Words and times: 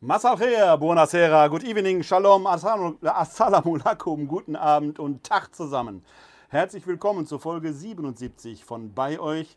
Masal 0.00 0.36
buonasera, 0.78 1.48
good 1.48 1.64
evening, 1.64 2.04
shalom, 2.04 2.46
assalamu 2.46 3.80
alaikum, 3.80 4.28
guten 4.28 4.54
Abend 4.54 5.00
und 5.00 5.24
Tag 5.24 5.52
zusammen. 5.52 6.04
Herzlich 6.50 6.86
willkommen 6.86 7.26
zur 7.26 7.40
Folge 7.40 7.72
77 7.72 8.64
von 8.64 8.94
Bei 8.94 9.18
euch, 9.18 9.56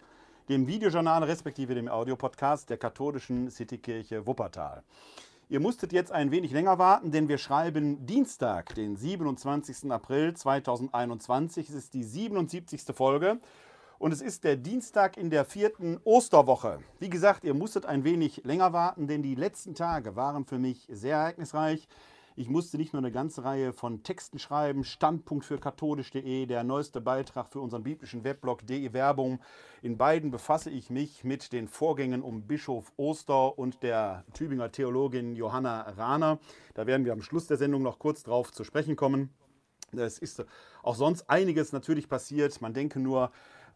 dem 0.50 0.66
Videojournal 0.66 1.24
respektive 1.26 1.76
dem 1.76 1.88
Audiopodcast 1.88 2.72
der 2.72 2.78
katholischen 2.78 3.52
Citykirche 3.52 4.26
Wuppertal. 4.26 4.82
Ihr 5.48 5.60
musstet 5.60 5.94
jetzt 5.94 6.12
ein 6.12 6.32
wenig 6.32 6.52
länger 6.52 6.80
warten, 6.80 7.12
denn 7.12 7.30
wir 7.30 7.38
schreiben 7.38 8.08
Dienstag, 8.08 8.74
den 8.74 8.96
27. 8.96 9.92
April 9.92 10.34
2021. 10.34 11.70
Es 11.70 11.76
ist 11.76 11.94
die 11.94 12.04
77. 12.04 12.82
Folge 12.96 13.40
und 14.02 14.12
es 14.12 14.22
ist 14.22 14.44
der 14.44 14.56
Dienstag 14.56 15.16
in 15.16 15.30
der 15.30 15.46
vierten 15.46 16.00
Osterwoche. 16.04 16.80
Wie 16.98 17.10
gesagt, 17.10 17.44
ihr 17.44 17.54
musstet 17.54 17.86
ein 17.86 18.04
wenig 18.04 18.42
länger 18.44 18.74
warten, 18.74 19.06
denn 19.06 19.22
die 19.22 19.36
letzten 19.36 19.76
Tage 19.76 20.16
waren 20.16 20.44
für 20.44 20.58
mich 20.58 20.88
sehr 20.90 21.18
ereignisreich. 21.18 21.88
Ich 22.36 22.50
musste 22.50 22.78
nicht 22.78 22.94
nur 22.94 23.02
eine 23.02 23.12
ganze 23.12 23.44
Reihe 23.44 23.74
von 23.74 24.02
Texten 24.02 24.40
schreiben, 24.40 24.86
Standpunkt 24.86 25.46
für 25.46 25.60
katholisch.de, 25.60 26.48
der 26.48 26.64
neueste 26.64 27.00
Beitrag 27.00 27.50
für 27.50 27.60
unseren 27.60 27.84
biblischen 27.84 28.24
Weblog 28.24 28.66
DE 28.66 28.92
Werbung. 28.92 29.40
In 29.84 30.00
beiden 30.00 30.32
befasse 30.32 30.72
ich 30.72 30.90
mich 30.90 31.24
mit 31.24 31.54
den 31.54 31.68
Vorgängen 31.68 32.24
um 32.24 32.48
Bischof 32.48 32.92
Oster 32.98 33.60
und 33.60 33.84
der 33.84 34.26
Tübinger 34.34 34.72
Theologin 34.72 35.36
Johanna 35.36 35.82
Rahner. 35.82 36.40
Da 36.74 36.88
werden 36.88 37.06
wir 37.06 37.14
am 37.14 37.22
Schluss 37.22 37.46
der 37.46 37.58
Sendung 37.58 37.84
noch 37.84 38.00
kurz 38.00 38.24
drauf 38.24 38.52
zu 38.52 38.64
sprechen 38.64 38.96
kommen. 38.96 39.30
Es 39.94 40.18
ist 40.20 40.44
auch 40.84 40.96
sonst 40.96 41.30
einiges 41.30 41.72
natürlich 41.72 42.08
passiert. 42.08 42.62
Man 42.62 42.74
denke 42.74 43.00
nur 43.00 43.32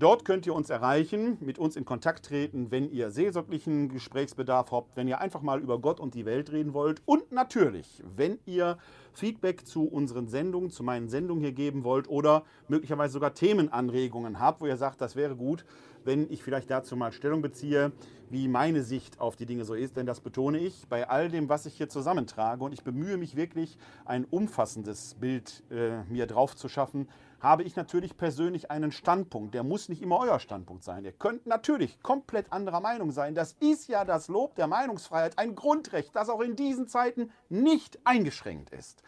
Dort 0.00 0.24
könnt 0.24 0.46
ihr 0.46 0.54
uns 0.54 0.70
erreichen, 0.70 1.38
mit 1.40 1.58
uns 1.58 1.74
in 1.74 1.84
Kontakt 1.84 2.26
treten, 2.26 2.70
wenn 2.70 2.88
ihr 2.88 3.10
seelsorglichen 3.10 3.88
Gesprächsbedarf 3.88 4.70
habt, 4.70 4.96
wenn 4.96 5.08
ihr 5.08 5.20
einfach 5.20 5.42
mal 5.42 5.60
über 5.60 5.80
Gott 5.80 5.98
und 5.98 6.14
die 6.14 6.24
Welt 6.24 6.52
reden 6.52 6.72
wollt 6.72 7.02
und 7.04 7.32
natürlich, 7.32 8.00
wenn 8.16 8.38
ihr 8.46 8.78
Feedback 9.12 9.66
zu 9.66 9.88
unseren 9.88 10.28
Sendungen, 10.28 10.70
zu 10.70 10.84
meinen 10.84 11.08
Sendungen 11.08 11.42
hier 11.42 11.52
geben 11.52 11.82
wollt 11.82 12.08
oder 12.08 12.44
möglicherweise 12.68 13.14
sogar 13.14 13.34
Themenanregungen 13.34 14.38
habt, 14.38 14.60
wo 14.60 14.66
ihr 14.66 14.76
sagt, 14.76 15.00
das 15.00 15.16
wäre 15.16 15.34
gut, 15.34 15.64
wenn 16.04 16.30
ich 16.30 16.44
vielleicht 16.44 16.70
dazu 16.70 16.94
mal 16.94 17.10
Stellung 17.10 17.42
beziehe, 17.42 17.90
wie 18.30 18.46
meine 18.46 18.82
Sicht 18.84 19.20
auf 19.20 19.34
die 19.34 19.46
Dinge 19.46 19.64
so 19.64 19.74
ist. 19.74 19.96
Denn 19.96 20.06
das 20.06 20.20
betone 20.20 20.58
ich 20.58 20.86
bei 20.88 21.08
all 21.08 21.28
dem, 21.28 21.48
was 21.48 21.66
ich 21.66 21.74
hier 21.74 21.88
zusammentrage. 21.88 22.62
Und 22.62 22.72
ich 22.72 22.84
bemühe 22.84 23.16
mich 23.16 23.36
wirklich, 23.36 23.76
ein 24.04 24.24
umfassendes 24.24 25.14
Bild 25.14 25.64
äh, 25.70 26.04
mir 26.04 26.26
drauf 26.26 26.54
zu 26.54 26.68
schaffen, 26.68 27.08
habe 27.40 27.62
ich 27.62 27.76
natürlich 27.76 28.16
persönlich 28.16 28.70
einen 28.70 28.92
Standpunkt. 28.92 29.54
Der 29.54 29.62
muss 29.62 29.88
nicht 29.88 30.02
immer 30.02 30.18
euer 30.18 30.40
Standpunkt 30.40 30.84
sein. 30.84 31.04
Ihr 31.04 31.12
könnt 31.12 31.46
natürlich 31.46 32.02
komplett 32.02 32.52
anderer 32.52 32.80
Meinung 32.80 33.12
sein. 33.12 33.34
Das 33.34 33.52
ist 33.60 33.88
ja 33.88 34.04
das 34.04 34.28
Lob 34.28 34.54
der 34.56 34.66
Meinungsfreiheit, 34.66 35.38
ein 35.38 35.54
Grundrecht, 35.54 36.14
das 36.16 36.28
auch 36.28 36.40
in 36.40 36.56
diesen 36.56 36.88
Zeiten 36.88 37.30
nicht 37.48 37.98
eingeschränkt 38.04 38.70
ist. 38.70 39.02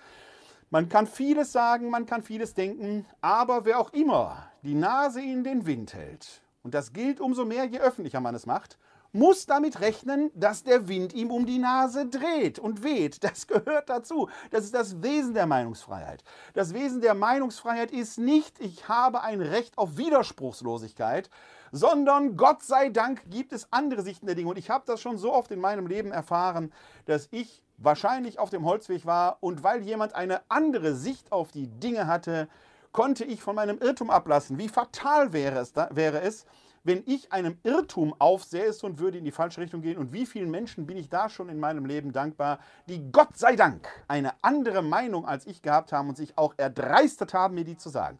Man 0.70 0.88
kann 0.88 1.08
vieles 1.08 1.50
sagen, 1.50 1.91
man 1.91 2.06
kann 2.06 2.22
vieles 2.22 2.54
denken, 2.54 3.04
aber 3.20 3.64
wer 3.64 3.80
auch 3.80 3.92
immer 3.92 4.50
die 4.62 4.74
Nase 4.74 5.20
in 5.20 5.42
den 5.42 5.66
Wind 5.66 5.94
hält, 5.94 6.42
und 6.62 6.74
das 6.74 6.92
gilt 6.92 7.20
umso 7.20 7.44
mehr, 7.44 7.64
je 7.64 7.80
öffentlicher 7.80 8.20
man 8.20 8.34
es 8.34 8.47
macht, 8.47 8.78
muss 9.12 9.47
damit 9.47 9.81
rechnen, 9.81 10.31
dass 10.34 10.62
der 10.62 10.88
Wind 10.88 11.12
ihm 11.12 11.31
um 11.31 11.47
die 11.47 11.59
Nase 11.59 12.06
dreht 12.06 12.59
und 12.59 12.82
weht. 12.82 13.22
Das 13.25 13.47
gehört 13.47 13.88
dazu. 13.88 14.28
Das 14.50 14.65
ist 14.65 14.75
das 14.75 15.03
Wesen 15.03 15.34
der 15.34 15.47
Meinungsfreiheit. 15.47 16.22
Das 16.54 16.75
Wesen 16.75 17.00
der 17.00 17.15
Meinungsfreiheit 17.15 17.91
ist 17.91 18.19
nicht, 18.19 18.60
ich 18.60 18.88
habe 18.88 19.22
ein 19.22 19.41
Recht 19.41 19.76
auf 19.78 19.97
Widerspruchslosigkeit, 19.97 21.31
sondern 21.72 22.37
Gott 22.37 22.62
sei 22.62 22.88
Dank 22.88 23.31
gibt 23.31 23.53
es 23.53 23.69
andere 23.71 24.03
Sichten 24.03 24.26
der 24.26 24.34
Dinge. 24.34 24.50
Und 24.50 24.59
ich 24.59 24.71
habe 24.71 24.84
das 24.87 25.00
schon 25.00 25.19
so 25.19 25.32
oft 25.32 25.50
in 25.50 25.60
meinem 25.60 25.87
Leben 25.87 26.12
erfahren, 26.12 26.72
dass 27.06 27.28
ich 27.31 27.62
wahrscheinlich 27.77 28.38
auf 28.38 28.50
dem 28.50 28.65
Holzweg 28.65 29.06
war 29.06 29.38
und 29.41 29.62
weil 29.62 29.82
jemand 29.82 30.15
eine 30.15 30.42
andere 30.48 30.94
Sicht 30.94 31.32
auf 31.32 31.50
die 31.50 31.66
Dinge 31.66 32.06
hatte, 32.06 32.48
konnte 32.92 33.25
ich 33.25 33.41
von 33.42 33.54
meinem 33.54 33.78
Irrtum 33.78 34.10
ablassen. 34.10 34.59
Wie 34.59 34.69
fatal 34.69 35.32
wäre 35.32 35.60
es, 35.60 35.72
da, 35.72 35.88
wäre 35.92 36.21
es 36.21 36.44
wenn 36.82 37.02
ich 37.06 37.32
einem 37.32 37.58
Irrtum 37.62 38.14
aufsäße 38.18 38.86
und 38.86 38.98
würde 38.98 39.18
in 39.18 39.24
die 39.24 39.32
falsche 39.32 39.60
Richtung 39.60 39.82
gehen. 39.82 39.98
Und 39.98 40.12
wie 40.12 40.26
vielen 40.26 40.50
Menschen 40.50 40.86
bin 40.86 40.96
ich 40.96 41.08
da 41.08 41.28
schon 41.28 41.48
in 41.48 41.60
meinem 41.60 41.84
Leben 41.84 42.12
dankbar, 42.12 42.60
die 42.88 43.10
Gott 43.12 43.36
sei 43.36 43.56
Dank 43.56 43.88
eine 44.08 44.32
andere 44.42 44.82
Meinung 44.82 45.26
als 45.26 45.46
ich 45.46 45.62
gehabt 45.62 45.92
haben 45.92 46.08
und 46.08 46.16
sich 46.16 46.38
auch 46.38 46.54
erdreistet 46.56 47.34
haben, 47.34 47.54
mir 47.54 47.64
die 47.64 47.76
zu 47.76 47.91
sagen. 47.91 48.18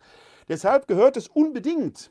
Deshalb 0.49 0.87
gehört 0.89 1.17
es 1.17 1.29
unbedingt 1.29 2.11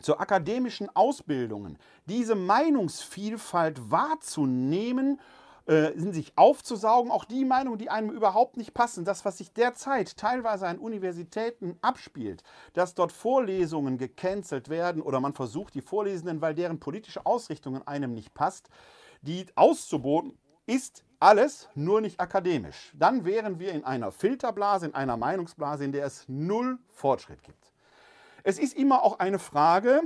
zur 0.00 0.20
akademischen 0.20 0.88
Ausbildung, 0.94 1.76
diese 2.06 2.34
Meinungsvielfalt 2.34 3.90
wahrzunehmen 3.90 5.20
äh, 5.66 5.92
in 5.92 6.12
sich 6.12 6.36
aufzusaugen, 6.36 7.10
auch 7.10 7.24
die 7.24 7.44
Meinungen, 7.44 7.78
die 7.78 7.90
einem 7.90 8.10
überhaupt 8.10 8.56
nicht 8.56 8.74
passen, 8.74 9.04
das, 9.04 9.24
was 9.24 9.38
sich 9.38 9.52
derzeit 9.52 10.16
teilweise 10.16 10.66
an 10.66 10.78
Universitäten 10.78 11.78
abspielt, 11.80 12.42
dass 12.74 12.94
dort 12.94 13.12
Vorlesungen 13.12 13.98
gecancelt 13.98 14.68
werden 14.68 15.02
oder 15.02 15.20
man 15.20 15.32
versucht, 15.32 15.74
die 15.74 15.80
Vorlesenden, 15.80 16.40
weil 16.40 16.54
deren 16.54 16.80
politische 16.80 17.24
Ausrichtungen 17.24 17.86
einem 17.86 18.12
nicht 18.12 18.34
passt, 18.34 18.68
die 19.22 19.46
auszuboten, 19.54 20.36
ist 20.66 21.04
alles 21.18 21.68
nur 21.74 22.00
nicht 22.00 22.20
akademisch. 22.20 22.92
Dann 22.94 23.24
wären 23.24 23.58
wir 23.58 23.72
in 23.72 23.84
einer 23.84 24.12
Filterblase, 24.12 24.86
in 24.86 24.94
einer 24.94 25.16
Meinungsblase, 25.16 25.84
in 25.84 25.92
der 25.92 26.06
es 26.06 26.24
null 26.28 26.78
Fortschritt 26.90 27.42
gibt. 27.42 27.63
Es 28.46 28.58
ist 28.58 28.76
immer 28.76 29.02
auch 29.02 29.20
eine 29.20 29.38
Frage, 29.38 30.02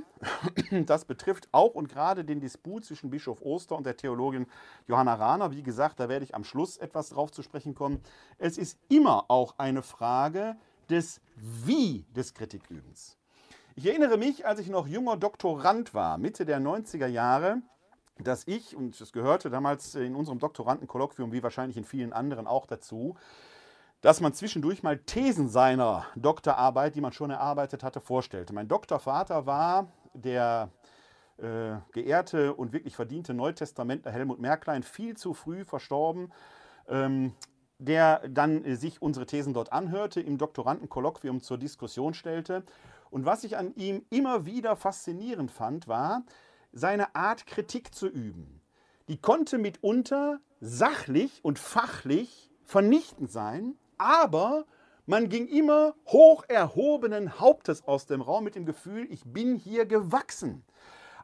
das 0.87 1.05
betrifft 1.05 1.49
auch 1.50 1.75
und 1.75 1.88
gerade 1.88 2.25
den 2.25 2.40
Disput 2.40 2.85
zwischen 2.85 3.11
Bischof 3.11 3.43
Oster 3.43 3.75
und 3.75 3.85
der 3.85 3.96
Theologin 3.96 4.46
Johanna 4.87 5.14
Rahner. 5.14 5.50
Wie 5.50 5.64
gesagt, 5.64 5.99
da 5.99 6.08
werde 6.08 6.25
ich 6.25 6.37
am 6.37 6.44
Schluss 6.44 6.76
etwas 6.76 7.08
drauf 7.08 7.32
zu 7.32 7.43
sprechen 7.43 7.75
kommen. 7.75 8.00
Es 8.38 8.56
ist 8.56 8.79
immer 8.88 9.25
auch 9.29 9.56
eine 9.58 9.82
Frage 9.82 10.56
des 10.88 11.20
Wie 11.35 12.06
des 12.14 12.32
Kritikübens. 12.32 13.17
Ich 13.75 13.87
erinnere 13.87 14.17
mich, 14.17 14.46
als 14.46 14.61
ich 14.61 14.69
noch 14.69 14.87
junger 14.87 15.17
Doktorand 15.17 15.93
war, 15.93 16.17
Mitte 16.17 16.44
der 16.44 16.61
90er 16.61 17.08
Jahre, 17.08 17.61
dass 18.23 18.46
ich, 18.46 18.76
und 18.76 19.00
das 19.00 19.12
gehörte 19.12 19.50
damals 19.50 19.96
in 19.96 20.14
unserem 20.14 20.38
Doktorandenkolloquium, 20.38 21.32
wie 21.32 21.43
wahrscheinlich 21.43 21.76
in 21.76 21.85
vielen 21.85 22.12
anderen 22.12 22.46
auch 22.46 22.67
dazu, 22.67 23.17
dass 24.00 24.20
man 24.20 24.32
zwischendurch 24.32 24.82
mal 24.82 24.98
Thesen 24.98 25.48
seiner 25.48 26.06
Doktorarbeit, 26.14 26.94
die 26.94 27.00
man 27.00 27.12
schon 27.12 27.30
erarbeitet 27.30 27.82
hatte, 27.82 28.00
vorstellte. 28.00 28.52
Mein 28.52 28.68
Doktorvater 28.68 29.46
war 29.46 29.88
der 30.14 30.70
äh, 31.38 31.76
geehrte 31.92 32.54
und 32.54 32.72
wirklich 32.72 32.96
verdiente 32.96 33.34
Neutestamentler 33.34 34.12
Helmut 34.12 34.40
Merklein, 34.40 34.82
viel 34.82 35.16
zu 35.16 35.34
früh 35.34 35.64
verstorben. 35.64 36.32
Ähm, 36.88 37.34
der 37.78 38.28
dann 38.28 38.64
äh, 38.64 38.76
sich 38.76 39.00
unsere 39.00 39.26
Thesen 39.26 39.54
dort 39.54 39.72
anhörte, 39.72 40.20
im 40.20 40.38
Doktorandenkolloquium 40.38 41.40
zur 41.40 41.58
Diskussion 41.58 42.14
stellte. 42.14 42.64
Und 43.10 43.24
was 43.24 43.44
ich 43.44 43.56
an 43.56 43.74
ihm 43.76 44.04
immer 44.10 44.44
wieder 44.44 44.76
faszinierend 44.76 45.50
fand, 45.50 45.88
war 45.88 46.24
seine 46.72 47.14
Art, 47.14 47.46
Kritik 47.46 47.94
zu 47.94 48.08
üben. 48.08 48.60
Die 49.08 49.16
konnte 49.16 49.56
mitunter 49.56 50.40
sachlich 50.60 51.40
und 51.42 51.58
fachlich 51.58 52.50
vernichtend 52.64 53.30
sein, 53.30 53.76
aber 53.98 54.64
man 55.06 55.28
ging 55.28 55.48
immer 55.48 55.94
hoch 56.06 56.44
erhobenen 56.48 57.40
Hauptes 57.40 57.86
aus 57.86 58.06
dem 58.06 58.20
Raum 58.20 58.44
mit 58.44 58.54
dem 58.54 58.66
Gefühl, 58.66 59.06
ich 59.10 59.22
bin 59.24 59.56
hier 59.56 59.86
gewachsen. 59.86 60.64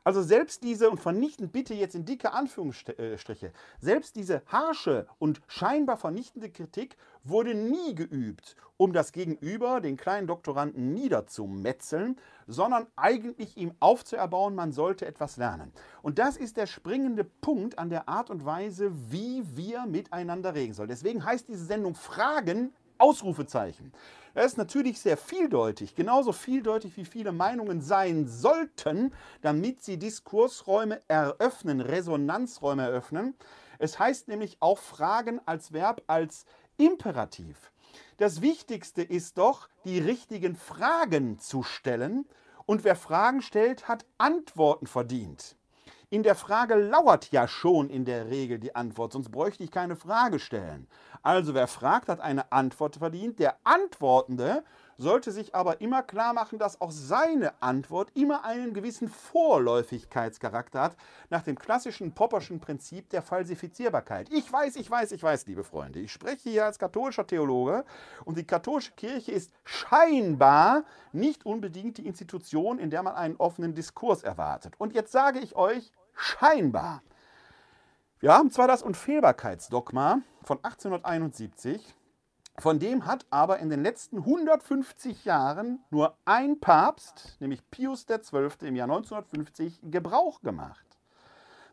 Also 0.04 0.22
selbst 0.22 0.62
diese, 0.62 0.90
und 0.90 1.00
vernichtend 1.00 1.50
bitte 1.50 1.72
jetzt 1.72 1.94
in 1.94 2.04
dicke 2.04 2.32
Anführungsstriche, 2.32 3.52
selbst 3.80 4.16
diese 4.16 4.42
harsche 4.46 5.06
und 5.18 5.40
scheinbar 5.48 5.96
vernichtende 5.96 6.50
Kritik 6.50 6.98
wurde 7.24 7.54
nie 7.54 7.94
geübt, 7.94 8.54
um 8.76 8.92
das 8.92 9.12
Gegenüber, 9.12 9.80
den 9.80 9.96
kleinen 9.96 10.26
Doktoranden, 10.26 10.92
niederzumetzeln, 10.92 12.20
sondern 12.46 12.86
eigentlich 12.96 13.56
ihm 13.56 13.72
aufzuerbauen, 13.80 14.54
man 14.54 14.72
sollte 14.72 15.06
etwas 15.06 15.38
lernen. 15.38 15.72
Und 16.02 16.18
das 16.18 16.36
ist 16.36 16.58
der 16.58 16.66
springende 16.66 17.24
Punkt 17.24 17.78
an 17.78 17.88
der 17.88 18.06
Art 18.06 18.28
und 18.28 18.44
Weise, 18.44 18.92
wie 19.10 19.42
wir 19.56 19.86
miteinander 19.86 20.54
reden 20.54 20.74
sollen. 20.74 20.90
Deswegen 20.90 21.24
heißt 21.24 21.48
diese 21.48 21.64
Sendung 21.64 21.94
Fragen 21.94 22.74
Ausrufezeichen. 22.98 23.92
Er 24.34 24.44
ist 24.44 24.58
natürlich 24.58 25.00
sehr 25.00 25.16
vieldeutig, 25.16 25.94
genauso 25.94 26.32
vieldeutig 26.32 26.96
wie 26.96 27.04
viele 27.04 27.30
Meinungen 27.30 27.80
sein 27.80 28.26
sollten, 28.26 29.14
damit 29.42 29.82
sie 29.84 29.96
Diskursräume 29.96 31.00
eröffnen, 31.06 31.80
Resonanzräume 31.80 32.82
eröffnen. 32.82 33.34
Es 33.78 34.00
heißt 34.00 34.26
nämlich 34.26 34.56
auch 34.58 34.78
Fragen 34.78 35.40
als 35.46 35.72
Verb, 35.72 36.02
als 36.08 36.46
Imperativ. 36.76 37.70
Das 38.16 38.40
Wichtigste 38.40 39.02
ist 39.02 39.38
doch, 39.38 39.68
die 39.84 40.00
richtigen 40.00 40.56
Fragen 40.56 41.38
zu 41.38 41.62
stellen. 41.62 42.26
Und 42.66 42.82
wer 42.82 42.96
Fragen 42.96 43.40
stellt, 43.40 43.86
hat 43.86 44.04
Antworten 44.18 44.88
verdient. 44.88 45.56
In 46.14 46.22
der 46.22 46.36
Frage 46.36 46.76
lauert 46.76 47.32
ja 47.32 47.48
schon 47.48 47.90
in 47.90 48.04
der 48.04 48.30
Regel 48.30 48.60
die 48.60 48.76
Antwort, 48.76 49.10
sonst 49.10 49.32
bräuchte 49.32 49.64
ich 49.64 49.72
keine 49.72 49.96
Frage 49.96 50.38
stellen. 50.38 50.86
Also 51.24 51.54
wer 51.54 51.66
fragt, 51.66 52.08
hat 52.08 52.20
eine 52.20 52.52
Antwort 52.52 52.94
verdient. 52.94 53.40
Der 53.40 53.56
Antwortende 53.64 54.62
sollte 54.96 55.32
sich 55.32 55.56
aber 55.56 55.80
immer 55.80 56.04
klar 56.04 56.32
machen, 56.32 56.60
dass 56.60 56.80
auch 56.80 56.92
seine 56.92 57.60
Antwort 57.60 58.12
immer 58.14 58.44
einen 58.44 58.74
gewissen 58.74 59.08
Vorläufigkeitscharakter 59.08 60.82
hat, 60.82 60.96
nach 61.30 61.42
dem 61.42 61.58
klassischen 61.58 62.12
Popperschen 62.12 62.60
Prinzip 62.60 63.10
der 63.10 63.22
Falsifizierbarkeit. 63.22 64.28
Ich 64.30 64.52
weiß, 64.52 64.76
ich 64.76 64.88
weiß, 64.88 65.10
ich 65.10 65.22
weiß, 65.24 65.48
liebe 65.48 65.64
Freunde, 65.64 65.98
ich 65.98 66.12
spreche 66.12 66.48
hier 66.48 66.66
als 66.66 66.78
katholischer 66.78 67.26
Theologe 67.26 67.84
und 68.24 68.38
die 68.38 68.46
katholische 68.46 68.92
Kirche 68.92 69.32
ist 69.32 69.50
scheinbar 69.64 70.84
nicht 71.10 71.44
unbedingt 71.44 71.98
die 71.98 72.06
Institution, 72.06 72.78
in 72.78 72.90
der 72.90 73.02
man 73.02 73.16
einen 73.16 73.34
offenen 73.34 73.74
Diskurs 73.74 74.22
erwartet. 74.22 74.74
Und 74.78 74.94
jetzt 74.94 75.10
sage 75.10 75.40
ich 75.40 75.56
euch, 75.56 75.90
scheinbar. 76.14 77.02
Wir 78.20 78.32
haben 78.32 78.50
zwar 78.50 78.68
das 78.68 78.82
Unfehlbarkeitsdogma 78.82 80.20
von 80.42 80.58
1871, 80.58 81.94
von 82.58 82.78
dem 82.78 83.06
hat 83.06 83.26
aber 83.30 83.58
in 83.58 83.68
den 83.68 83.82
letzten 83.82 84.18
150 84.18 85.24
Jahren 85.24 85.84
nur 85.90 86.16
ein 86.24 86.60
Papst, 86.60 87.36
nämlich 87.40 87.68
Pius 87.70 88.06
XII. 88.06 88.48
im 88.68 88.76
Jahr 88.76 88.88
1950, 88.88 89.80
Gebrauch 89.90 90.40
gemacht. 90.40 90.84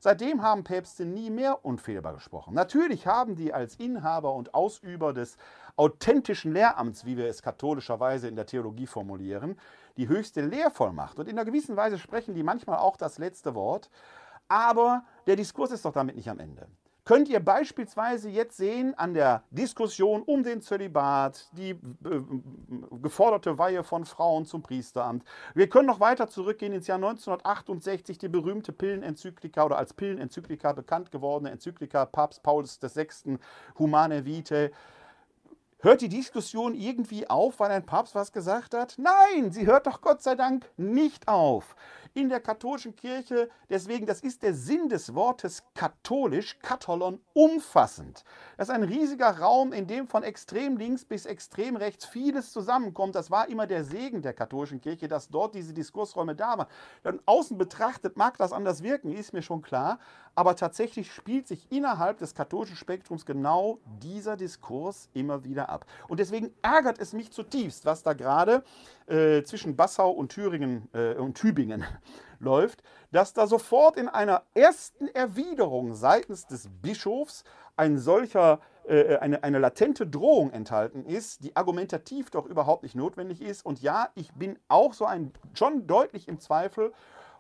Seitdem 0.04 0.42
haben 0.42 0.64
Päpste 0.64 1.06
nie 1.06 1.30
mehr 1.30 1.64
unfehlbar 1.64 2.16
gesprochen. 2.16 2.56
Natürlich 2.56 3.06
haben 3.06 3.36
die 3.36 3.54
als 3.54 3.76
Inhaber 3.76 4.34
und 4.34 4.56
Ausüber 4.56 5.14
des 5.14 5.38
authentischen 5.76 6.54
Lehramts, 6.54 7.06
wie 7.06 7.18
wir 7.18 7.28
es 7.28 7.44
katholischerweise 7.44 8.28
in 8.28 8.36
der 8.36 8.48
Theologie 8.48 8.88
formulieren, 8.88 9.60
die 9.98 10.08
höchste 10.08 10.42
Lehrvollmacht. 10.42 11.20
Und 11.20 11.28
in 11.28 11.38
einer 11.38 11.46
gewissen 11.46 11.78
Weise 11.78 12.00
sprechen 12.00 12.34
die 12.34 12.42
manchmal 12.42 12.80
auch 12.80 12.98
das 12.98 13.20
letzte 13.20 13.54
Wort. 13.54 13.92
Aber 14.52 15.06
der 15.28 15.38
Diskurs 15.38 15.72
ist 15.72 15.86
doch 15.86 15.94
damit 15.94 16.18
nicht 16.18 16.30
am 16.30 16.40
Ende 16.40 16.68
könnt 17.04 17.30
ihr 17.30 17.40
beispielsweise 17.40 18.30
jetzt 18.30 18.58
sehen 18.58 18.94
an 18.98 19.14
der 19.14 19.44
Diskussion 19.52 20.22
um 20.22 20.44
den 20.44 20.62
Zölibat, 20.62 21.50
die 21.54 21.72
äh, 21.72 21.78
geforderte 23.02 23.58
Weihe 23.58 23.84
von 23.84 24.06
Frauen 24.06 24.46
zum 24.46 24.62
Priesteramt. 24.62 25.24
Wir 25.54 25.68
können 25.68 25.88
noch 25.88 26.00
weiter 26.00 26.28
zurückgehen 26.28 26.74
ins 26.74 26.88
Jahr 26.88 26.98
1968, 26.98 28.18
die 28.18 28.30
berühmte 28.30 28.72
Pillenenzyklika 28.72 29.66
oder 29.66 29.78
als 29.78 29.94
Pillenenzyklika 29.94 30.74
bekannt 30.74 31.12
gewordene 31.12 31.52
Enzyklika 31.52 32.06
Papst 32.06 32.44
Pauls 32.44 32.80
VI. 32.82 33.38
Humane 33.78 34.26
Vitae. 34.26 34.72
Hört 35.84 36.02
die 36.02 36.10
Diskussion 36.10 36.76
irgendwie 36.76 37.28
auf, 37.28 37.60
weil 37.60 37.72
ein 37.72 37.88
Papst 37.88 38.14
was 38.14 38.32
gesagt 38.32 38.76
hat? 38.76 39.00
Nein, 39.00 39.52
sie 39.52 39.66
hört 39.66 39.88
doch 39.88 40.02
Gott 40.02 40.22
sei 40.22 40.36
Dank 40.36 40.70
nicht 40.78 41.28
auf 41.28 41.76
in 42.14 42.30
der 42.30 42.40
katholischen 42.40 42.96
Kirche. 42.96 43.50
Deswegen, 43.70 44.06
das 44.06 44.22
ist 44.22 44.44
der 44.44 44.54
Sinn 44.54 44.90
des 44.90 45.16
Wortes 45.16 45.64
katholisch, 45.74 46.60
Katholon, 46.60 47.20
umfassend. 47.34 48.24
Das 48.58 48.68
ist 48.70 48.76
ein 48.76 48.84
riesiger 48.84 49.40
Raum, 49.40 49.74
in 49.74 49.88
dem 49.88 50.08
von 50.08 50.24
extrem 50.24 50.78
links 50.78 51.06
bis 51.06 51.26
extrem 51.26 51.76
rechts 51.76 52.06
vieles 52.06 52.52
zusammenkommt. 52.52 53.16
Das 53.16 53.32
war 53.32 53.50
immer 53.50 53.66
der 53.66 53.84
Segen 53.84 54.22
der 54.22 54.34
katholischen 54.34 54.82
Kirche, 54.82 55.08
dass 55.08 55.30
dort 55.30 55.56
diese 55.56 55.74
Diskursräume 55.74 56.36
da 56.36 56.58
waren. 56.58 56.68
Dann 57.04 57.20
außen 57.26 57.58
betrachtet 57.58 58.18
mag 58.18 58.38
das 58.38 58.54
anders 58.54 58.84
wirken, 58.84 59.12
ist 59.12 59.34
mir 59.34 59.42
schon 59.42 59.62
klar. 59.62 60.00
Aber 60.34 60.56
tatsächlich 60.56 61.12
spielt 61.12 61.48
sich 61.48 61.72
innerhalb 61.72 62.18
des 62.18 62.34
katholischen 62.34 62.78
Spektrums 62.78 63.26
genau 63.26 63.80
dieser 64.02 64.38
Diskurs 64.38 65.10
immer 65.14 65.44
wieder 65.44 65.70
ab. 65.70 65.86
Und 66.08 66.20
deswegen 66.20 66.54
ärgert 66.62 67.00
es 67.00 67.14
mich 67.14 67.32
zutiefst, 67.32 67.86
was 67.86 68.04
da 68.04 68.14
gerade 68.14 68.64
äh, 69.08 69.44
zwischen 69.44 69.76
Passau 69.76 70.12
und 70.12 70.30
Thüringen 70.30 70.88
äh, 70.94 71.16
und 71.16 71.36
Tübingen 71.36 71.84
läuft, 72.40 72.82
dass 73.12 73.34
da 73.34 73.46
sofort 73.46 73.98
in 73.98 74.08
einer 74.08 74.44
ersten 74.54 75.08
Erwiderung 75.10 75.94
seitens 75.94 76.48
des 76.48 76.70
Bischofs 76.82 77.44
ein 77.76 77.98
solcher, 77.98 78.60
äh, 78.88 79.18
eine, 79.18 79.44
eine 79.44 79.60
latente 79.60 80.08
Drohung 80.08 80.52
enthalten 80.52 81.06
ist, 81.06 81.44
die 81.44 81.56
argumentativ 81.56 82.30
doch 82.30 82.46
überhaupt 82.46 82.84
nicht 82.84 82.96
notwendig 82.96 83.42
ist. 83.42 83.66
Und 83.66 83.82
ja, 83.82 84.10
ich 84.16 84.32
bin 84.34 84.58
auch 84.70 84.94
so 84.94 85.06
ein 85.06 85.34
schon 85.54 85.88
deutlich 85.88 86.28
im 86.28 86.40
Zweifel, 86.40 86.94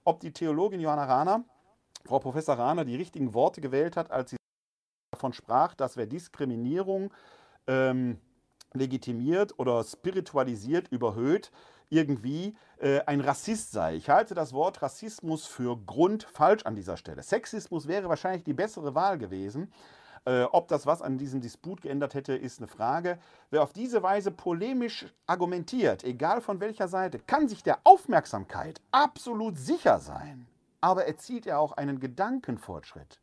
ob 0.03 0.19
die 0.19 0.33
Theologin 0.33 0.81
Johanna 0.81 1.05
Rahner, 1.05 1.43
Frau 2.05 2.19
Professor 2.19 2.57
Rahner, 2.57 2.85
die 2.85 2.95
richtigen 2.95 3.33
Worte 3.33 3.61
gewählt 3.61 3.97
hat, 3.97 4.11
als 4.11 4.31
sie 4.31 4.37
davon 5.11 5.33
sprach, 5.33 5.75
dass 5.75 5.97
wer 5.97 6.07
Diskriminierung 6.07 7.13
ähm, 7.67 8.19
legitimiert 8.73 9.57
oder 9.59 9.83
spiritualisiert, 9.83 10.87
überhöht, 10.89 11.51
irgendwie 11.89 12.55
äh, 12.79 13.01
ein 13.05 13.19
Rassist 13.21 13.71
sei. 13.71 13.95
Ich 13.95 14.09
halte 14.09 14.33
das 14.33 14.53
Wort 14.53 14.81
Rassismus 14.81 15.45
für 15.45 15.77
grundfalsch 15.77 16.63
an 16.63 16.75
dieser 16.75 16.97
Stelle. 16.97 17.21
Sexismus 17.21 17.87
wäre 17.87 18.09
wahrscheinlich 18.09 18.43
die 18.43 18.53
bessere 18.53 18.95
Wahl 18.95 19.17
gewesen. 19.17 19.71
Äh, 20.23 20.43
ob 20.43 20.67
das 20.67 20.85
was 20.85 21.01
an 21.01 21.17
diesem 21.17 21.41
Disput 21.41 21.81
geändert 21.81 22.13
hätte, 22.13 22.33
ist 22.33 22.59
eine 22.59 22.67
Frage. 22.67 23.17
Wer 23.49 23.63
auf 23.63 23.73
diese 23.73 24.03
Weise 24.03 24.31
polemisch 24.31 25.07
argumentiert, 25.25 26.03
egal 26.03 26.41
von 26.41 26.59
welcher 26.59 26.87
Seite, 26.87 27.19
kann 27.19 27.47
sich 27.47 27.63
der 27.63 27.79
Aufmerksamkeit 27.83 28.81
absolut 28.91 29.57
sicher 29.57 29.99
sein. 29.99 30.47
Aber 30.81 31.05
erzielt 31.05 31.45
er 31.47 31.59
auch 31.59 31.73
einen 31.73 31.99
Gedankenfortschritt. 31.99 33.21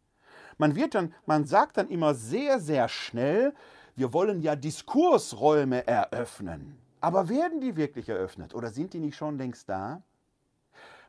Man 0.57 0.75
wird 0.75 0.95
dann, 0.95 1.15
man 1.27 1.45
sagt 1.45 1.77
dann 1.77 1.89
immer 1.89 2.15
sehr, 2.15 2.61
sehr 2.61 2.89
schnell, 2.89 3.55
wir 3.97 4.13
wollen 4.13 4.41
ja 4.41 4.57
Diskursräume 4.57 5.87
eröffnen. 5.87 6.79
Aber 7.01 7.29
werden 7.29 7.61
die 7.61 7.77
wirklich 7.77 8.09
eröffnet 8.09 8.55
oder 8.55 8.71
sind 8.71 8.93
die 8.93 9.01
nicht 9.01 9.17
schon 9.17 9.39
längst 9.39 9.69
da? 9.69 10.03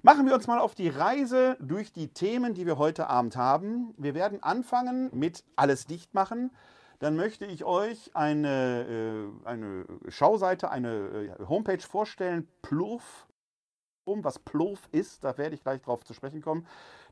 Machen 0.01 0.25
wir 0.27 0.34
uns 0.34 0.48
mal 0.48 0.60
auf 0.60 0.75
die 0.75 0.88
Reise 0.88 1.58
durch 1.60 1.91
die 1.91 2.08
Themen, 2.08 2.53
die 2.53 2.65
wir 2.65 2.77
heute 2.77 3.08
Abend 3.08 3.36
haben. 3.36 3.94
Wir 3.98 4.13
werden 4.15 4.41
anfangen 4.41 5.10
mit 5.13 5.44
Alles 5.56 5.88
dicht 5.88 6.13
machen. 6.13 6.51
Dann 7.00 7.15
möchte 7.15 7.46
ich 7.46 7.65
euch 7.65 8.12
eine, 8.13 8.86
äh, 9.46 9.48
eine 9.48 9.86
Schauseite, 10.08 10.72
eine 10.72 11.36
äh, 11.39 11.46
Homepage 11.48 11.82
vorstellen, 11.82 12.48
Plurf. 12.62 13.27
Was 14.24 14.39
Plurf 14.39 14.89
ist, 14.92 15.24
da 15.24 15.38
werde 15.38 15.56
ich 15.56 15.62
gleich 15.62 15.82
drauf 15.82 16.04
zu 16.04 16.13
sprechen 16.13 16.42
kommen. 16.42 16.66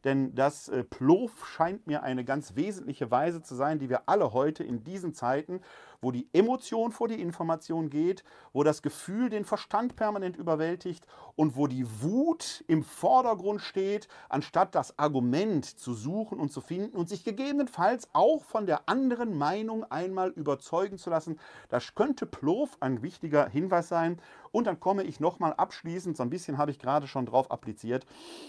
Denn 0.07 0.33
das 0.33 0.69
äh, 0.69 0.85
Plurf 0.85 1.45
scheint 1.45 1.85
mir 1.85 2.01
eine 2.01 2.23
ganz 2.23 2.55
wesentliche 2.55 3.11
Weise 3.11 3.41
zu 3.41 3.55
sein, 3.55 3.77
die 3.77 3.89
wir 3.89 4.07
alle 4.07 4.31
heute 4.31 4.63
in 4.63 4.85
diesen 4.85 5.13
Zeiten 5.13 5.59
wo 6.01 6.11
die 6.11 6.27
Emotion 6.33 6.91
vor 6.91 7.07
die 7.07 7.21
Information 7.21 7.89
geht, 7.89 8.23
wo 8.53 8.63
das 8.63 8.81
Gefühl 8.81 9.29
den 9.29 9.45
Verstand 9.45 9.95
permanent 9.95 10.37
überwältigt 10.37 11.05
und 11.35 11.55
wo 11.55 11.67
die 11.67 11.85
Wut 12.01 12.63
im 12.67 12.83
Vordergrund 12.83 13.61
steht, 13.61 14.07
anstatt 14.29 14.75
das 14.75 14.97
Argument 14.99 15.65
zu 15.65 15.93
suchen 15.93 16.39
und 16.39 16.51
zu 16.51 16.61
finden 16.61 16.95
und 16.95 17.09
sich 17.09 17.23
gegebenenfalls 17.23 18.09
auch 18.13 18.43
von 18.43 18.65
der 18.65 18.87
anderen 18.87 19.37
Meinung 19.37 19.83
einmal 19.85 20.29
überzeugen 20.29 20.97
zu 20.97 21.09
lassen. 21.09 21.39
Das 21.69 21.95
könnte 21.95 22.25
Plof 22.25 22.77
ein 22.79 23.01
wichtiger 23.01 23.47
Hinweis 23.49 23.87
sein. 23.87 24.19
Und 24.51 24.65
dann 24.65 24.79
komme 24.79 25.03
ich 25.03 25.19
nochmal 25.19 25.53
abschließend, 25.53 26.17
so 26.17 26.23
ein 26.23 26.29
bisschen 26.29 26.57
habe 26.57 26.71
ich 26.71 26.79
gerade 26.79 27.05
schon 27.05 27.25
drauf 27.25 27.51
appliziert, 27.51 28.05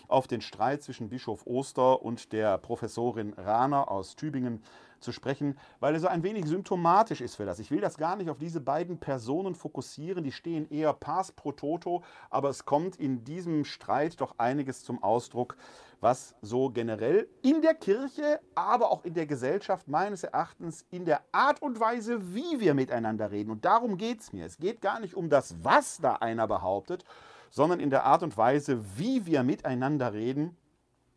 auf 0.07 0.27
den 0.27 0.41
Streit 0.41 0.83
zwischen 0.83 1.09
Bischof 1.09 1.47
Oster 1.49 2.02
und 2.02 2.33
der 2.33 2.59
Professorin 2.59 3.33
Rahner 3.35 3.90
aus 3.90 4.17
Tübingen 4.17 4.62
zu 5.00 5.12
sprechen, 5.12 5.57
weil 5.81 5.95
er 5.95 6.00
so 6.00 6.09
ein 6.09 6.23
wenig 6.23 6.47
symptomatisch 6.47 7.21
ist 7.21 7.37
für 7.37 7.45
das. 7.45 7.59
Ich 7.59 7.71
will 7.71 7.81
das 7.81 7.97
gar 7.97 8.17
nicht 8.17 8.31
auf 8.31 8.38
diese 8.38 8.61
beiden 8.61 8.99
Personen 8.99 9.55
fokussieren, 9.55 10.25
die 10.25 10.33
stehen 10.33 10.69
eher 10.71 10.93
pars 10.93 11.33
pro 11.33 11.52
toto, 11.52 12.02
aber 12.31 12.49
es 12.49 12.64
kommt 12.64 12.97
in 12.97 13.25
diesem 13.25 13.64
Streit 13.64 14.21
doch 14.21 14.35
einiges 14.38 14.85
zum 14.85 15.02
Ausdruck, 15.02 15.57
was 16.00 16.35
so 16.43 16.71
generell 16.71 17.28
in 17.43 17.61
der 17.62 17.75
Kirche, 17.75 18.40
aber 18.55 18.90
auch 18.90 19.05
in 19.05 19.14
der 19.14 19.26
Gesellschaft 19.26 19.88
meines 19.88 20.23
Erachtens 20.23 20.85
in 20.90 21.05
der 21.05 21.23
Art 21.33 21.61
und 21.61 21.81
Weise, 21.81 22.35
wie 22.35 22.61
wir 22.61 22.75
miteinander 22.75 23.31
reden. 23.31 23.50
Und 23.50 23.64
darum 23.64 23.97
geht 23.97 24.21
es 24.21 24.33
mir. 24.33 24.47
Es 24.47 24.59
geht 24.59 24.81
gar 24.81 25.00
nicht 25.00 25.14
um 25.14 25.28
das, 25.28 25.57
was 25.62 25.99
da 25.99 26.14
einer 26.14 26.47
behauptet, 26.47 27.05
sondern 27.50 27.81
in 27.81 27.90
der 27.90 28.05
Art 28.05 28.23
und 28.23 28.37
Weise, 28.37 28.85
wie 28.97 29.26
wir 29.26 29.43
miteinander 29.43 30.12
reden, 30.12 30.57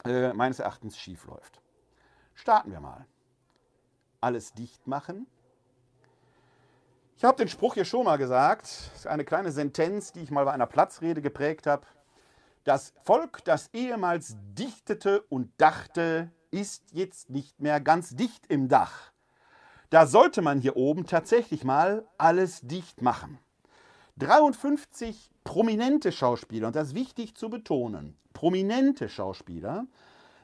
äh, 0.06 0.34
meines 0.34 0.60
Erachtens 0.60 0.98
schief 0.98 1.26
läuft. 1.26 1.62
Starten 2.34 2.72
wir 2.72 2.80
mal. 2.80 3.06
Alles 4.20 4.54
dicht 4.54 4.88
machen. 4.88 5.28
Ich 7.18 7.24
habe 7.24 7.38
den 7.38 7.50
Spruch 7.50 7.76
hier 7.76 7.86
schon 7.86 8.06
mal 8.06 8.18
gesagt. 8.18 8.64
Das 8.64 8.96
ist 8.96 9.08
eine 9.08 9.26
kleine 9.26 9.52
Sentenz, 9.52 10.12
die 10.12 10.22
ich 10.22 10.32
mal 10.32 10.46
bei 10.46 10.54
einer 10.54 10.66
Platzrede 10.66 11.22
geprägt 11.22 11.68
habe. 11.68 11.86
Das 12.64 12.94
Volk, 13.04 13.44
das 13.46 13.70
ehemals 13.74 14.36
dichtete 14.54 15.22
und 15.24 15.52
dachte, 15.58 16.32
ist 16.52 16.84
jetzt 16.92 17.30
nicht 17.30 17.60
mehr 17.60 17.80
ganz 17.80 18.16
dicht 18.16 18.46
im 18.48 18.70
Dach. 18.70 19.12
Da 19.90 20.06
sollte 20.06 20.42
man 20.42 20.62
hier 20.62 20.78
oben 20.78 21.06
tatsächlich 21.06 21.64
mal 21.64 22.08
alles 22.18 22.62
dicht 22.62 23.02
machen. 23.02 23.40
53 24.18 25.31
prominente 25.44 26.12
Schauspieler, 26.12 26.68
und 26.68 26.76
das 26.76 26.90
ist 26.90 26.96
wichtig 26.96 27.36
zu 27.36 27.50
betonen, 27.50 28.16
prominente 28.34 29.10
Schauspieler 29.10 29.86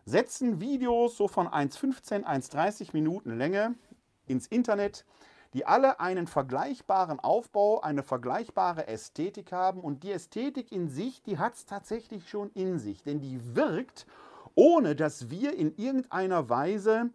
setzen 0.06 0.62
Videos 0.62 1.18
so 1.18 1.28
von 1.28 1.48
1,15, 1.48 2.24
1,30 2.24 2.90
Minuten 2.94 3.38
Länge 3.38 3.76
ins 4.26 4.48
Internet, 4.48 5.06
die 5.54 5.66
alle 5.66 6.00
einen 6.00 6.28
vergleichbaren 6.28 7.20
Aufbau, 7.20 7.82
eine 7.82 8.04
vergleichbare 8.04 8.88
Ästhetik 8.88 9.52
haben. 9.52 9.82
Und 9.82 10.04
die 10.04 10.12
Ästhetik 10.12 10.72
in 10.72 10.88
sich, 10.88 11.22
die 11.24 11.38
hat 11.38 11.56
es 11.56 11.66
tatsächlich 11.66 12.30
schon 12.30 12.52
in 12.52 12.80
sich, 12.80 13.04
denn 13.04 13.20
die 13.20 13.56
wirkt, 13.56 14.06
ohne 14.56 14.96
dass 14.96 15.30
wir 15.30 15.56
in 15.56 15.76
irgendeiner 15.78 16.50
Weise 16.50 17.10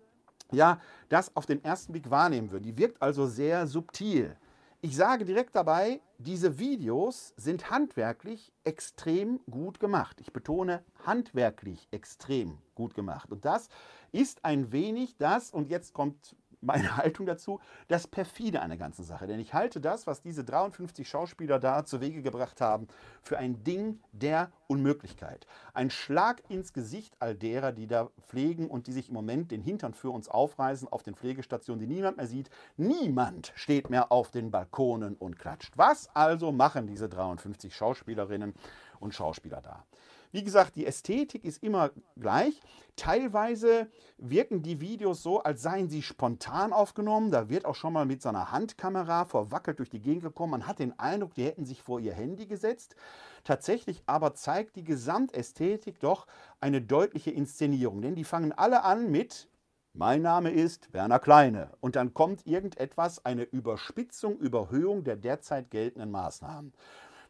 ja, 0.51 0.81
das 1.09 1.35
auf 1.35 1.47
den 1.47 1.65
ersten 1.65 1.93
Blick 1.93 2.11
wahrnehmen 2.11 2.51
würden. 2.51 2.65
Die 2.65 2.77
wirkt 2.77 3.01
also 3.01 3.27
sehr 3.27 3.67
subtil. 3.67 4.37
Ich 4.85 4.97
sage 4.97 5.25
direkt 5.25 5.55
dabei, 5.55 6.01
diese 6.19 6.59
Videos 6.59 7.35
sind 7.37 7.71
handwerklich 7.71 8.53
extrem 8.65 9.39
gut 9.49 9.79
gemacht. 9.79 10.21
Ich 10.21 10.33
betone 10.33 10.83
handwerklich 11.07 11.87
extrem 11.93 12.59
gut 12.75 12.93
gemacht. 12.93 13.31
Und 13.31 13.45
das 13.45 13.69
ist 14.11 14.45
ein 14.45 14.73
wenig 14.73 15.17
das, 15.19 15.53
und 15.53 15.69
jetzt 15.69 15.93
kommt 15.93 16.35
meine 16.63 16.97
Haltung 16.97 17.27
dazu, 17.27 17.61
das 17.89 18.07
perfide 18.07 18.63
an 18.63 18.71
der 18.71 18.79
ganzen 18.79 19.05
Sache. 19.05 19.27
Denn 19.27 19.41
ich 19.41 19.55
halte 19.55 19.81
das, 19.81 20.07
was 20.07 20.23
diese 20.23 20.45
53 20.45 21.09
Schauspieler 21.09 21.59
da 21.59 21.85
zu 21.85 22.01
Wege 22.01 22.23
gebracht 22.23 22.61
haben, 22.61 22.89
für 23.23 23.39
ein 23.39 23.63
Ding 23.65 24.01
der 24.13 24.51
Unmöglichkeit. 24.69 25.47
Ein 25.75 25.91
Schlag 25.91 26.43
ins 26.49 26.73
Gesicht 26.73 27.15
all 27.19 27.35
derer, 27.35 27.73
die 27.73 27.87
da 27.87 28.11
pflegen 28.21 28.69
und 28.69 28.87
die 28.87 28.93
sich 28.93 29.09
im 29.09 29.15
Moment 29.15 29.51
den 29.51 29.61
Hintern 29.61 29.95
für 29.95 30.11
uns 30.11 30.29
aufreißen 30.29 30.89
auf 30.89 31.03
den 31.03 31.15
Pflegestationen, 31.15 31.81
die 31.81 31.93
niemand 31.93 32.17
mehr 32.17 32.27
sieht. 32.27 32.49
Niemand 32.77 33.53
steht 33.55 33.91
mehr 33.91 34.13
auf 34.13 34.31
den 34.31 34.51
Balkonen 34.51 35.17
und 35.17 35.39
klatscht. 35.39 35.77
Was 35.77 36.09
also 36.15 36.53
machen 36.53 36.87
diese 36.87 37.09
53 37.09 37.75
Schauspielerinnen 37.75 38.55
und 39.01 39.15
Schauspieler 39.15 39.61
da? 39.61 39.85
Wie 40.33 40.43
gesagt, 40.43 40.77
die 40.77 40.87
Ästhetik 40.87 41.45
ist 41.45 41.63
immer 41.63 41.91
gleich. 42.17 42.59
Teilweise 42.97 43.89
wirken 44.17 44.63
die 44.63 44.81
Videos 44.81 45.23
so, 45.23 45.43
als 45.43 45.63
seien 45.63 45.91
sie 45.91 46.03
spontan 46.03 46.73
aufgenommen. 46.73 47.31
Da 47.31 47.51
wird 47.51 47.67
auch 47.67 47.75
schon 47.75 47.93
mal 47.93 48.07
mit 48.07 48.23
so 48.23 48.31
einer 48.31 48.51
Handkamera 48.51 49.27
verwackelt 49.27 49.79
durch 49.79 49.91
die 49.91 50.01
Gegend 50.01 50.23
gekommen. 50.23 50.53
Man 50.53 50.67
hat 50.67 50.79
den 50.79 50.99
Eindruck, 50.99 51.35
die 51.35 51.45
hätten 51.45 51.67
sich 51.67 51.83
vor 51.83 52.01
ihr 52.01 52.15
Handy 52.15 52.47
gesetzt. 52.47 52.97
Tatsächlich 53.45 54.03
aber 54.07 54.35
zeigt 54.35 54.77
die 54.77 54.85
Gesamtästhetik 54.85 56.01
doch 56.01 56.27
eine 56.61 56.81
deutliche 56.81 57.31
Inszenierung. 57.31 58.01
Denn 58.01 58.15
die 58.15 58.25
fangen 58.25 58.53
alle 58.53 58.85
an 58.85 59.11
mit 59.11 59.49
mein 59.95 60.23
Name 60.23 60.51
ist 60.51 60.91
Werner 60.95 61.19
Kleine. 61.19 61.69
Und 61.81 61.97
dann 61.97 62.15
kommt 62.15 62.47
irgendetwas, 62.47 63.27
eine 63.27 63.43
Überspitzung, 63.43 64.39
Überhöhung 64.39 65.05
der 65.05 65.17
derzeit 65.17 65.71
geltenden 65.71 66.11
Maßnahmen. 66.11 66.73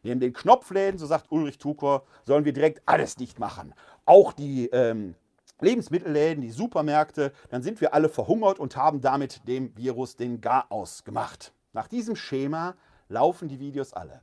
Neben 0.03 0.19
den 0.19 0.33
Knopfläden, 0.33 0.97
so 0.97 1.05
sagt 1.05 1.31
Ulrich 1.31 1.57
Tukor, 1.57 2.03
sollen 2.25 2.45
wir 2.45 2.53
direkt 2.53 2.81
alles 2.85 3.15
dicht 3.15 3.39
machen. 3.39 3.73
Auch 4.05 4.33
die 4.33 4.67
ähm, 4.67 5.15
Lebensmittelläden, 5.61 6.41
die 6.41 6.51
Supermärkte, 6.51 7.31
dann 7.49 7.63
sind 7.63 7.81
wir 7.81 7.93
alle 7.93 8.09
verhungert 8.09 8.59
und 8.59 8.75
haben 8.75 9.01
damit 9.01 9.47
dem 9.47 9.75
Virus 9.77 10.15
den 10.15 10.41
Garaus 10.41 11.03
gemacht. 11.03 11.53
Nach 11.71 11.87
diesem 11.87 12.15
Schema 12.15 12.75
laufen 13.07 13.47
die 13.47 13.59
Videos 13.59 13.93
alle. 13.93 14.21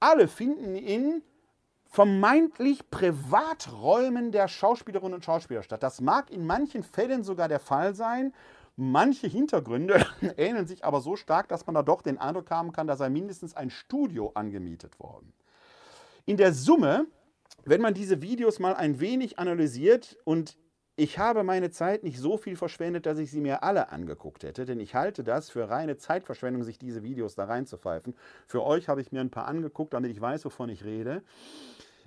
Alle 0.00 0.26
finden 0.26 0.74
in 0.74 1.22
vermeintlich 1.84 2.88
Privaträumen 2.90 4.32
der 4.32 4.48
Schauspielerinnen 4.48 5.14
und 5.14 5.24
Schauspieler 5.24 5.62
statt. 5.62 5.82
Das 5.82 6.00
mag 6.00 6.30
in 6.30 6.46
manchen 6.46 6.82
Fällen 6.82 7.24
sogar 7.24 7.48
der 7.48 7.60
Fall 7.60 7.94
sein, 7.94 8.32
Manche 8.82 9.26
Hintergründe 9.26 10.06
ähneln 10.38 10.66
sich 10.66 10.86
aber 10.86 11.02
so 11.02 11.14
stark, 11.14 11.48
dass 11.48 11.66
man 11.66 11.74
da 11.74 11.82
doch 11.82 12.00
den 12.00 12.16
Eindruck 12.16 12.50
haben 12.50 12.72
kann, 12.72 12.86
da 12.86 12.96
sei 12.96 13.10
mindestens 13.10 13.54
ein 13.54 13.68
Studio 13.68 14.30
angemietet 14.34 14.98
worden. 14.98 15.34
In 16.24 16.38
der 16.38 16.54
Summe, 16.54 17.04
wenn 17.66 17.82
man 17.82 17.92
diese 17.92 18.22
Videos 18.22 18.58
mal 18.58 18.72
ein 18.72 18.98
wenig 18.98 19.38
analysiert 19.38 20.16
und 20.24 20.56
ich 20.96 21.18
habe 21.18 21.44
meine 21.44 21.70
Zeit 21.70 22.04
nicht 22.04 22.18
so 22.18 22.38
viel 22.38 22.56
verschwendet, 22.56 23.04
dass 23.04 23.18
ich 23.18 23.30
sie 23.30 23.42
mir 23.42 23.62
alle 23.62 23.92
angeguckt 23.92 24.44
hätte, 24.44 24.64
denn 24.64 24.80
ich 24.80 24.94
halte 24.94 25.24
das 25.24 25.50
für 25.50 25.68
reine 25.68 25.98
Zeitverschwendung, 25.98 26.64
sich 26.64 26.78
diese 26.78 27.02
Videos 27.02 27.34
da 27.34 27.44
reinzupfeifen. 27.44 28.14
Für 28.46 28.64
euch 28.64 28.88
habe 28.88 29.02
ich 29.02 29.12
mir 29.12 29.20
ein 29.20 29.30
paar 29.30 29.46
angeguckt, 29.46 29.92
damit 29.92 30.10
ich 30.10 30.22
weiß, 30.22 30.46
wovon 30.46 30.70
ich 30.70 30.86
rede. 30.86 31.22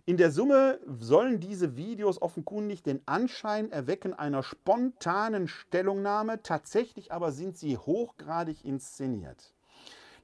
In 0.05 0.17
der 0.17 0.31
Summe 0.31 0.81
sollen 0.85 1.39
diese 1.39 1.77
Videos 1.77 2.21
offenkundig 2.21 2.83
den 2.83 3.01
Anschein 3.05 3.71
erwecken 3.71 4.13
einer 4.13 4.43
spontanen 4.43 5.47
Stellungnahme, 5.47 6.43
tatsächlich 6.43 7.13
aber 7.13 7.31
sind 7.31 7.57
sie 7.57 7.77
hochgradig 7.77 8.65
inszeniert. 8.65 9.53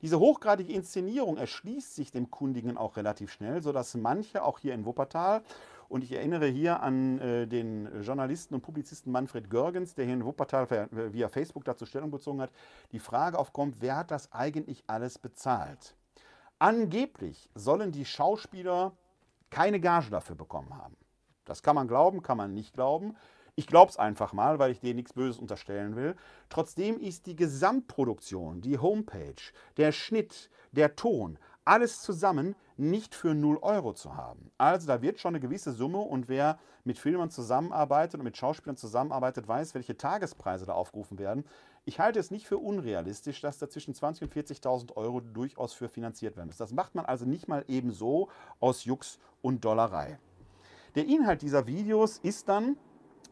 Diese 0.01 0.19
hochgradige 0.19 0.73
Inszenierung 0.73 1.37
erschließt 1.37 1.95
sich 1.95 2.11
dem 2.11 2.29
Kundigen 2.29 2.75
auch 2.75 2.97
relativ 2.97 3.31
schnell, 3.31 3.61
sodass 3.61 3.95
manche 3.95 4.43
auch 4.43 4.59
hier 4.59 4.73
in 4.73 4.85
Wuppertal, 4.85 5.43
und 5.87 6.03
ich 6.03 6.11
erinnere 6.11 6.47
hier 6.47 6.81
an 6.81 7.19
äh, 7.19 7.47
den 7.47 8.03
Journalisten 8.03 8.55
und 8.55 8.61
Publizisten 8.61 9.13
Manfred 9.13 9.49
Görgens, 9.49 9.95
der 9.95 10.05
hier 10.05 10.13
in 10.13 10.25
Wuppertal 10.25 10.89
via 10.91 11.29
Facebook 11.29 11.63
dazu 11.63 11.85
Stellung 11.85 12.11
bezogen 12.11 12.41
hat, 12.41 12.51
die 12.91 12.99
Frage 12.99 13.39
aufkommt, 13.39 13.77
wer 13.79 13.95
hat 13.95 14.11
das 14.11 14.31
eigentlich 14.33 14.83
alles 14.87 15.17
bezahlt? 15.17 15.95
Angeblich 16.59 17.49
sollen 17.55 17.93
die 17.93 18.05
Schauspieler 18.05 18.91
keine 19.49 19.79
Gage 19.79 20.09
dafür 20.09 20.35
bekommen 20.35 20.77
haben. 20.77 20.97
Das 21.45 21.63
kann 21.63 21.75
man 21.75 21.87
glauben, 21.87 22.21
kann 22.21 22.37
man 22.37 22.53
nicht 22.53 22.73
glauben. 22.73 23.15
Ich 23.55 23.67
glaube 23.67 23.89
es 23.89 23.97
einfach 23.97 24.31
mal, 24.31 24.59
weil 24.59 24.71
ich 24.71 24.79
denen 24.79 24.95
nichts 24.95 25.13
Böses 25.13 25.39
unterstellen 25.39 25.95
will. 25.95 26.15
Trotzdem 26.47 26.97
ist 26.99 27.25
die 27.25 27.35
Gesamtproduktion, 27.35 28.61
die 28.61 28.77
Homepage, 28.77 29.41
der 29.77 29.91
Schnitt, 29.91 30.49
der 30.71 30.95
Ton, 30.95 31.37
alles 31.65 32.01
zusammen 32.01 32.55
nicht 32.77 33.13
für 33.13 33.35
0 33.35 33.57
Euro 33.61 33.93
zu 33.93 34.15
haben. 34.15 34.51
Also 34.57 34.87
da 34.87 35.01
wird 35.01 35.19
schon 35.19 35.35
eine 35.35 35.41
gewisse 35.41 35.73
Summe 35.73 35.97
und 35.99 36.29
wer 36.29 36.57
mit 36.83 36.97
Filmern 36.97 37.29
zusammenarbeitet 37.29 38.19
und 38.19 38.23
mit 38.23 38.37
Schauspielern 38.37 38.77
zusammenarbeitet, 38.77 39.47
weiß, 39.47 39.75
welche 39.75 39.97
Tagespreise 39.97 40.65
da 40.65 40.73
aufgerufen 40.73 41.19
werden. 41.19 41.43
Ich 41.89 41.99
halte 41.99 42.19
es 42.19 42.29
nicht 42.29 42.45
für 42.45 42.59
unrealistisch, 42.59 43.41
dass 43.41 43.57
da 43.57 43.67
zwischen 43.67 43.95
20.000 43.95 44.21
und 44.21 44.31
40.000 44.35 44.95
Euro 44.95 45.21
durchaus 45.21 45.73
für 45.73 45.89
finanziert 45.89 46.37
werden 46.37 46.49
müssen. 46.49 46.59
Das 46.59 46.71
macht 46.71 46.93
man 46.93 47.03
also 47.03 47.25
nicht 47.25 47.47
mal 47.47 47.65
eben 47.67 47.89
so 47.89 48.29
aus 48.59 48.85
Jux 48.85 49.17
und 49.41 49.65
Dollerei. 49.65 50.19
Der 50.93 51.07
Inhalt 51.07 51.41
dieser 51.41 51.65
Videos 51.65 52.19
ist 52.19 52.47
dann 52.47 52.77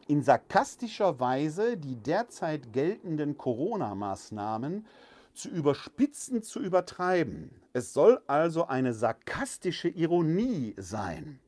in 0.08 0.24
sarkastischer 0.24 1.20
Weise 1.20 1.78
die 1.78 1.98
derzeit 1.98 2.74
geltenden 2.74 3.38
Corona-Maßnahmen 3.38 4.88
zu 5.36 5.50
überspitzen, 5.50 6.42
zu 6.42 6.60
übertreiben. 6.60 7.52
Es 7.74 7.94
soll 7.94 8.20
also 8.26 8.66
eine 8.66 8.96
sarkastische 8.96 9.90
Ironie 9.90 10.74
sein. 10.78 11.40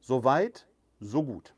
Soweit, 0.00 0.66
so 0.98 1.22
gut. 1.22 1.54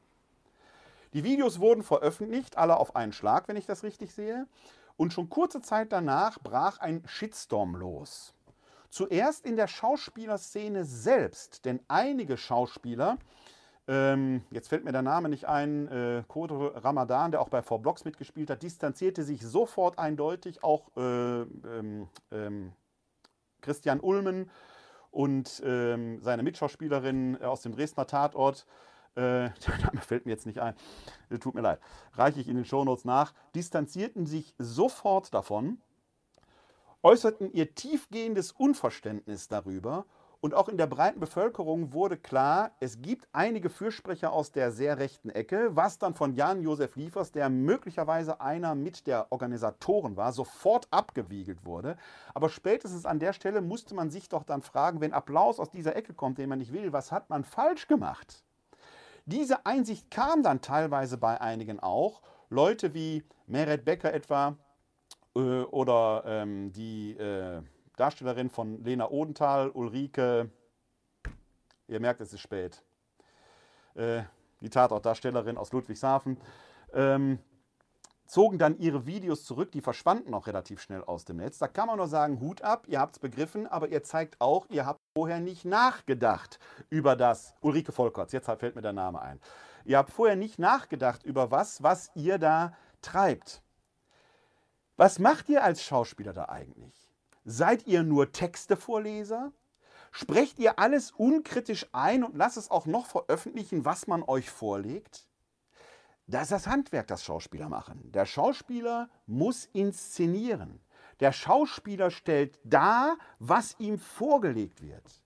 Die 1.16 1.24
Videos 1.24 1.60
wurden 1.60 1.82
veröffentlicht, 1.82 2.58
alle 2.58 2.76
auf 2.76 2.94
einen 2.94 3.14
Schlag, 3.14 3.48
wenn 3.48 3.56
ich 3.56 3.64
das 3.64 3.82
richtig 3.82 4.12
sehe. 4.12 4.46
Und 4.98 5.14
schon 5.14 5.30
kurze 5.30 5.62
Zeit 5.62 5.90
danach 5.90 6.38
brach 6.38 6.76
ein 6.78 7.02
Shitstorm 7.06 7.74
los. 7.74 8.34
Zuerst 8.90 9.46
in 9.46 9.56
der 9.56 9.66
Schauspielerszene 9.66 10.84
selbst, 10.84 11.64
denn 11.64 11.80
einige 11.88 12.36
Schauspieler, 12.36 13.16
ähm, 13.88 14.44
jetzt 14.50 14.68
fällt 14.68 14.84
mir 14.84 14.92
der 14.92 15.00
Name 15.00 15.30
nicht 15.30 15.46
ein, 15.46 15.88
äh, 15.88 16.22
Kodro 16.28 16.66
Ramadan, 16.66 17.30
der 17.30 17.40
auch 17.40 17.48
bei 17.48 17.62
Four 17.62 17.80
Blocks 17.80 18.04
mitgespielt 18.04 18.50
hat, 18.50 18.62
distanzierte 18.62 19.22
sich 19.22 19.40
sofort 19.40 19.98
eindeutig, 19.98 20.62
auch 20.62 20.94
äh, 20.98 21.00
ähm, 21.00 22.08
ähm, 22.30 22.72
Christian 23.62 24.00
Ulmen 24.00 24.50
und 25.10 25.62
ähm, 25.64 26.20
seine 26.20 26.42
Mitschauspielerin 26.42 27.40
aus 27.42 27.62
dem 27.62 27.72
Dresdner 27.72 28.06
Tatort 28.06 28.66
äh, 28.66 28.95
der 29.66 29.78
Name 29.82 30.00
fällt 30.00 30.26
mir 30.26 30.32
jetzt 30.32 30.46
nicht 30.46 30.60
ein, 30.60 30.74
tut 31.40 31.54
mir 31.54 31.62
leid, 31.62 31.80
reiche 32.12 32.40
ich 32.40 32.48
in 32.48 32.56
den 32.56 32.64
Shownotes 32.64 33.04
nach, 33.04 33.32
distanzierten 33.54 34.26
sich 34.26 34.54
sofort 34.58 35.32
davon, 35.32 35.78
äußerten 37.02 37.50
ihr 37.52 37.74
tiefgehendes 37.74 38.52
Unverständnis 38.52 39.48
darüber 39.48 40.04
und 40.40 40.54
auch 40.54 40.68
in 40.68 40.76
der 40.76 40.86
breiten 40.86 41.18
Bevölkerung 41.18 41.92
wurde 41.92 42.16
klar, 42.16 42.72
es 42.78 43.00
gibt 43.00 43.26
einige 43.32 43.70
Fürsprecher 43.70 44.32
aus 44.32 44.52
der 44.52 44.70
sehr 44.70 44.98
rechten 44.98 45.30
Ecke, 45.30 45.74
was 45.74 45.98
dann 45.98 46.14
von 46.14 46.34
Jan-Josef 46.34 46.94
Liefers, 46.96 47.32
der 47.32 47.48
möglicherweise 47.48 48.40
einer 48.40 48.74
mit 48.74 49.06
der 49.06 49.32
Organisatoren 49.32 50.16
war, 50.16 50.32
sofort 50.32 50.88
abgewiegelt 50.90 51.64
wurde. 51.64 51.96
Aber 52.34 52.48
spätestens 52.48 53.06
an 53.06 53.18
der 53.18 53.32
Stelle 53.32 53.62
musste 53.62 53.94
man 53.94 54.10
sich 54.10 54.28
doch 54.28 54.44
dann 54.44 54.62
fragen, 54.62 55.00
wenn 55.00 55.12
Applaus 55.12 55.58
aus 55.58 55.70
dieser 55.70 55.96
Ecke 55.96 56.12
kommt, 56.12 56.38
den 56.38 56.50
man 56.50 56.58
nicht 56.58 56.72
will, 56.72 56.92
was 56.92 57.12
hat 57.12 57.30
man 57.30 57.42
falsch 57.42 57.88
gemacht? 57.88 58.45
Diese 59.28 59.66
Einsicht 59.66 60.08
kam 60.08 60.44
dann 60.44 60.60
teilweise 60.60 61.18
bei 61.18 61.40
einigen 61.40 61.80
auch. 61.80 62.22
Leute 62.48 62.94
wie 62.94 63.24
Meret 63.48 63.84
Becker 63.84 64.14
etwa 64.14 64.56
äh, 65.34 65.62
oder 65.62 66.22
ähm, 66.24 66.72
die 66.72 67.16
äh, 67.16 67.60
Darstellerin 67.96 68.50
von 68.50 68.84
Lena 68.84 69.10
Odenthal, 69.10 69.70
Ulrike, 69.70 70.48
ihr 71.88 72.00
merkt, 72.00 72.20
es 72.20 72.32
ist 72.32 72.40
spät, 72.40 72.84
äh, 73.94 74.22
die 74.60 74.70
Tatortdarstellerin 74.70 75.58
aus 75.58 75.72
Ludwigshafen, 75.72 76.38
ähm, 76.92 77.40
zogen 78.26 78.58
dann 78.58 78.78
ihre 78.78 79.06
Videos 79.06 79.44
zurück, 79.44 79.72
die 79.72 79.80
verschwanden 79.80 80.34
auch 80.34 80.46
relativ 80.46 80.80
schnell 80.80 81.02
aus 81.04 81.24
dem 81.24 81.36
Netz. 81.36 81.58
Da 81.58 81.68
kann 81.68 81.86
man 81.86 81.98
nur 81.98 82.08
sagen, 82.08 82.40
Hut 82.40 82.62
ab, 82.62 82.86
ihr 82.88 83.00
habt 83.00 83.16
es 83.16 83.18
begriffen, 83.18 83.66
aber 83.66 83.88
ihr 83.88 84.02
zeigt 84.02 84.40
auch, 84.40 84.66
ihr 84.68 84.86
habt 84.86 85.00
vorher 85.16 85.40
nicht 85.40 85.64
nachgedacht 85.64 86.58
über 86.90 87.16
das, 87.16 87.54
Ulrike 87.60 87.92
Volkerts, 87.92 88.32
jetzt 88.32 88.46
fällt 88.46 88.74
mir 88.74 88.82
der 88.82 88.92
Name 88.92 89.20
ein. 89.20 89.40
Ihr 89.84 89.98
habt 89.98 90.10
vorher 90.10 90.36
nicht 90.36 90.58
nachgedacht 90.58 91.22
über 91.22 91.50
was, 91.50 91.82
was 91.82 92.10
ihr 92.14 92.38
da 92.38 92.76
treibt. 93.02 93.62
Was 94.96 95.18
macht 95.18 95.48
ihr 95.48 95.62
als 95.62 95.82
Schauspieler 95.82 96.32
da 96.32 96.48
eigentlich? 96.48 97.12
Seid 97.44 97.86
ihr 97.86 98.02
nur 98.02 98.32
Textevorleser? 98.32 99.52
Sprecht 100.10 100.58
ihr 100.58 100.78
alles 100.78 101.10
unkritisch 101.10 101.86
ein 101.92 102.24
und 102.24 102.36
lasst 102.36 102.56
es 102.56 102.70
auch 102.70 102.86
noch 102.86 103.06
veröffentlichen, 103.06 103.84
was 103.84 104.06
man 104.06 104.22
euch 104.22 104.50
vorlegt? 104.50 105.25
Das 106.28 106.44
ist 106.44 106.52
das 106.52 106.66
Handwerk, 106.66 107.06
das 107.06 107.22
Schauspieler 107.22 107.68
machen. 107.68 108.10
Der 108.12 108.26
Schauspieler 108.26 109.08
muss 109.26 109.66
inszenieren. 109.72 110.80
Der 111.20 111.32
Schauspieler 111.32 112.10
stellt 112.10 112.58
dar, 112.64 113.16
was 113.38 113.76
ihm 113.78 113.98
vorgelegt 113.98 114.82
wird. 114.82 115.22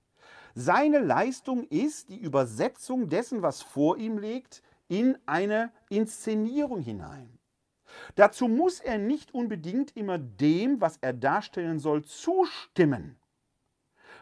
Seine 0.54 0.98
Leistung 0.98 1.64
ist 1.64 2.10
die 2.10 2.18
Übersetzung 2.18 3.08
dessen, 3.08 3.40
was 3.40 3.62
vor 3.62 3.96
ihm 3.96 4.18
liegt, 4.18 4.62
in 4.88 5.16
eine 5.24 5.72
Inszenierung 5.88 6.80
hinein. 6.80 7.38
Dazu 8.14 8.46
muss 8.46 8.80
er 8.80 8.98
nicht 8.98 9.32
unbedingt 9.32 9.96
immer 9.96 10.18
dem, 10.18 10.80
was 10.80 10.98
er 11.00 11.12
darstellen 11.12 11.78
soll, 11.78 12.04
zustimmen. 12.04 13.16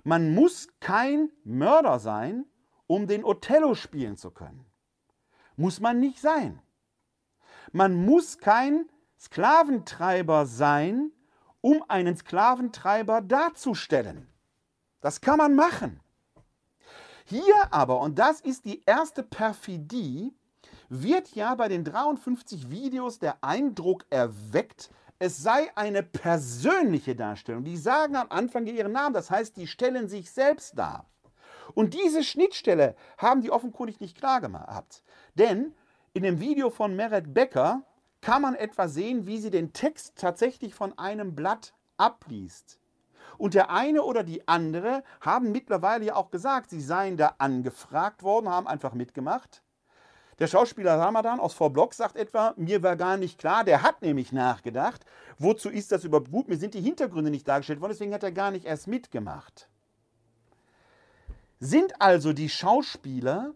Man 0.04 0.34
muss 0.34 0.68
kein 0.80 1.30
Mörder 1.44 1.98
sein, 1.98 2.46
um 2.86 3.06
den 3.06 3.24
Othello 3.24 3.74
spielen 3.74 4.16
zu 4.16 4.30
können. 4.30 4.64
Muss 5.56 5.80
man 5.80 5.98
nicht 5.98 6.20
sein. 6.20 6.62
Man 7.72 8.04
muss 8.04 8.38
kein 8.38 8.88
Sklaventreiber 9.18 10.46
sein, 10.46 11.12
um 11.60 11.84
einen 11.88 12.16
Sklaventreiber 12.16 13.20
darzustellen. 13.20 14.28
Das 15.00 15.20
kann 15.20 15.38
man 15.38 15.54
machen. 15.54 16.00
Hier 17.24 17.72
aber, 17.72 18.00
und 18.00 18.18
das 18.18 18.40
ist 18.40 18.64
die 18.64 18.82
erste 18.86 19.22
Perfidie, 19.22 20.32
wird 20.88 21.34
ja 21.34 21.54
bei 21.54 21.68
den 21.68 21.84
53 21.84 22.70
Videos 22.70 23.18
der 23.18 23.42
Eindruck 23.44 24.06
erweckt, 24.08 24.90
es 25.18 25.42
sei 25.42 25.68
eine 25.74 26.02
persönliche 26.02 27.16
Darstellung. 27.16 27.64
Die 27.64 27.76
sagen 27.76 28.16
am 28.16 28.30
Anfang 28.30 28.66
ihren 28.66 28.92
Namen, 28.92 29.14
das 29.14 29.30
heißt, 29.30 29.56
die 29.56 29.66
stellen 29.66 30.08
sich 30.08 30.30
selbst 30.30 30.78
dar. 30.78 31.06
Und 31.74 31.94
diese 31.94 32.24
Schnittstelle 32.24 32.94
haben 33.18 33.42
die 33.42 33.50
offenkundig 33.50 34.00
nicht 34.00 34.16
klar 34.16 34.40
gemacht. 34.40 35.02
Denn 35.34 35.74
in 36.12 36.22
dem 36.22 36.40
Video 36.40 36.70
von 36.70 36.96
Meret 36.96 37.34
Becker 37.34 37.82
kann 38.20 38.42
man 38.42 38.54
etwa 38.54 38.88
sehen, 38.88 39.26
wie 39.26 39.38
sie 39.38 39.50
den 39.50 39.72
Text 39.72 40.16
tatsächlich 40.16 40.74
von 40.74 40.96
einem 40.98 41.34
Blatt 41.34 41.74
abliest. 41.96 42.78
Und 43.36 43.54
der 43.54 43.70
eine 43.70 44.02
oder 44.02 44.24
die 44.24 44.48
andere 44.48 45.04
haben 45.20 45.52
mittlerweile 45.52 46.06
ja 46.06 46.16
auch 46.16 46.30
gesagt, 46.30 46.70
sie 46.70 46.80
seien 46.80 47.16
da 47.16 47.34
angefragt 47.38 48.22
worden, 48.22 48.48
haben 48.48 48.66
einfach 48.66 48.94
mitgemacht. 48.94 49.62
Der 50.38 50.46
Schauspieler 50.46 50.98
Ramadan 50.98 51.40
aus 51.40 51.56
Block 51.56 51.94
sagt 51.94 52.16
etwa, 52.16 52.54
mir 52.56 52.82
war 52.82 52.96
gar 52.96 53.16
nicht 53.16 53.38
klar, 53.38 53.64
der 53.64 53.82
hat 53.82 54.02
nämlich 54.02 54.32
nachgedacht, 54.32 55.04
wozu 55.38 55.68
ist 55.68 55.90
das 55.90 56.04
überhaupt 56.04 56.30
gut, 56.30 56.48
mir 56.48 56.56
sind 56.56 56.74
die 56.74 56.80
Hintergründe 56.80 57.30
nicht 57.30 57.46
dargestellt 57.46 57.80
worden, 57.80 57.92
deswegen 57.92 58.14
hat 58.14 58.22
er 58.22 58.30
gar 58.30 58.52
nicht 58.52 58.64
erst 58.64 58.86
mitgemacht. 58.86 59.68
Sind 61.58 62.00
also 62.00 62.32
die 62.32 62.48
Schauspieler 62.48 63.52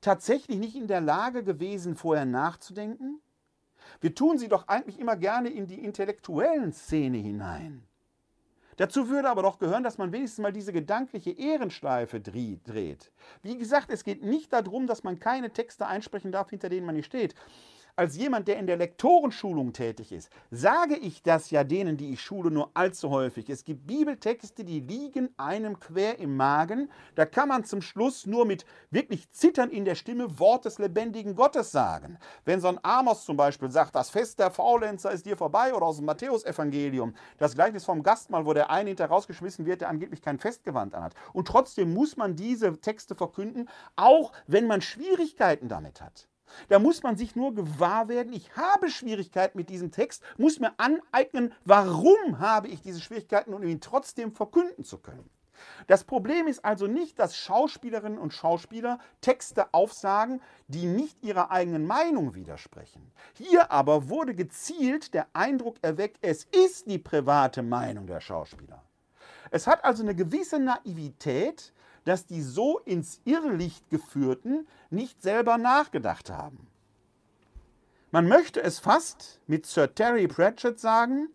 tatsächlich 0.00 0.58
nicht 0.58 0.76
in 0.76 0.86
der 0.86 1.00
Lage 1.00 1.44
gewesen, 1.44 1.96
vorher 1.96 2.24
nachzudenken? 2.24 3.20
Wir 4.00 4.14
tun 4.14 4.38
sie 4.38 4.48
doch 4.48 4.68
eigentlich 4.68 4.98
immer 4.98 5.16
gerne 5.16 5.48
in 5.48 5.66
die 5.66 5.82
intellektuellen 5.82 6.72
Szene 6.72 7.18
hinein. 7.18 7.84
Dazu 8.76 9.08
würde 9.08 9.28
aber 9.28 9.42
doch 9.42 9.58
gehören, 9.58 9.82
dass 9.82 9.98
man 9.98 10.12
wenigstens 10.12 10.42
mal 10.42 10.52
diese 10.52 10.72
gedankliche 10.72 11.32
Ehrenschleife 11.32 12.20
dreht. 12.20 13.10
Wie 13.42 13.58
gesagt, 13.58 13.90
es 13.90 14.04
geht 14.04 14.22
nicht 14.22 14.52
darum, 14.52 14.86
dass 14.86 15.02
man 15.02 15.18
keine 15.18 15.50
Texte 15.52 15.86
einsprechen 15.86 16.30
darf, 16.30 16.50
hinter 16.50 16.68
denen 16.68 16.86
man 16.86 16.94
nicht 16.94 17.06
steht 17.06 17.34
als 17.98 18.16
jemand, 18.16 18.46
der 18.46 18.58
in 18.58 18.68
der 18.68 18.76
Lektorenschulung 18.76 19.72
tätig 19.72 20.12
ist, 20.12 20.30
sage 20.52 20.96
ich 20.96 21.20
das 21.24 21.50
ja 21.50 21.64
denen, 21.64 21.96
die 21.96 22.12
ich 22.12 22.22
schule, 22.22 22.48
nur 22.48 22.70
allzu 22.74 23.10
häufig. 23.10 23.50
Es 23.50 23.64
gibt 23.64 23.88
Bibeltexte, 23.88 24.64
die 24.64 24.78
liegen 24.78 25.30
einem 25.36 25.80
quer 25.80 26.20
im 26.20 26.36
Magen. 26.36 26.90
Da 27.16 27.26
kann 27.26 27.48
man 27.48 27.64
zum 27.64 27.82
Schluss 27.82 28.24
nur 28.24 28.46
mit 28.46 28.64
wirklich 28.90 29.28
Zittern 29.32 29.70
in 29.70 29.84
der 29.84 29.96
Stimme 29.96 30.38
Wort 30.38 30.64
des 30.64 30.78
lebendigen 30.78 31.34
Gottes 31.34 31.72
sagen. 31.72 32.18
Wenn 32.44 32.60
so 32.60 32.68
ein 32.68 32.78
Amos 32.84 33.24
zum 33.24 33.36
Beispiel 33.36 33.70
sagt, 33.72 33.96
das 33.96 34.10
Fest 34.10 34.38
der 34.38 34.52
Faulenzer 34.52 35.10
ist 35.10 35.26
dir 35.26 35.36
vorbei 35.36 35.74
oder 35.74 35.86
aus 35.86 35.96
dem 35.96 36.06
Matthäusevangelium, 36.06 37.14
das 37.38 37.56
Gleichnis 37.56 37.84
vom 37.84 38.04
Gastmahl, 38.04 38.46
wo 38.46 38.52
der 38.52 38.70
eine 38.70 38.90
hinter 38.90 39.06
rausgeschmissen 39.06 39.66
wird, 39.66 39.80
der 39.80 39.88
angeblich 39.88 40.22
kein 40.22 40.38
Festgewand 40.38 40.94
anhat. 40.94 41.14
Und 41.32 41.48
trotzdem 41.48 41.94
muss 41.94 42.16
man 42.16 42.36
diese 42.36 42.80
Texte 42.80 43.16
verkünden, 43.16 43.68
auch 43.96 44.30
wenn 44.46 44.68
man 44.68 44.82
Schwierigkeiten 44.82 45.68
damit 45.68 46.00
hat. 46.00 46.28
Da 46.68 46.78
muss 46.78 47.02
man 47.02 47.16
sich 47.16 47.36
nur 47.36 47.54
gewahr 47.54 48.08
werden, 48.08 48.32
ich 48.32 48.56
habe 48.56 48.90
Schwierigkeiten 48.90 49.58
mit 49.58 49.70
diesem 49.70 49.90
Text, 49.90 50.22
muss 50.36 50.60
mir 50.60 50.72
aneignen, 50.78 51.52
warum 51.64 52.38
habe 52.38 52.68
ich 52.68 52.80
diese 52.80 53.00
Schwierigkeiten, 53.00 53.54
um 53.54 53.62
ihn 53.62 53.80
trotzdem 53.80 54.32
verkünden 54.32 54.84
zu 54.84 54.98
können. 54.98 55.28
Das 55.86 56.04
Problem 56.04 56.46
ist 56.46 56.64
also 56.64 56.86
nicht, 56.86 57.18
dass 57.18 57.36
Schauspielerinnen 57.36 58.18
und 58.18 58.32
Schauspieler 58.32 58.98
Texte 59.20 59.72
aufsagen, 59.72 60.40
die 60.68 60.86
nicht 60.86 61.22
ihrer 61.22 61.50
eigenen 61.50 61.86
Meinung 61.86 62.34
widersprechen. 62.34 63.10
Hier 63.34 63.70
aber 63.72 64.08
wurde 64.08 64.34
gezielt 64.34 65.14
der 65.14 65.26
Eindruck 65.32 65.76
erweckt, 65.82 66.18
es 66.20 66.44
ist 66.44 66.88
die 66.88 66.98
private 66.98 67.62
Meinung 67.62 68.06
der 68.06 68.20
Schauspieler. 68.20 68.82
Es 69.50 69.66
hat 69.66 69.84
also 69.84 70.02
eine 70.02 70.14
gewisse 70.14 70.58
Naivität, 70.58 71.72
dass 72.08 72.24
die 72.24 72.40
so 72.40 72.78
ins 72.78 73.20
Irrlicht 73.26 73.90
geführten 73.90 74.66
nicht 74.88 75.20
selber 75.20 75.58
nachgedacht 75.58 76.30
haben. 76.30 76.66
Man 78.10 78.26
möchte 78.26 78.62
es 78.62 78.78
fast 78.78 79.42
mit 79.46 79.66
Sir 79.66 79.94
Terry 79.94 80.26
Pratchett 80.26 80.80
sagen, 80.80 81.28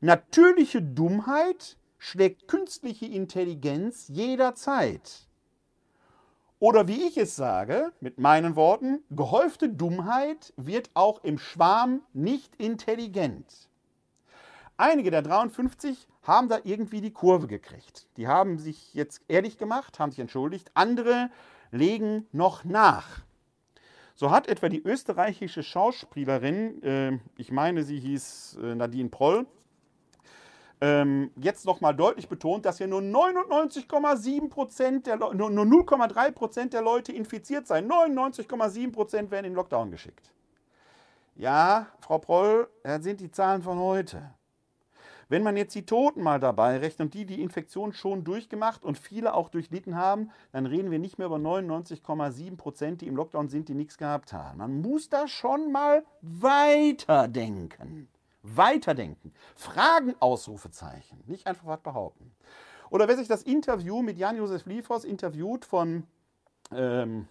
natürliche 0.00 0.80
Dummheit 0.80 1.76
schlägt 1.98 2.48
künstliche 2.48 3.04
Intelligenz 3.04 4.08
jederzeit. 4.08 5.28
Oder 6.58 6.88
wie 6.88 7.02
ich 7.02 7.18
es 7.18 7.36
sage, 7.36 7.92
mit 8.00 8.18
meinen 8.18 8.56
Worten, 8.56 9.04
gehäufte 9.10 9.68
Dummheit 9.68 10.54
wird 10.56 10.90
auch 10.94 11.22
im 11.22 11.36
Schwarm 11.36 12.00
nicht 12.14 12.56
intelligent. 12.56 13.68
Einige 14.82 15.12
der 15.12 15.22
53 15.22 16.08
haben 16.24 16.48
da 16.48 16.58
irgendwie 16.64 17.00
die 17.00 17.12
Kurve 17.12 17.46
gekriegt. 17.46 18.08
Die 18.16 18.26
haben 18.26 18.58
sich 18.58 18.92
jetzt 18.94 19.22
ehrlich 19.28 19.56
gemacht, 19.56 20.00
haben 20.00 20.10
sich 20.10 20.18
entschuldigt. 20.18 20.72
Andere 20.74 21.30
legen 21.70 22.26
noch 22.32 22.64
nach. 22.64 23.20
So 24.16 24.32
hat 24.32 24.48
etwa 24.48 24.68
die 24.68 24.82
österreichische 24.82 25.62
Schauspielerin, 25.62 26.82
äh, 26.82 27.18
ich 27.36 27.52
meine, 27.52 27.84
sie 27.84 28.00
hieß 28.00 28.58
äh, 28.60 28.74
Nadine 28.74 29.08
Proll, 29.08 29.46
ähm, 30.80 31.30
jetzt 31.36 31.64
nochmal 31.64 31.94
deutlich 31.94 32.28
betont, 32.28 32.66
dass 32.66 32.78
hier 32.78 32.88
nur 32.88 33.02
99,7 33.02 34.48
Prozent 34.48 35.06
der 35.06 35.16
nur, 35.16 35.48
nur 35.48 35.64
0,3 35.64 36.32
Prozent 36.32 36.72
der 36.72 36.82
Leute 36.82 37.12
infiziert 37.12 37.68
seien. 37.68 37.88
99,7 37.88 38.90
Prozent 38.90 39.30
werden 39.30 39.46
in 39.46 39.54
Lockdown 39.54 39.92
geschickt. 39.92 40.32
Ja, 41.36 41.86
Frau 42.00 42.18
Proll, 42.18 42.68
das 42.82 43.04
sind 43.04 43.20
die 43.20 43.30
Zahlen 43.30 43.62
von 43.62 43.78
heute. 43.78 44.34
Wenn 45.32 45.44
man 45.44 45.56
jetzt 45.56 45.74
die 45.74 45.86
Toten 45.86 46.22
mal 46.22 46.38
dabei 46.38 46.76
rechnet 46.76 47.06
und 47.06 47.14
die 47.14 47.24
die 47.24 47.40
Infektion 47.40 47.94
schon 47.94 48.22
durchgemacht 48.22 48.84
und 48.84 48.98
viele 48.98 49.32
auch 49.32 49.48
durchlitten 49.48 49.96
haben, 49.96 50.30
dann 50.52 50.66
reden 50.66 50.90
wir 50.90 50.98
nicht 50.98 51.16
mehr 51.16 51.26
über 51.26 51.38
99,7 51.38 52.58
Prozent, 52.58 53.00
die 53.00 53.06
im 53.06 53.16
Lockdown 53.16 53.48
sind, 53.48 53.70
die 53.70 53.74
nichts 53.74 53.96
gehabt 53.96 54.34
haben. 54.34 54.58
Man 54.58 54.82
muss 54.82 55.08
da 55.08 55.26
schon 55.26 55.72
mal 55.72 56.04
weiterdenken. 56.20 58.08
Weiterdenken. 58.42 59.32
Fragen, 59.56 60.14
Ausrufezeichen. 60.20 61.24
Nicht 61.24 61.46
einfach 61.46 61.64
was 61.64 61.80
behaupten. 61.80 62.30
Oder 62.90 63.08
wer 63.08 63.16
sich 63.16 63.26
das 63.26 63.42
Interview 63.42 64.02
mit 64.02 64.18
Jan-Josef 64.18 64.66
Liefers 64.66 65.04
interviewt 65.04 65.64
von 65.64 66.02
ähm, 66.76 67.26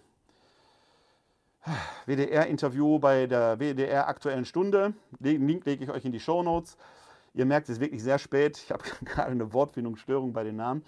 WDR-Interview 2.06 2.98
bei 2.98 3.28
der 3.28 3.60
WDR 3.60 4.08
Aktuellen 4.08 4.44
Stunde, 4.44 4.92
den 5.20 5.46
Link 5.46 5.64
lege 5.66 5.84
ich 5.84 5.90
euch 5.92 6.04
in 6.04 6.10
die 6.10 6.18
Show 6.18 6.42
Notes 6.42 6.76
ihr 7.34 7.44
merkt, 7.44 7.68
es 7.68 7.80
wirklich 7.80 8.02
sehr 8.02 8.18
spät, 8.18 8.58
ich 8.58 8.70
habe 8.70 8.84
gerade 9.04 9.30
eine 9.30 9.52
Wortfindungsstörung 9.52 10.32
bei 10.32 10.44
den 10.44 10.56
Namen, 10.56 10.84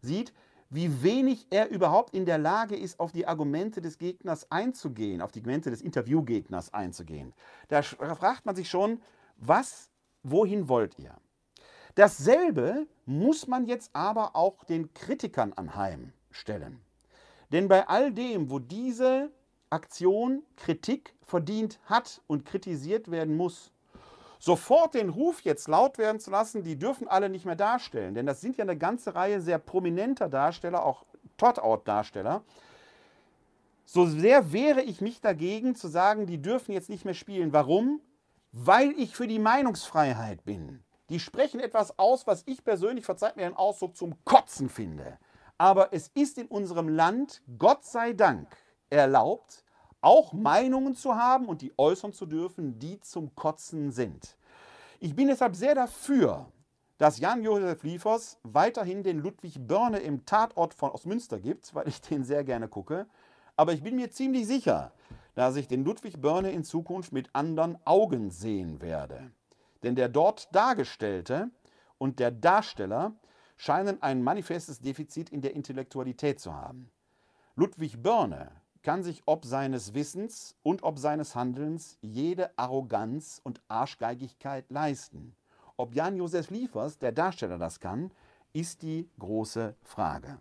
sieht, 0.00 0.32
wie 0.70 1.02
wenig 1.02 1.46
er 1.50 1.68
überhaupt 1.68 2.14
in 2.14 2.24
der 2.24 2.38
Lage 2.38 2.76
ist, 2.76 2.98
auf 2.98 3.12
die 3.12 3.26
Argumente 3.26 3.82
des 3.82 3.98
Gegners 3.98 4.50
einzugehen, 4.50 5.20
auf 5.20 5.30
die 5.30 5.40
Argumente 5.40 5.70
des 5.70 5.82
Interviewgegners 5.82 6.72
einzugehen. 6.72 7.34
Da 7.68 7.82
fragt 7.82 8.46
man 8.46 8.56
sich 8.56 8.70
schon, 8.70 9.02
was, 9.36 9.90
wohin 10.22 10.68
wollt 10.68 10.98
ihr? 10.98 11.14
Dasselbe 11.94 12.86
muss 13.04 13.46
man 13.46 13.66
jetzt 13.66 13.90
aber 13.92 14.34
auch 14.34 14.64
den 14.64 14.94
Kritikern 14.94 15.52
anheimstellen. 15.52 16.80
Denn 17.52 17.68
bei 17.68 17.86
all 17.86 18.12
dem, 18.12 18.50
wo 18.50 18.58
diese 18.58 19.30
Aktion 19.68 20.42
Kritik 20.56 21.14
verdient 21.22 21.80
hat 21.84 22.22
und 22.26 22.46
kritisiert 22.46 23.10
werden 23.10 23.36
muss, 23.36 23.71
sofort 24.42 24.94
den 24.94 25.08
Ruf 25.08 25.42
jetzt 25.42 25.68
laut 25.68 25.98
werden 25.98 26.18
zu 26.18 26.32
lassen, 26.32 26.64
die 26.64 26.76
dürfen 26.76 27.06
alle 27.06 27.28
nicht 27.28 27.44
mehr 27.44 27.54
darstellen. 27.54 28.14
Denn 28.14 28.26
das 28.26 28.40
sind 28.40 28.56
ja 28.56 28.64
eine 28.64 28.76
ganze 28.76 29.14
Reihe 29.14 29.40
sehr 29.40 29.58
prominenter 29.58 30.28
Darsteller, 30.28 30.84
auch 30.84 31.04
Tot-Out-Darsteller. 31.36 32.42
So 33.84 34.04
sehr 34.04 34.52
wehre 34.52 34.82
ich 34.82 35.00
mich 35.00 35.20
dagegen 35.20 35.76
zu 35.76 35.86
sagen, 35.86 36.26
die 36.26 36.42
dürfen 36.42 36.72
jetzt 36.72 36.88
nicht 36.88 37.04
mehr 37.04 37.14
spielen. 37.14 37.52
Warum? 37.52 38.00
Weil 38.50 38.90
ich 38.98 39.14
für 39.14 39.28
die 39.28 39.38
Meinungsfreiheit 39.38 40.44
bin. 40.44 40.82
Die 41.08 41.20
sprechen 41.20 41.60
etwas 41.60 41.96
aus, 42.00 42.26
was 42.26 42.42
ich 42.46 42.64
persönlich, 42.64 43.04
verzeiht 43.04 43.36
mir 43.36 43.44
den 43.44 43.54
Ausdruck, 43.54 43.96
zum 43.96 44.24
Kotzen 44.24 44.68
finde. 44.68 45.18
Aber 45.56 45.92
es 45.92 46.08
ist 46.14 46.36
in 46.36 46.48
unserem 46.48 46.88
Land, 46.88 47.42
Gott 47.58 47.84
sei 47.84 48.12
Dank, 48.12 48.48
erlaubt, 48.90 49.62
auch 50.02 50.32
Meinungen 50.32 50.94
zu 50.94 51.14
haben 51.14 51.46
und 51.46 51.62
die 51.62 51.72
äußern 51.78 52.12
zu 52.12 52.26
dürfen, 52.26 52.78
die 52.78 53.00
zum 53.00 53.34
Kotzen 53.34 53.90
sind. 53.90 54.36
Ich 55.00 55.16
bin 55.16 55.28
deshalb 55.28 55.56
sehr 55.56 55.74
dafür, 55.74 56.46
dass 56.98 57.18
Jan-Josef 57.18 57.82
Liefers 57.82 58.38
weiterhin 58.42 59.02
den 59.02 59.18
Ludwig 59.18 59.66
Börne 59.66 59.98
im 59.98 60.24
Tatort 60.24 60.74
von 60.74 60.90
Ostmünster 60.90 61.40
gibt, 61.40 61.74
weil 61.74 61.88
ich 61.88 62.00
den 62.00 62.24
sehr 62.24 62.44
gerne 62.44 62.68
gucke. 62.68 63.06
Aber 63.56 63.72
ich 63.72 63.82
bin 63.82 63.96
mir 63.96 64.10
ziemlich 64.10 64.46
sicher, 64.46 64.92
dass 65.34 65.56
ich 65.56 65.66
den 65.66 65.84
Ludwig 65.84 66.20
Börne 66.20 66.52
in 66.52 66.62
Zukunft 66.62 67.12
mit 67.12 67.34
anderen 67.34 67.78
Augen 67.84 68.30
sehen 68.30 68.80
werde. 68.80 69.32
Denn 69.82 69.96
der 69.96 70.08
dort 70.08 70.54
Dargestellte 70.54 71.50
und 71.98 72.18
der 72.18 72.30
Darsteller 72.30 73.16
scheinen 73.56 74.00
ein 74.02 74.22
manifestes 74.22 74.80
Defizit 74.80 75.30
in 75.30 75.40
der 75.40 75.54
Intellektualität 75.54 76.38
zu 76.38 76.54
haben. 76.54 76.90
Ludwig 77.56 78.02
Börne 78.02 78.50
kann 78.82 79.02
sich 79.02 79.22
ob 79.26 79.44
seines 79.44 79.94
Wissens 79.94 80.56
und 80.62 80.82
ob 80.82 80.98
seines 80.98 81.34
Handelns 81.34 81.98
jede 82.00 82.56
Arroganz 82.58 83.40
und 83.42 83.60
Arschgeigigkeit 83.68 84.70
leisten. 84.70 85.34
Ob 85.76 85.94
Jan-Josef 85.94 86.50
Liefers, 86.50 86.98
der 86.98 87.12
Darsteller, 87.12 87.58
das 87.58 87.80
kann, 87.80 88.10
ist 88.52 88.82
die 88.82 89.08
große 89.18 89.74
Frage. 89.82 90.38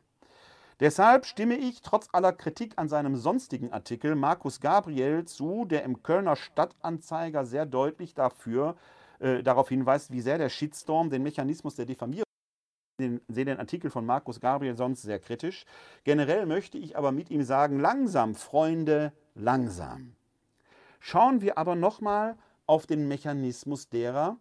Deshalb 0.80 1.26
stimme 1.26 1.56
ich 1.56 1.82
trotz 1.84 2.08
aller 2.12 2.34
Kritik 2.34 2.74
an 2.78 2.90
seinem 2.90 3.16
sonstigen 3.16 3.72
Artikel 3.72 4.16
Markus 4.16 4.60
Gabriel 4.60 5.26
zu, 5.26 5.66
der 5.66 5.84
im 5.84 6.02
Kölner 6.02 6.36
Stadtanzeiger 6.36 7.46
sehr 7.46 7.68
deutlich 7.68 8.16
dafür, 8.16 8.76
äh, 9.20 9.44
darauf 9.44 9.70
hinweist, 9.70 10.12
wie 10.12 10.22
sehr 10.22 10.40
der 10.40 10.50
Shitstorm 10.50 11.12
den 11.12 11.22
Mechanismus 11.22 11.76
der 11.76 11.86
Diffamierung 11.86 12.31
den, 13.02 13.22
sehe 13.28 13.46
den 13.46 13.60
Artikel 13.60 13.92
von 13.92 14.06
Markus 14.06 14.40
Gabriel 14.40 14.78
sonst 14.78 15.02
sehr 15.02 15.20
kritisch. 15.20 15.66
Generell 16.06 16.46
möchte 16.46 16.78
ich 16.78 16.98
aber 16.98 17.12
mit 17.12 17.30
ihm 17.30 17.44
sagen, 17.44 17.80
langsam, 17.80 18.36
Freunde, 18.36 19.12
langsam. 19.36 20.16
Schauen 21.00 21.42
wir 21.42 21.58
aber 21.58 21.76
nochmal 21.76 22.38
auf 22.68 22.88
den 22.88 23.08
Mechanismus 23.08 23.90
derer, 23.90 24.38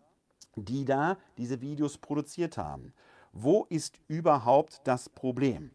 die 0.55 0.85
da 0.85 1.16
diese 1.38 1.61
Videos 1.61 1.99
produziert 1.99 2.59
haben. 2.59 2.92
Wo 3.33 3.66
ist 3.68 3.99
überhaupt 4.09 4.81
das 4.85 5.09
Problem? 5.09 5.70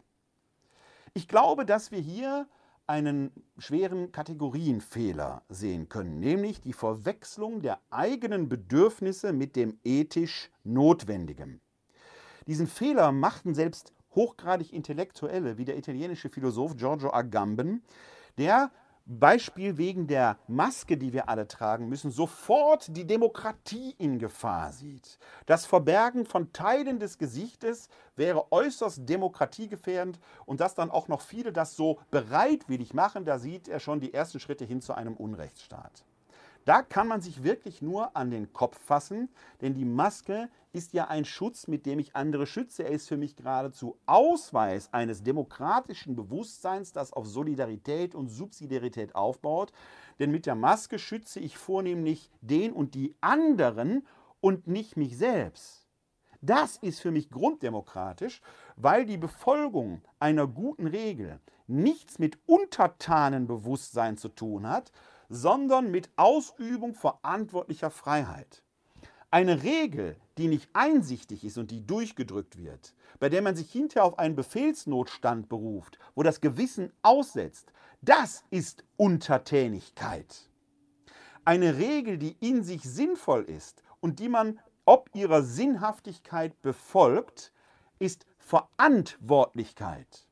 Ich 1.14 1.28
glaube, 1.28 1.64
dass 1.66 1.90
wir 1.90 1.98
hier 1.98 2.46
einen 2.86 3.32
schweren 3.58 4.12
Kategorienfehler 4.12 5.42
sehen 5.48 5.88
können, 5.88 6.20
nämlich 6.20 6.60
die 6.60 6.72
Verwechslung 6.72 7.60
der 7.60 7.80
eigenen 7.90 8.48
Bedürfnisse 8.48 9.32
mit 9.32 9.56
dem 9.56 9.78
ethisch 9.82 10.50
Notwendigen. 10.62 11.60
Diesen 12.46 12.66
Fehler 12.66 13.12
machten 13.12 13.54
selbst 13.54 13.92
hochgradig 14.14 14.72
Intellektuelle 14.72 15.58
wie 15.58 15.64
der 15.64 15.76
italienische 15.76 16.30
Philosoph 16.30 16.76
Giorgio 16.76 17.12
Agamben, 17.12 17.82
der 18.38 18.70
Beispiel 19.08 19.78
wegen 19.78 20.08
der 20.08 20.36
Maske, 20.48 20.96
die 20.96 21.12
wir 21.12 21.28
alle 21.28 21.46
tragen 21.46 21.88
müssen, 21.88 22.10
sofort 22.10 22.96
die 22.96 23.06
Demokratie 23.06 23.94
in 23.98 24.18
Gefahr 24.18 24.72
sieht. 24.72 25.20
Das 25.46 25.64
Verbergen 25.64 26.26
von 26.26 26.52
Teilen 26.52 26.98
des 26.98 27.16
Gesichtes 27.16 27.88
wäre 28.16 28.50
äußerst 28.50 29.08
demokratiegefährdend 29.08 30.18
und 30.44 30.60
dass 30.60 30.74
dann 30.74 30.90
auch 30.90 31.06
noch 31.06 31.20
viele 31.20 31.52
das 31.52 31.76
so 31.76 32.00
bereitwillig 32.10 32.94
machen, 32.94 33.24
da 33.24 33.38
sieht 33.38 33.68
er 33.68 33.78
schon 33.78 34.00
die 34.00 34.12
ersten 34.12 34.40
Schritte 34.40 34.64
hin 34.64 34.80
zu 34.80 34.92
einem 34.92 35.14
Unrechtsstaat. 35.14 36.04
Da 36.66 36.82
kann 36.82 37.06
man 37.06 37.20
sich 37.20 37.44
wirklich 37.44 37.80
nur 37.80 38.16
an 38.16 38.30
den 38.32 38.52
Kopf 38.52 38.76
fassen, 38.80 39.28
denn 39.60 39.74
die 39.74 39.84
Maske 39.84 40.48
ist 40.72 40.94
ja 40.94 41.06
ein 41.06 41.24
Schutz, 41.24 41.68
mit 41.68 41.86
dem 41.86 42.00
ich 42.00 42.16
andere 42.16 42.44
schütze. 42.44 42.82
Er 42.82 42.90
ist 42.90 43.06
für 43.06 43.16
mich 43.16 43.36
geradezu 43.36 43.96
Ausweis 44.04 44.92
eines 44.92 45.22
demokratischen 45.22 46.16
Bewusstseins, 46.16 46.92
das 46.92 47.12
auf 47.12 47.24
Solidarität 47.24 48.16
und 48.16 48.30
Subsidiarität 48.30 49.14
aufbaut. 49.14 49.70
Denn 50.18 50.32
mit 50.32 50.44
der 50.44 50.56
Maske 50.56 50.98
schütze 50.98 51.38
ich 51.38 51.56
vornehmlich 51.56 52.32
den 52.40 52.72
und 52.72 52.96
die 52.96 53.14
anderen 53.20 54.04
und 54.40 54.66
nicht 54.66 54.96
mich 54.96 55.16
selbst. 55.16 55.86
Das 56.40 56.78
ist 56.78 57.00
für 57.00 57.12
mich 57.12 57.30
grunddemokratisch, 57.30 58.40
weil 58.74 59.06
die 59.06 59.18
Befolgung 59.18 60.02
einer 60.18 60.48
guten 60.48 60.88
Regel 60.88 61.38
nichts 61.68 62.18
mit 62.18 62.40
Untertanenbewusstsein 62.46 64.16
zu 64.16 64.30
tun 64.30 64.68
hat, 64.68 64.90
sondern 65.28 65.90
mit 65.90 66.10
Ausübung 66.16 66.94
verantwortlicher 66.94 67.90
Freiheit. 67.90 68.62
Eine 69.30 69.62
Regel, 69.62 70.16
die 70.38 70.48
nicht 70.48 70.68
einsichtig 70.72 71.44
ist 71.44 71.58
und 71.58 71.70
die 71.70 71.86
durchgedrückt 71.86 72.58
wird, 72.58 72.94
bei 73.18 73.28
der 73.28 73.42
man 73.42 73.56
sich 73.56 73.70
hinterher 73.70 74.04
auf 74.04 74.18
einen 74.18 74.36
Befehlsnotstand 74.36 75.48
beruft, 75.48 75.98
wo 76.14 76.22
das 76.22 76.40
Gewissen 76.40 76.92
aussetzt, 77.02 77.72
das 78.02 78.44
ist 78.50 78.84
Untertänigkeit. 78.96 80.48
Eine 81.44 81.76
Regel, 81.78 82.18
die 82.18 82.36
in 82.40 82.62
sich 82.62 82.82
sinnvoll 82.82 83.42
ist 83.44 83.82
und 84.00 84.20
die 84.20 84.28
man 84.28 84.60
ob 84.86 85.10
ihrer 85.14 85.42
Sinnhaftigkeit 85.42 86.62
befolgt, 86.62 87.52
ist 87.98 88.24
Verantwortlichkeit. 88.38 90.28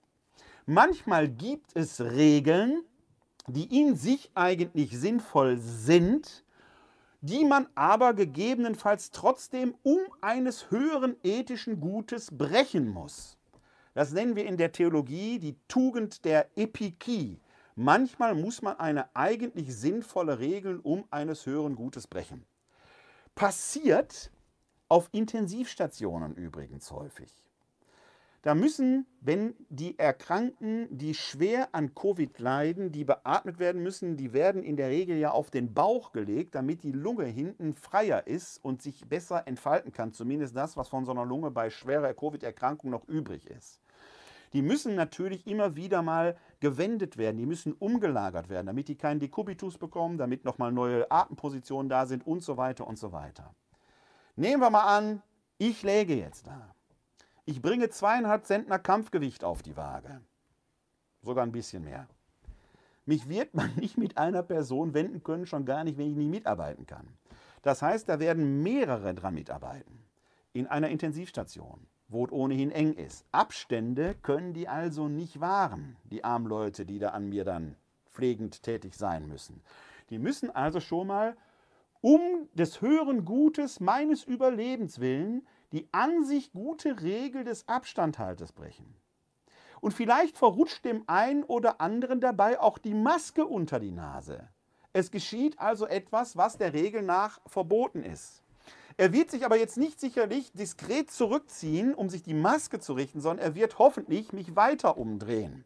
Manchmal 0.64 1.28
gibt 1.28 1.74
es 1.74 2.00
Regeln, 2.00 2.84
die 3.46 3.78
in 3.78 3.96
sich 3.96 4.30
eigentlich 4.34 4.98
sinnvoll 4.98 5.58
sind, 5.58 6.44
die 7.20 7.44
man 7.44 7.66
aber 7.74 8.14
gegebenenfalls 8.14 9.10
trotzdem 9.10 9.74
um 9.82 9.98
eines 10.20 10.70
höheren 10.70 11.16
ethischen 11.22 11.80
Gutes 11.80 12.36
brechen 12.36 12.88
muss. 12.88 13.38
Das 13.94 14.12
nennen 14.12 14.36
wir 14.36 14.46
in 14.46 14.56
der 14.56 14.72
Theologie 14.72 15.38
die 15.38 15.56
Tugend 15.68 16.24
der 16.24 16.50
Epikie. 16.56 17.40
Manchmal 17.76 18.34
muss 18.34 18.62
man 18.62 18.78
eine 18.78 19.14
eigentlich 19.14 19.74
sinnvolle 19.74 20.38
Regel 20.38 20.80
um 20.80 21.04
eines 21.10 21.46
höheren 21.46 21.76
Gutes 21.76 22.06
brechen. 22.06 22.44
Passiert 23.34 24.30
auf 24.88 25.08
Intensivstationen 25.12 26.34
übrigens 26.34 26.90
häufig. 26.90 27.43
Da 28.44 28.54
müssen, 28.54 29.06
wenn 29.22 29.54
die 29.70 29.98
Erkrankten, 29.98 30.86
die 30.90 31.14
schwer 31.14 31.70
an 31.72 31.94
Covid 31.94 32.38
leiden, 32.38 32.92
die 32.92 33.06
beatmet 33.06 33.58
werden 33.58 33.82
müssen, 33.82 34.18
die 34.18 34.34
werden 34.34 34.62
in 34.62 34.76
der 34.76 34.90
Regel 34.90 35.16
ja 35.16 35.30
auf 35.30 35.50
den 35.50 35.72
Bauch 35.72 36.12
gelegt, 36.12 36.54
damit 36.54 36.82
die 36.82 36.92
Lunge 36.92 37.24
hinten 37.24 37.72
freier 37.72 38.26
ist 38.26 38.62
und 38.62 38.82
sich 38.82 39.08
besser 39.08 39.48
entfalten 39.48 39.92
kann. 39.92 40.12
Zumindest 40.12 40.54
das, 40.54 40.76
was 40.76 40.90
von 40.90 41.06
so 41.06 41.12
einer 41.12 41.24
Lunge 41.24 41.50
bei 41.52 41.70
schwerer 41.70 42.12
Covid-Erkrankung 42.12 42.90
noch 42.90 43.08
übrig 43.08 43.46
ist. 43.46 43.80
Die 44.52 44.60
müssen 44.60 44.94
natürlich 44.94 45.46
immer 45.46 45.74
wieder 45.74 46.02
mal 46.02 46.36
gewendet 46.60 47.16
werden, 47.16 47.38
die 47.38 47.46
müssen 47.46 47.72
umgelagert 47.72 48.50
werden, 48.50 48.66
damit 48.66 48.88
die 48.88 48.98
keinen 48.98 49.20
Dekubitus 49.20 49.78
bekommen, 49.78 50.18
damit 50.18 50.44
nochmal 50.44 50.70
neue 50.70 51.10
Atempositionen 51.10 51.88
da 51.88 52.04
sind 52.04 52.26
und 52.26 52.42
so 52.42 52.58
weiter 52.58 52.86
und 52.86 52.98
so 52.98 53.10
weiter. 53.10 53.54
Nehmen 54.36 54.60
wir 54.60 54.68
mal 54.68 54.98
an, 54.98 55.22
Ich 55.56 55.82
läge 55.82 56.14
jetzt 56.14 56.46
da. 56.46 56.73
Ich 57.46 57.60
bringe 57.60 57.90
zweieinhalb 57.90 58.46
Zentner 58.46 58.78
Kampfgewicht 58.78 59.44
auf 59.44 59.62
die 59.62 59.76
Waage. 59.76 60.22
Sogar 61.20 61.44
ein 61.44 61.52
bisschen 61.52 61.84
mehr. 61.84 62.08
Mich 63.04 63.28
wird 63.28 63.54
man 63.54 63.74
nicht 63.76 63.98
mit 63.98 64.16
einer 64.16 64.42
Person 64.42 64.94
wenden 64.94 65.22
können, 65.22 65.46
schon 65.46 65.66
gar 65.66 65.84
nicht, 65.84 65.98
wenn 65.98 66.10
ich 66.10 66.16
nicht 66.16 66.30
mitarbeiten 66.30 66.86
kann. 66.86 67.06
Das 67.62 67.82
heißt, 67.82 68.08
da 68.08 68.18
werden 68.18 68.62
mehrere 68.62 69.14
dran 69.14 69.34
mitarbeiten. 69.34 70.02
In 70.54 70.66
einer 70.66 70.88
Intensivstation, 70.88 71.86
wo 72.08 72.24
es 72.24 72.32
ohnehin 72.32 72.70
eng 72.70 72.94
ist. 72.94 73.26
Abstände 73.30 74.14
können 74.22 74.54
die 74.54 74.68
also 74.68 75.08
nicht 75.08 75.40
wahren, 75.40 75.96
die 76.04 76.24
armen 76.24 76.46
Leute, 76.46 76.86
die 76.86 76.98
da 76.98 77.10
an 77.10 77.28
mir 77.28 77.44
dann 77.44 77.76
pflegend 78.10 78.62
tätig 78.62 78.94
sein 78.94 79.28
müssen. 79.28 79.60
Die 80.08 80.18
müssen 80.18 80.50
also 80.50 80.80
schon 80.80 81.08
mal 81.08 81.36
um 82.00 82.48
des 82.54 82.80
höheren 82.80 83.24
Gutes 83.24 83.80
meines 83.80 84.24
Überlebens 84.24 85.00
willen 85.00 85.46
die 85.74 85.88
an 85.92 86.24
sich 86.24 86.52
gute 86.52 87.02
Regel 87.02 87.42
des 87.44 87.68
Abstandhaltes 87.68 88.52
brechen. 88.52 88.94
Und 89.80 89.92
vielleicht 89.92 90.38
verrutscht 90.38 90.84
dem 90.84 91.02
einen 91.08 91.42
oder 91.42 91.80
anderen 91.80 92.20
dabei 92.20 92.58
auch 92.60 92.78
die 92.78 92.94
Maske 92.94 93.44
unter 93.44 93.80
die 93.80 93.90
Nase. 93.90 94.48
Es 94.92 95.10
geschieht 95.10 95.58
also 95.58 95.86
etwas, 95.86 96.36
was 96.36 96.56
der 96.56 96.72
Regel 96.72 97.02
nach 97.02 97.40
verboten 97.46 98.04
ist. 98.04 98.44
Er 98.96 99.12
wird 99.12 99.32
sich 99.32 99.44
aber 99.44 99.58
jetzt 99.58 99.76
nicht 99.76 99.98
sicherlich 99.98 100.52
diskret 100.52 101.10
zurückziehen, 101.10 101.92
um 101.92 102.08
sich 102.08 102.22
die 102.22 102.34
Maske 102.34 102.78
zu 102.78 102.92
richten, 102.92 103.20
sondern 103.20 103.44
er 103.44 103.54
wird 103.56 103.80
hoffentlich 103.80 104.32
mich 104.32 104.54
weiter 104.54 104.96
umdrehen. 104.96 105.64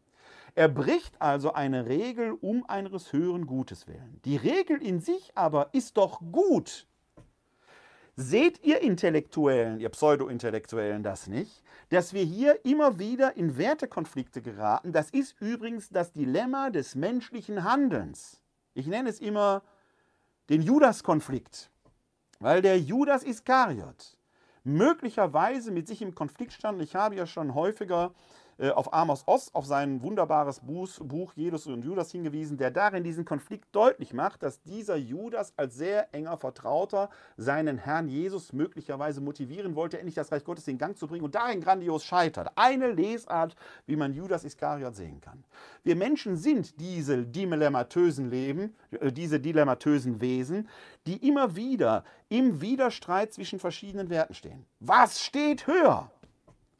Er 0.54 0.68
bricht 0.68 1.20
also 1.20 1.52
eine 1.52 1.86
Regel 1.86 2.32
um 2.32 2.64
eines 2.66 3.12
höheren 3.12 3.46
Gutes 3.46 3.86
willen. 3.86 4.20
Die 4.24 4.36
Regel 4.36 4.82
in 4.82 5.00
sich 5.00 5.30
aber 5.36 5.68
ist 5.72 5.98
doch 5.98 6.20
gut. 6.32 6.87
Seht 8.20 8.64
ihr 8.64 8.80
Intellektuellen, 8.80 9.78
ihr 9.78 9.90
Pseudo-Intellektuellen 9.90 11.04
das 11.04 11.28
nicht, 11.28 11.62
dass 11.90 12.12
wir 12.12 12.24
hier 12.24 12.64
immer 12.64 12.98
wieder 12.98 13.36
in 13.36 13.56
Wertekonflikte 13.56 14.42
geraten? 14.42 14.90
Das 14.90 15.10
ist 15.10 15.40
übrigens 15.40 15.88
das 15.90 16.10
Dilemma 16.10 16.70
des 16.70 16.96
menschlichen 16.96 17.62
Handelns. 17.62 18.42
Ich 18.74 18.88
nenne 18.88 19.08
es 19.08 19.20
immer 19.20 19.62
den 20.48 20.62
Judas-Konflikt, 20.62 21.70
weil 22.40 22.60
der 22.60 22.80
Judas 22.80 23.22
Iskariot 23.22 24.16
möglicherweise 24.64 25.70
mit 25.70 25.86
sich 25.86 26.02
im 26.02 26.12
Konflikt 26.12 26.54
stand. 26.54 26.82
Ich 26.82 26.96
habe 26.96 27.14
ja 27.14 27.24
schon 27.24 27.54
häufiger 27.54 28.12
auf 28.58 28.92
Amos 28.92 29.22
Oz, 29.26 29.50
auf 29.52 29.66
sein 29.66 30.02
wunderbares 30.02 30.60
Buch 30.60 31.32
Jesus 31.34 31.66
und 31.66 31.84
Judas 31.84 32.10
hingewiesen, 32.10 32.56
der 32.56 32.70
darin 32.70 33.04
diesen 33.04 33.24
Konflikt 33.24 33.66
deutlich 33.72 34.12
macht, 34.12 34.42
dass 34.42 34.62
dieser 34.62 34.96
Judas 34.96 35.52
als 35.56 35.76
sehr 35.76 36.12
enger 36.12 36.36
Vertrauter 36.36 37.10
seinen 37.36 37.78
Herrn 37.78 38.08
Jesus 38.08 38.52
möglicherweise 38.52 39.20
motivieren 39.20 39.76
wollte, 39.76 39.98
endlich 39.98 40.16
das 40.16 40.32
Reich 40.32 40.44
Gottes 40.44 40.66
in 40.66 40.78
Gang 40.78 40.96
zu 40.96 41.06
bringen 41.06 41.24
und 41.24 41.34
darin 41.34 41.60
grandios 41.60 42.04
scheitert. 42.04 42.50
Eine 42.56 42.90
Lesart, 42.90 43.54
wie 43.86 43.96
man 43.96 44.12
Judas 44.12 44.44
Iskariot 44.44 44.96
sehen 44.96 45.20
kann. 45.20 45.44
Wir 45.84 45.96
Menschen 45.96 46.36
sind 46.36 46.80
diese 46.80 47.24
dilemmatösen 47.26 48.30
Leben, 48.30 48.74
äh, 48.90 49.12
diese 49.12 49.38
dilemmatösen 49.40 50.20
Wesen, 50.20 50.68
die 51.06 51.26
immer 51.26 51.56
wieder 51.56 52.04
im 52.28 52.60
Widerstreit 52.60 53.32
zwischen 53.32 53.58
verschiedenen 53.58 54.10
Werten 54.10 54.34
stehen. 54.34 54.66
Was 54.80 55.22
steht 55.22 55.66
höher? 55.66 56.10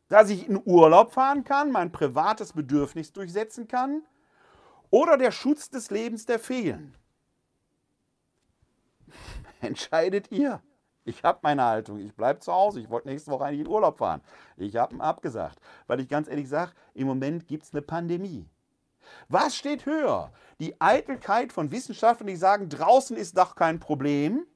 Dass 0.09 0.31
ich 0.31 0.49
in 0.49 0.61
Urlaub 0.65 1.13
fahren 1.13 1.45
kann, 1.45 1.71
mein 1.71 1.93
privates 1.93 2.53
Bedürfnis 2.53 3.13
durchsetzen 3.13 3.69
kann 3.69 4.03
oder 4.91 5.17
der 5.17 5.33
Schutz 5.33 5.71
des 5.71 5.91
Lebens 5.91 6.27
der 6.27 6.39
Feen. 6.39 6.95
Entscheidet 9.61 10.31
ihr. 10.31 10.63
Ich 11.05 11.25
habe 11.25 11.39
meine 11.43 11.65
Haltung. 11.65 11.99
Ich 11.99 12.15
bleibe 12.15 12.41
zu 12.41 12.53
Hause. 12.53 12.81
Ich 12.81 12.91
wollte 12.91 13.09
nächste 13.09 13.31
Woche 13.31 13.45
eigentlich 13.45 13.61
in 13.61 13.69
Urlaub 13.69 13.99
fahren. 13.99 14.21
Ich 14.57 14.77
habe 14.77 15.01
abgesagt, 15.01 15.59
weil 15.87 16.01
ich 16.01 16.09
ganz 16.09 16.29
ehrlich 16.29 16.49
sage, 16.49 16.73
im 16.95 17.07
Moment 17.07 17.47
gibt 17.47 17.65
es 17.65 17.73
eine 17.73 17.83
Pandemie. 17.83 18.47
Was 19.29 19.57
steht 19.57 19.87
höher? 19.87 20.31
Die 20.61 20.79
Eitelkeit 20.81 21.53
von 21.53 21.71
Wissenschaftlern, 21.71 22.27
die 22.27 22.37
sagen, 22.37 22.69
draußen 22.69 23.17
ist 23.17 23.39
doch 23.39 23.55
kein 23.55 23.81
Problem. 23.81 24.47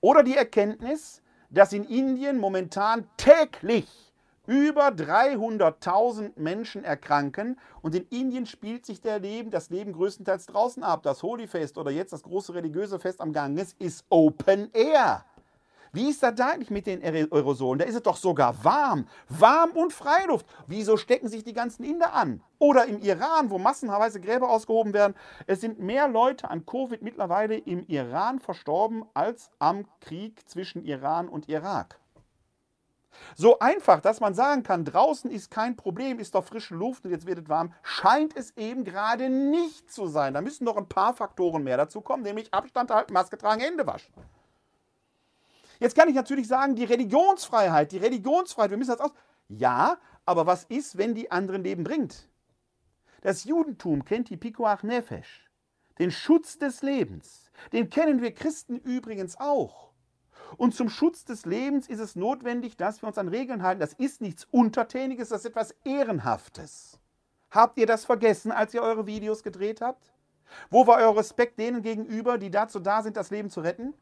Oder 0.00 0.24
die 0.24 0.36
Erkenntnis, 0.36 1.22
dass 1.50 1.72
in 1.72 1.84
Indien 1.84 2.38
momentan 2.38 3.08
täglich 3.16 4.11
über 4.46 4.88
300.000 4.88 6.32
Menschen 6.36 6.84
erkranken 6.84 7.58
und 7.80 7.94
in 7.94 8.06
Indien 8.08 8.46
spielt 8.46 8.84
sich 8.84 9.00
der 9.00 9.20
Leben, 9.20 9.50
das 9.50 9.70
Leben 9.70 9.92
größtenteils 9.92 10.46
draußen 10.46 10.82
ab. 10.82 11.02
Das 11.02 11.22
Holy-Fest 11.22 11.78
oder 11.78 11.90
jetzt 11.90 12.12
das 12.12 12.22
große 12.22 12.54
religiöse 12.54 12.98
Fest 12.98 13.20
am 13.20 13.32
Ganges 13.32 13.74
ist 13.78 14.04
Open 14.08 14.70
Air. 14.72 15.24
Wie 15.94 16.08
ist 16.08 16.22
das 16.22 16.34
da 16.34 16.48
eigentlich 16.48 16.70
mit 16.70 16.86
den 16.86 17.02
Aerosolen? 17.02 17.78
Da 17.78 17.84
ist 17.84 17.96
es 17.96 18.02
doch 18.02 18.16
sogar 18.16 18.64
warm. 18.64 19.06
Warm 19.28 19.72
und 19.72 19.92
Freiluft. 19.92 20.46
Wieso 20.66 20.96
stecken 20.96 21.28
sich 21.28 21.44
die 21.44 21.52
ganzen 21.52 21.84
Inder 21.84 22.14
an? 22.14 22.42
Oder 22.58 22.86
im 22.86 22.98
Iran, 23.00 23.50
wo 23.50 23.58
massenweise 23.58 24.18
Gräber 24.18 24.48
ausgehoben 24.48 24.94
werden. 24.94 25.14
Es 25.46 25.60
sind 25.60 25.80
mehr 25.80 26.08
Leute 26.08 26.48
an 26.48 26.64
Covid 26.64 27.02
mittlerweile 27.02 27.58
im 27.58 27.86
Iran 27.88 28.38
verstorben 28.38 29.04
als 29.12 29.50
am 29.58 29.84
Krieg 30.00 30.48
zwischen 30.48 30.82
Iran 30.82 31.28
und 31.28 31.50
Irak. 31.50 32.01
So 33.36 33.58
einfach, 33.58 34.00
dass 34.00 34.20
man 34.20 34.34
sagen 34.34 34.62
kann, 34.62 34.84
draußen 34.84 35.30
ist 35.30 35.50
kein 35.50 35.76
Problem, 35.76 36.18
ist 36.18 36.34
doch 36.34 36.44
frische 36.44 36.74
Luft 36.74 37.04
und 37.04 37.10
jetzt 37.10 37.26
wird 37.26 37.38
es 37.38 37.48
warm, 37.48 37.72
scheint 37.82 38.36
es 38.36 38.56
eben 38.56 38.84
gerade 38.84 39.28
nicht 39.28 39.92
zu 39.92 40.06
sein. 40.06 40.34
Da 40.34 40.40
müssen 40.40 40.64
noch 40.64 40.76
ein 40.76 40.88
paar 40.88 41.14
Faktoren 41.14 41.62
mehr 41.62 41.76
dazu 41.76 42.00
kommen, 42.00 42.22
nämlich 42.22 42.52
Abstand 42.52 42.90
halten, 42.90 43.12
Maske 43.12 43.38
tragen, 43.38 43.60
Hände 43.60 43.86
waschen. 43.86 44.12
Jetzt 45.78 45.96
kann 45.96 46.08
ich 46.08 46.14
natürlich 46.14 46.46
sagen, 46.46 46.76
die 46.76 46.84
Religionsfreiheit, 46.84 47.92
die 47.92 47.98
Religionsfreiheit, 47.98 48.70
wir 48.70 48.78
müssen 48.78 48.96
das 48.96 49.00
aus. 49.00 49.10
Ja, 49.48 49.98
aber 50.24 50.46
was 50.46 50.64
ist, 50.64 50.96
wenn 50.96 51.14
die 51.14 51.30
anderen 51.30 51.64
Leben 51.64 51.84
bringt? 51.84 52.28
Das 53.22 53.44
Judentum 53.44 54.04
kennt 54.04 54.30
die 54.30 54.36
Pikuach 54.36 54.82
Nefesh, 54.82 55.50
den 55.98 56.10
Schutz 56.10 56.58
des 56.58 56.82
Lebens. 56.82 57.50
Den 57.72 57.90
kennen 57.90 58.22
wir 58.22 58.32
Christen 58.32 58.76
übrigens 58.76 59.38
auch. 59.38 59.91
Und 60.56 60.74
zum 60.74 60.88
Schutz 60.88 61.24
des 61.24 61.46
Lebens 61.46 61.88
ist 61.88 62.00
es 62.00 62.16
notwendig, 62.16 62.76
dass 62.76 63.02
wir 63.02 63.08
uns 63.08 63.18
an 63.18 63.28
Regeln 63.28 63.62
halten. 63.62 63.80
Das 63.80 63.94
ist 63.94 64.20
nichts 64.20 64.46
Untertäniges, 64.50 65.28
das 65.30 65.40
ist 65.40 65.50
etwas 65.50 65.74
Ehrenhaftes. 65.84 66.98
Habt 67.50 67.78
ihr 67.78 67.86
das 67.86 68.04
vergessen, 68.04 68.50
als 68.50 68.72
ihr 68.74 68.82
eure 68.82 69.06
Videos 69.06 69.42
gedreht 69.42 69.80
habt? 69.80 70.12
Wo 70.70 70.86
war 70.86 70.98
euer 70.98 71.16
Respekt 71.16 71.58
denen 71.58 71.82
gegenüber, 71.82 72.38
die 72.38 72.50
dazu 72.50 72.80
da 72.80 73.02
sind, 73.02 73.16
das 73.16 73.30
Leben 73.30 73.50
zu 73.50 73.60
retten? 73.60 73.94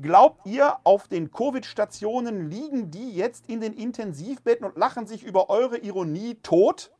Glaubt 0.00 0.46
ihr, 0.46 0.78
auf 0.84 1.08
den 1.08 1.30
Covid-Stationen 1.30 2.50
liegen 2.50 2.90
die 2.90 3.14
jetzt 3.14 3.48
in 3.48 3.60
den 3.60 3.74
Intensivbetten 3.74 4.66
und 4.66 4.76
lachen 4.76 5.06
sich 5.06 5.22
über 5.22 5.50
eure 5.50 5.78
Ironie 5.78 6.36
tot? 6.42 6.90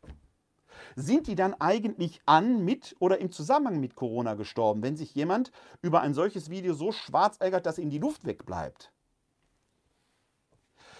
Sind 0.97 1.27
die 1.27 1.35
dann 1.35 1.55
eigentlich 1.55 2.21
an, 2.27 2.65
mit 2.65 2.97
oder 2.99 3.19
im 3.19 3.31
Zusammenhang 3.33 3.81
mit 3.81 3.95
Corona 3.95 4.35
gestorben, 4.35 4.83
wenn 4.83 4.97
sich 4.97 5.15
jemand 5.15 5.51
über 5.81 6.01
ein 6.01 6.15
solches 6.15 6.51
Video 6.51 6.75
so 6.75 6.93
schwarz 6.93 7.37
ärgert, 7.39 7.67
dass 7.67 7.79
ihm 7.79 7.91
die 7.91 7.99
Luft 7.99 8.25
wegbleibt? 8.25 8.93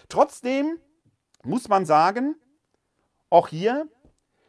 Trotzdem 0.09 0.79
muss 1.43 1.67
man 1.67 1.85
sagen, 1.85 2.35
auch 3.29 3.47
hier 3.47 3.87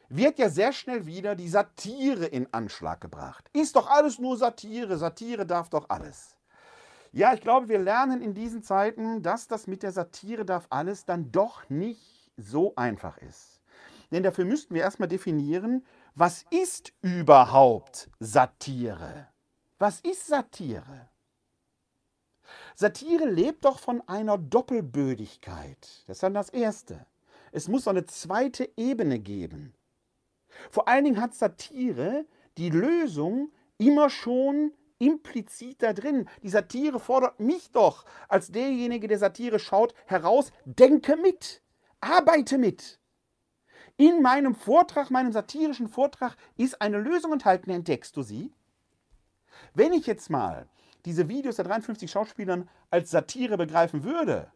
wird 0.08 0.38
ja 0.38 0.48
sehr 0.48 0.72
schnell 0.72 1.06
wieder 1.06 1.34
die 1.34 1.48
Satire 1.48 2.26
in 2.26 2.52
Anschlag 2.52 3.00
gebracht. 3.00 3.48
Ist 3.52 3.76
doch 3.76 3.88
alles 3.88 4.18
nur 4.18 4.36
Satire, 4.36 4.96
Satire 4.98 5.46
darf 5.46 5.70
doch 5.70 5.88
alles. 5.88 6.36
Ja, 7.12 7.32
ich 7.32 7.40
glaube, 7.40 7.68
wir 7.68 7.78
lernen 7.78 8.20
in 8.22 8.34
diesen 8.34 8.62
Zeiten, 8.62 9.22
dass 9.22 9.46
das 9.46 9.66
mit 9.66 9.82
der 9.82 9.92
Satire 9.92 10.44
darf 10.44 10.66
alles 10.70 11.04
dann 11.04 11.30
doch 11.30 11.68
nicht 11.68 12.30
so 12.36 12.74
einfach 12.76 13.18
ist. 13.18 13.53
Denn 14.14 14.22
dafür 14.22 14.44
müssten 14.44 14.76
wir 14.76 14.82
erstmal 14.82 15.08
definieren, 15.08 15.84
was 16.14 16.44
ist 16.50 16.92
überhaupt 17.00 18.08
Satire? 18.20 19.26
Was 19.80 19.98
ist 20.02 20.28
Satire? 20.28 21.08
Satire 22.76 23.28
lebt 23.28 23.64
doch 23.64 23.80
von 23.80 24.06
einer 24.06 24.38
Doppelbödigkeit. 24.38 26.04
Das 26.06 26.18
ist 26.18 26.22
dann 26.22 26.32
das 26.32 26.50
Erste. 26.50 27.04
Es 27.50 27.66
muss 27.66 27.88
eine 27.88 28.06
zweite 28.06 28.70
Ebene 28.76 29.18
geben. 29.18 29.74
Vor 30.70 30.86
allen 30.86 31.06
Dingen 31.06 31.20
hat 31.20 31.34
Satire 31.34 32.24
die 32.56 32.70
Lösung 32.70 33.50
immer 33.78 34.10
schon 34.10 34.74
implizit 35.00 35.82
da 35.82 35.92
drin. 35.92 36.28
Die 36.44 36.50
Satire 36.50 37.00
fordert 37.00 37.40
mich 37.40 37.72
doch 37.72 38.04
als 38.28 38.52
derjenige, 38.52 39.08
der 39.08 39.18
Satire 39.18 39.58
schaut, 39.58 39.92
heraus, 40.06 40.52
denke 40.64 41.16
mit, 41.16 41.62
arbeite 42.00 42.58
mit. 42.58 43.00
In 43.96 44.22
meinem 44.22 44.54
Vortrag, 44.54 45.10
meinem 45.10 45.32
satirischen 45.32 45.88
Vortrag, 45.88 46.36
ist 46.56 46.80
eine 46.80 46.98
Lösung 46.98 47.32
enthalten. 47.32 47.70
Entdeckst 47.70 48.16
du 48.16 48.22
sie? 48.22 48.52
Wenn 49.72 49.92
ich 49.92 50.06
jetzt 50.06 50.30
mal 50.30 50.68
diese 51.04 51.28
Videos 51.28 51.56
der 51.56 51.66
53 51.66 52.10
Schauspielern 52.10 52.68
als 52.90 53.10
Satire 53.10 53.56
begreifen 53.56 54.02
würde, 54.02 54.50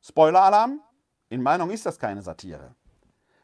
Spoiler-Alarm, 0.00 0.80
in 1.28 1.42
Meinung 1.42 1.70
ist 1.70 1.86
das 1.86 1.98
keine 1.98 2.22
Satire. 2.22 2.74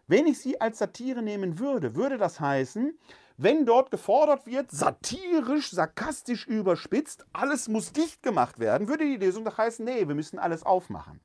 Wenn 0.07 0.27
ich 0.27 0.41
sie 0.41 0.61
als 0.61 0.79
Satire 0.79 1.23
nehmen 1.23 1.59
würde, 1.59 1.95
würde 1.95 2.19
das 2.19 2.41
heißen, 2.41 2.99
wenn 3.37 3.67
dort 3.67 3.91
gefordert 3.91 4.47
wird, 4.47 4.71
satirisch, 4.71 5.71
sarkastisch 5.71 6.47
überspitzt, 6.47 7.27
alles 7.33 7.69
muss 7.69 7.93
dicht 7.93 8.23
gemacht 8.23 8.59
werden, 8.59 8.89
würde 8.89 9.05
die 9.05 9.17
Lesung 9.17 9.45
doch 9.45 9.59
heißen, 9.59 9.85
nee, 9.85 10.07
wir 10.07 10.15
müssen 10.15 10.39
alles 10.39 10.63
aufmachen. 10.63 11.21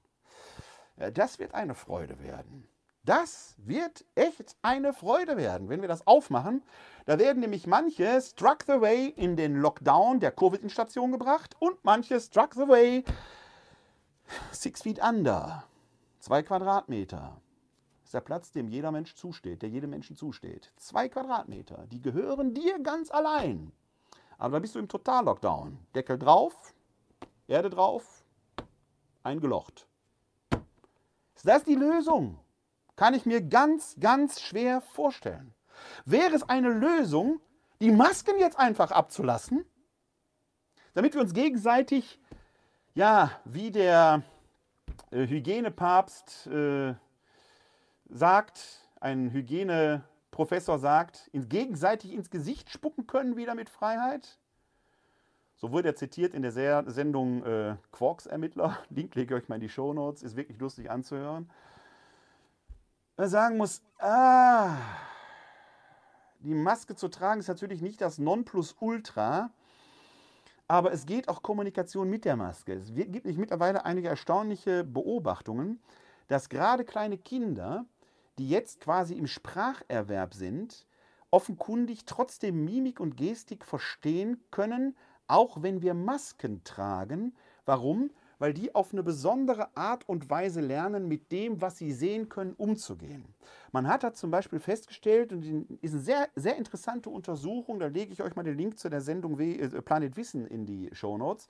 Ja, 0.98 1.12
das 1.12 1.40
wird 1.40 1.54
eine 1.54 1.76
Freude 1.76 2.20
werden. 2.20 2.68
Das 3.04 3.56
wird 3.58 4.06
echt 4.16 4.56
eine 4.62 4.94
Freude 4.94 5.38
werden, 5.38 5.70
wenn 5.70 5.82
wir 5.82 5.88
das 5.88 6.06
aufmachen. 6.06 6.64
Da 7.06 7.18
werden 7.18 7.40
nämlich 7.40 7.66
manche 7.66 8.22
struck 8.22 8.64
the 8.68 8.82
way 8.82 9.08
in 9.08 9.36
den 9.36 9.56
Lockdown 9.56 10.20
der 10.20 10.32
Covid-Station 10.32 11.12
gebracht 11.12 11.56
und 11.60 11.84
manche 11.84 12.20
struck 12.20 12.54
the 12.54 12.68
way 12.68 13.04
six 14.52 14.82
feet 14.82 15.02
under, 15.02 15.64
zwei 16.20 16.44
Quadratmeter 16.44 17.42
ist 18.10 18.16
der 18.16 18.22
Platz, 18.22 18.52
dem 18.52 18.68
jeder 18.70 18.92
Mensch 18.92 19.14
zusteht, 19.14 19.62
der 19.62 19.70
jedem 19.70 19.92
Menschen 19.92 20.16
zusteht. 20.16 20.74
Zwei 20.78 21.10
Quadratmeter, 21.10 21.86
die 21.92 22.02
gehören 22.02 22.56
dir 22.56 22.80
ganz 22.80 23.12
allein. 23.12 23.72
Aber 24.40 24.54
da 24.54 24.60
bist 24.62 24.74
du 24.74 24.80
im 24.80 24.88
Total-Lockdown. 24.88 25.78
Deckel 25.94 26.18
drauf, 26.18 26.74
Erde 27.48 27.70
drauf, 27.70 28.26
eingelocht. 29.22 29.86
Ist 31.36 31.48
das 31.48 31.64
die 31.64 31.76
Lösung? 31.76 32.40
Kann 33.00 33.14
ich 33.14 33.26
mir 33.26 33.40
ganz, 33.42 33.96
ganz 34.02 34.42
schwer 34.42 34.82
vorstellen. 34.82 35.54
Wäre 36.04 36.36
es 36.36 36.44
eine 36.44 36.68
Lösung, 36.68 37.40
die 37.80 37.92
Masken 37.92 38.38
jetzt 38.40 38.60
einfach 38.60 38.92
abzulassen, 38.92 39.64
damit 40.96 41.14
wir 41.14 41.22
uns 41.22 41.34
gegenseitig, 41.34 42.20
ja, 42.96 43.32
wie 43.46 43.72
der 43.72 44.24
äh, 45.12 45.26
Hygienepapst 45.26 46.48
äh, 46.48 46.96
sagt, 48.10 48.90
ein 49.00 49.32
Hygieneprofessor 49.32 50.78
sagt, 50.78 51.30
gegenseitig 51.32 52.12
ins 52.12 52.30
Gesicht 52.30 52.70
spucken 52.70 53.08
können 53.08 53.38
wieder 53.38 53.56
mit 53.56 53.70
Freiheit. 53.70 54.40
So 55.56 55.72
wurde 55.72 55.88
er 55.88 55.96
zitiert 55.96 56.34
in 56.34 56.42
der 56.42 56.52
Sendung 56.52 57.46
äh, 57.46 57.78
Quarks 57.94 58.26
Ermittler. 58.26 58.78
Link 58.90 59.16
lege 59.16 59.36
ich 59.36 59.44
euch 59.44 59.48
mal 59.48 59.56
in 59.56 59.62
die 59.62 59.70
Show 59.70 59.94
Notes, 59.94 60.22
ist 60.22 60.36
wirklich 60.36 60.60
lustig 60.60 60.92
anzuhören. 60.92 61.50
Sagen 63.28 63.58
muss, 63.58 63.82
ah, 64.00 64.78
die 66.40 66.54
Maske 66.54 66.96
zu 66.96 67.10
tragen 67.10 67.42
ist 67.42 67.48
natürlich 67.50 67.82
nicht 67.82 68.00
das 68.00 68.18
Nonplusultra, 68.18 69.52
aber 70.68 70.94
es 70.94 71.06
geht 71.06 71.28
auch 71.28 71.42
Kommunikation 71.42 72.10
mit 72.10 72.24
der 72.26 72.38
Maske. 72.38 72.74
Es 72.74 72.94
gibt 72.94 73.26
nämlich 73.26 73.38
mittlerweile 73.38 73.86
einige 73.86 74.08
erstaunliche 74.08 74.84
Beobachtungen, 74.84 75.82
dass 76.28 76.50
gerade 76.50 76.86
kleine 76.86 77.18
Kinder 77.18 77.86
die 78.40 78.50
jetzt 78.50 78.80
quasi 78.80 79.16
im 79.16 79.28
Spracherwerb 79.28 80.34
sind, 80.34 80.88
offenkundig 81.30 82.06
trotzdem 82.06 82.64
Mimik 82.64 83.02
und 83.02 83.18
Gestik 83.18 83.66
verstehen 83.66 84.42
können, 84.50 84.96
auch 85.28 85.62
wenn 85.62 85.82
wir 85.82 85.94
Masken 85.94 86.64
tragen. 86.64 87.36
Warum? 87.66 88.12
Weil 88.40 88.54
die 88.54 88.74
auf 88.74 88.94
eine 88.94 89.04
besondere 89.04 89.76
Art 89.76 90.08
und 90.08 90.30
Weise 90.30 90.62
lernen, 90.62 91.08
mit 91.08 91.32
dem, 91.32 91.62
was 91.62 91.78
sie 91.78 91.92
sehen 91.92 92.30
können, 92.30 92.54
umzugehen. 92.54 93.26
Man 93.72 93.88
hat 93.88 94.04
da 94.04 94.14
zum 94.14 94.32
Beispiel 94.32 94.60
festgestellt, 94.60 95.32
und 95.32 95.44
ist 95.82 95.94
eine 95.94 96.02
sehr, 96.02 96.30
sehr 96.36 96.56
interessante 96.58 97.10
Untersuchung, 97.10 97.80
da 97.80 97.88
lege 97.88 98.14
ich 98.14 98.24
euch 98.24 98.36
mal 98.36 98.44
den 98.44 98.58
Link 98.58 98.80
zu 98.80 98.90
der 98.90 99.02
Sendung 99.02 99.40
äh, 99.40 99.68
Planet 99.82 100.16
Wissen 100.18 100.48
in 100.48 100.66
die 100.66 100.90
Show 100.94 101.18
Notes. 101.18 101.48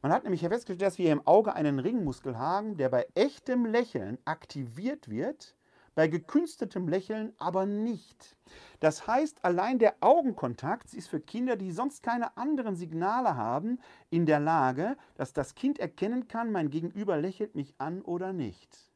Man 0.00 0.12
hat 0.12 0.22
nämlich 0.22 0.42
festgestellt, 0.42 0.82
dass 0.82 0.98
wir 0.98 1.10
im 1.10 1.26
Auge 1.26 1.54
einen 1.54 1.80
Ringmuskel 1.80 2.38
haben, 2.38 2.76
der 2.76 2.88
bei 2.88 3.06
echtem 3.14 3.66
Lächeln 3.66 4.18
aktiviert 4.24 5.10
wird 5.10 5.57
bei 5.98 6.06
gekünstetem 6.06 6.86
Lächeln 6.86 7.32
aber 7.38 7.66
nicht. 7.66 8.36
Das 8.78 9.08
heißt, 9.08 9.44
allein 9.44 9.80
der 9.80 9.96
Augenkontakt 9.98 10.94
ist 10.94 11.08
für 11.08 11.18
Kinder, 11.18 11.56
die 11.56 11.72
sonst 11.72 12.04
keine 12.04 12.36
anderen 12.36 12.76
Signale 12.76 13.34
haben, 13.34 13.80
in 14.08 14.24
der 14.24 14.38
Lage, 14.38 14.96
dass 15.16 15.32
das 15.32 15.56
Kind 15.56 15.80
erkennen 15.80 16.28
kann, 16.28 16.52
mein 16.52 16.70
Gegenüber 16.70 17.16
lächelt 17.16 17.56
mich 17.56 17.74
an 17.78 18.00
oder 18.02 18.32
nicht. 18.32 18.92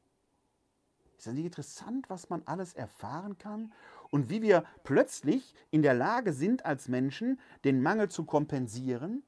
Ist 1.19 1.27
das 1.27 1.35
nicht 1.35 1.47
interessant, 1.47 2.09
was 2.09 2.31
man 2.31 2.45
alles 2.45 2.73
erfahren 2.73 3.37
kann? 3.37 3.73
Und 4.13 4.31
wie 4.31 4.41
wir 4.41 4.63
plötzlich 4.85 5.57
in 5.73 5.83
der 5.83 5.95
Lage 5.95 6.33
sind, 6.33 6.65
als 6.65 6.87
Menschen 6.87 7.41
den 7.65 7.83
Mangel 7.83 8.11
zu 8.11 8.25
kompensieren? 8.25 9.25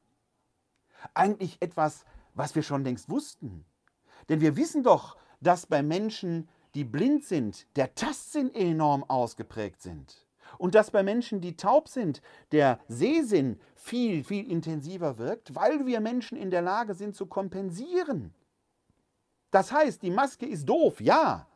Eigentlich 1.12 1.60
etwas, 1.60 2.04
was 2.34 2.54
wir 2.54 2.62
schon 2.62 2.84
längst 2.84 3.10
wussten. 3.10 3.64
Denn 4.28 4.40
wir 4.40 4.54
wissen 4.54 4.84
doch, 4.84 5.16
dass 5.40 5.66
bei 5.66 5.82
Menschen 5.82 6.48
die 6.74 6.84
blind 6.84 7.24
sind, 7.24 7.66
der 7.76 7.94
Tastsinn 7.94 8.54
enorm 8.54 9.04
ausgeprägt 9.04 9.82
sind. 9.82 10.26
Und 10.58 10.74
dass 10.74 10.90
bei 10.90 11.02
Menschen, 11.02 11.40
die 11.40 11.56
taub 11.56 11.88
sind, 11.88 12.22
der 12.52 12.78
Sehsinn 12.88 13.58
viel, 13.74 14.24
viel 14.24 14.50
intensiver 14.50 15.18
wirkt, 15.18 15.54
weil 15.54 15.87
wir 15.87 16.00
Menschen 16.00 16.38
in 16.38 16.50
der 16.50 16.62
Lage 16.62 16.94
sind 16.94 17.16
zu 17.16 17.26
kompensieren. 17.26 18.32
Das 19.50 19.72
heißt, 19.72 20.02
die 20.02 20.10
Maske 20.10 20.46
ist 20.46 20.68
doof, 20.68 21.00
ja, 21.00 21.46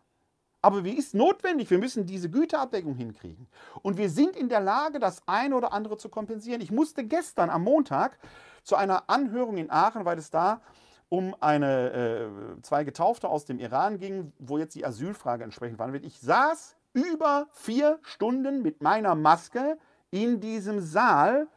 aber 0.61 0.85
wie 0.85 0.92
ist 0.92 1.14
notwendig? 1.14 1.70
Wir 1.70 1.78
müssen 1.78 2.04
diese 2.04 2.31
Güterabwägung 2.31 2.96
hinkriegen. 2.96 3.46
Und 3.83 3.96
wir 3.96 4.11
sind 4.11 4.35
in 4.35 4.48
der 4.48 4.61
Lage, 4.61 4.98
das 4.98 5.22
eine 5.26 5.54
oder 5.54 5.72
andere 5.72 5.96
zu 5.96 6.09
kompensieren. 6.09 6.61
Ich 6.61 6.72
musste 6.72 7.04
gestern 7.04 7.48
am 7.48 7.62
Montag 7.62 8.18
zu 8.64 8.74
einer 8.74 9.09
Anhörung 9.09 9.57
in 9.57 9.70
Aachen, 9.70 10.04
weil 10.04 10.18
es 10.18 10.31
da 10.31 10.61
um 11.09 11.35
eine, 11.40 11.92
äh, 11.92 12.62
zwei 12.62 12.85
Getaufte 12.85 13.29
aus 13.29 13.44
dem 13.44 13.59
Iran 13.59 13.99
ging, 13.99 14.33
wo 14.38 14.59
jetzt 14.59 14.75
die 14.75 14.85
Asylfrage 14.85 15.44
entsprechend 15.44 15.79
behandelt 15.79 16.03
wird. 16.03 16.12
Ich 16.12 16.21
saß 16.21 16.77
über 16.92 17.49
vier 17.53 17.99
Stunden 18.03 18.62
mit 18.62 18.83
meiner 18.83 19.14
Maske 19.14 19.79
in 20.11 20.40
diesem 20.40 20.81
Saal, 20.81 21.49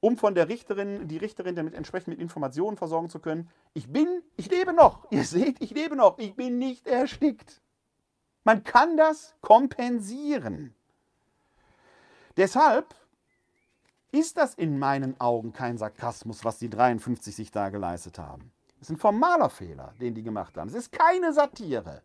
um 0.00 0.16
von 0.16 0.34
der 0.34 0.48
Richterin, 0.48 1.08
die 1.08 1.16
Richterin 1.16 1.54
damit 1.54 1.74
entsprechend 1.74 2.08
mit 2.08 2.20
Informationen 2.20 2.76
versorgen 2.76 3.10
zu 3.10 3.18
können. 3.18 3.50
Ich 3.74 3.88
bin, 3.88 4.22
ich 4.36 4.50
lebe 4.50 4.72
noch. 4.72 5.10
Ihr 5.10 5.24
seht, 5.24 5.62
ich 5.62 5.70
lebe 5.70 5.96
noch. 5.96 6.18
Ich 6.18 6.34
bin 6.34 6.58
nicht 6.58 6.86
erstickt. 6.86 7.60
Man 8.44 8.62
kann 8.62 8.96
das 8.96 9.34
kompensieren. 9.40 10.74
Deshalb 12.36 12.94
ist 14.16 14.36
das 14.36 14.54
in 14.54 14.78
meinen 14.78 15.20
Augen 15.20 15.52
kein 15.52 15.78
Sarkasmus, 15.78 16.44
was 16.44 16.58
die 16.58 16.70
53 16.70 17.34
sich 17.34 17.50
da 17.50 17.68
geleistet 17.68 18.18
haben. 18.18 18.50
Es 18.80 18.88
ist 18.88 18.96
ein 18.96 18.98
formaler 18.98 19.50
Fehler, 19.50 19.92
den 20.00 20.14
die 20.14 20.22
gemacht 20.22 20.56
haben. 20.56 20.68
Es 20.68 20.74
ist 20.74 20.92
keine 20.92 21.32
Satire. 21.32 22.02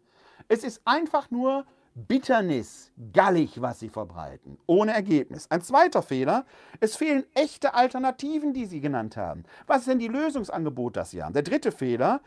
Es 0.47 0.63
ist 0.63 0.81
einfach 0.85 1.31
nur 1.31 1.65
Bitternis, 1.93 2.91
gallig, 3.11 3.61
was 3.61 3.79
sie 3.79 3.89
verbreiten, 3.89 4.57
ohne 4.65 4.93
Ergebnis. 4.93 5.47
Ein 5.49 5.61
zweiter 5.61 6.01
Fehler, 6.01 6.45
es 6.79 6.95
fehlen 6.95 7.25
echte 7.33 7.73
Alternativen, 7.73 8.53
die 8.53 8.65
sie 8.65 8.79
genannt 8.79 9.17
haben. 9.17 9.43
Was 9.67 9.79
ist 9.79 9.89
denn 9.89 9.99
die 9.99 10.07
Lösungsangebot, 10.07 10.95
das 10.95 11.11
sie 11.11 11.21
haben? 11.21 11.33
Der 11.33 11.43
dritte 11.43 11.71
Fehler, 11.71 12.21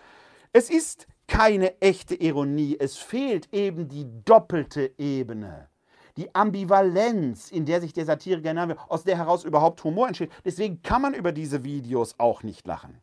es 0.53 0.68
ist 0.68 1.07
keine 1.27 1.81
echte 1.81 2.14
Ironie, 2.14 2.77
es 2.79 2.99
fehlt 2.99 3.53
eben 3.53 3.88
die 3.88 4.07
doppelte 4.25 4.92
Ebene 4.99 5.68
die 6.16 6.35
Ambivalenz, 6.35 7.50
in 7.50 7.66
der 7.66 7.81
sich 7.81 7.92
der 7.92 8.05
Satiriker 8.05 8.55
nahm, 8.55 8.72
aus 8.88 9.05
der 9.05 9.16
heraus 9.16 9.44
überhaupt 9.44 9.83
Humor 9.85 10.07
entsteht. 10.09 10.31
Deswegen 10.44 10.83
kann 10.83 11.03
man 11.03 11.14
über 11.14 11.33
diese 11.33 11.64
Videos 11.64 12.14
auch 12.18 12.42
nicht 12.42 12.66
lachen. 12.66 13.00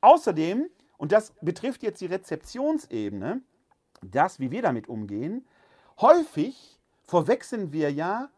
Außerdem, 0.00 0.68
und 0.96 1.12
das 1.12 1.32
betrifft 1.40 1.82
jetzt 1.82 2.00
die 2.00 2.06
Rezeptionsebene, 2.06 3.42
das, 4.02 4.40
wie 4.40 4.50
wir 4.50 4.62
damit 4.62 4.88
umgehen, 4.88 5.46
häufig 6.00 6.78
verwechseln 7.04 7.72
wir 7.72 7.92
ja 7.92 8.30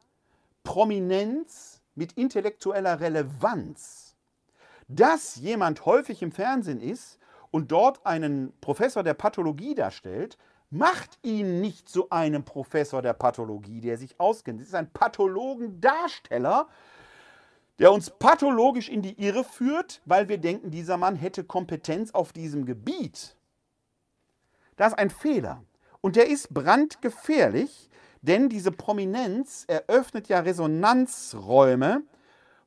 Prominenz 0.65 1.83
mit 1.95 2.13
intellektueller 2.15 3.01
Relevanz. 3.01 4.17
Dass 4.89 5.37
jemand 5.37 5.87
häufig 5.87 6.23
im 6.23 6.33
Fernsehen 6.33 6.81
ist 6.81 7.19
und 7.51 7.71
dort 7.71 8.05
einen 8.07 8.53
Professor 8.61 9.03
der 9.03 9.15
Pathologie 9.15 9.75
darstellt, 9.75 10.39
macht 10.73 11.19
ihn 11.23 11.61
nicht 11.61 11.89
zu 11.89 12.09
einem 12.11 12.45
Professor 12.45 13.03
der 13.03 13.13
Pathologie, 13.13 13.81
der 13.81 13.99
sich 13.99 14.19
auskennt. 14.19 14.61
Es 14.61 14.69
ist 14.69 14.75
ein 14.75 14.91
Pathologendarsteller, 14.91 16.67
der 17.79 17.93
uns 17.93 18.11
pathologisch 18.11 18.89
in 18.89 19.03
die 19.03 19.21
Irre 19.23 19.45
führt, 19.45 20.01
weil 20.07 20.29
wir 20.29 20.39
denken, 20.39 20.71
dieser 20.71 20.97
Mann 20.97 21.17
hätte 21.17 21.45
Kompetenz 21.45 22.13
auf 22.13 22.33
diesem 22.33 22.65
Gebiet. 22.65 23.37
Das 24.77 24.93
ist 24.93 24.99
ein 24.99 25.11
Fehler. 25.11 25.63
Und 26.01 26.17
der 26.17 26.29
ist 26.29 26.53
brandgefährlich, 26.55 27.91
denn 28.23 28.49
diese 28.49 28.73
Prominenz 28.73 29.65
eröffnet 29.69 30.29
ja 30.29 30.41
Resonanzräume, 30.41 32.03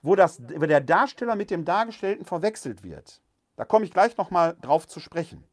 wo, 0.04 0.16
das, 0.16 0.42
wo 0.42 0.66
der 0.66 0.82
Darsteller 0.82 1.36
mit 1.36 1.50
dem 1.50 1.66
Dargestellten 1.66 2.26
verwechselt 2.26 2.84
wird. 2.84 3.22
Da 3.56 3.66
komme 3.66 3.86
ich 3.86 3.92
gleich 3.92 4.16
nochmal 4.18 4.56
drauf 4.62 4.88
zu 4.88 5.00
sprechen. 5.00 5.44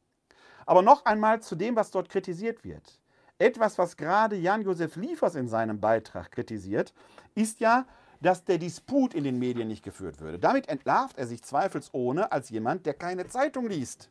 Aber 0.67 0.83
noch 0.83 1.05
einmal 1.05 1.41
zu 1.41 1.57
dem, 1.57 1.77
was 1.77 1.91
dort 1.91 2.09
kritisiert 2.09 2.65
wird. 2.65 2.99
Etwas, 3.39 3.79
was 3.79 3.97
gerade 3.97 4.37
Jan-Josef 4.37 4.97
Liefers 4.97 5.35
in 5.35 5.49
seinem 5.49 5.81
Beitrag 5.81 6.31
kritisiert, 6.31 6.93
ist 7.35 7.61
ja, 7.61 7.87
dass 8.21 8.45
der 8.45 8.59
Disput 8.59 9.15
in 9.15 9.25
den 9.25 9.39
Medien 9.39 9.69
nicht 9.69 9.83
geführt 9.83 10.21
würde. 10.21 10.39
Damit 10.39 10.69
entlarvt 10.69 11.19
er 11.19 11.27
sich 11.27 11.43
zweifelsohne 11.43 12.31
als 12.31 12.51
jemand, 12.51 12.87
der 12.87 12.95
keine 12.95 13.27
Zeitung 13.27 13.69
liest. 13.69 14.11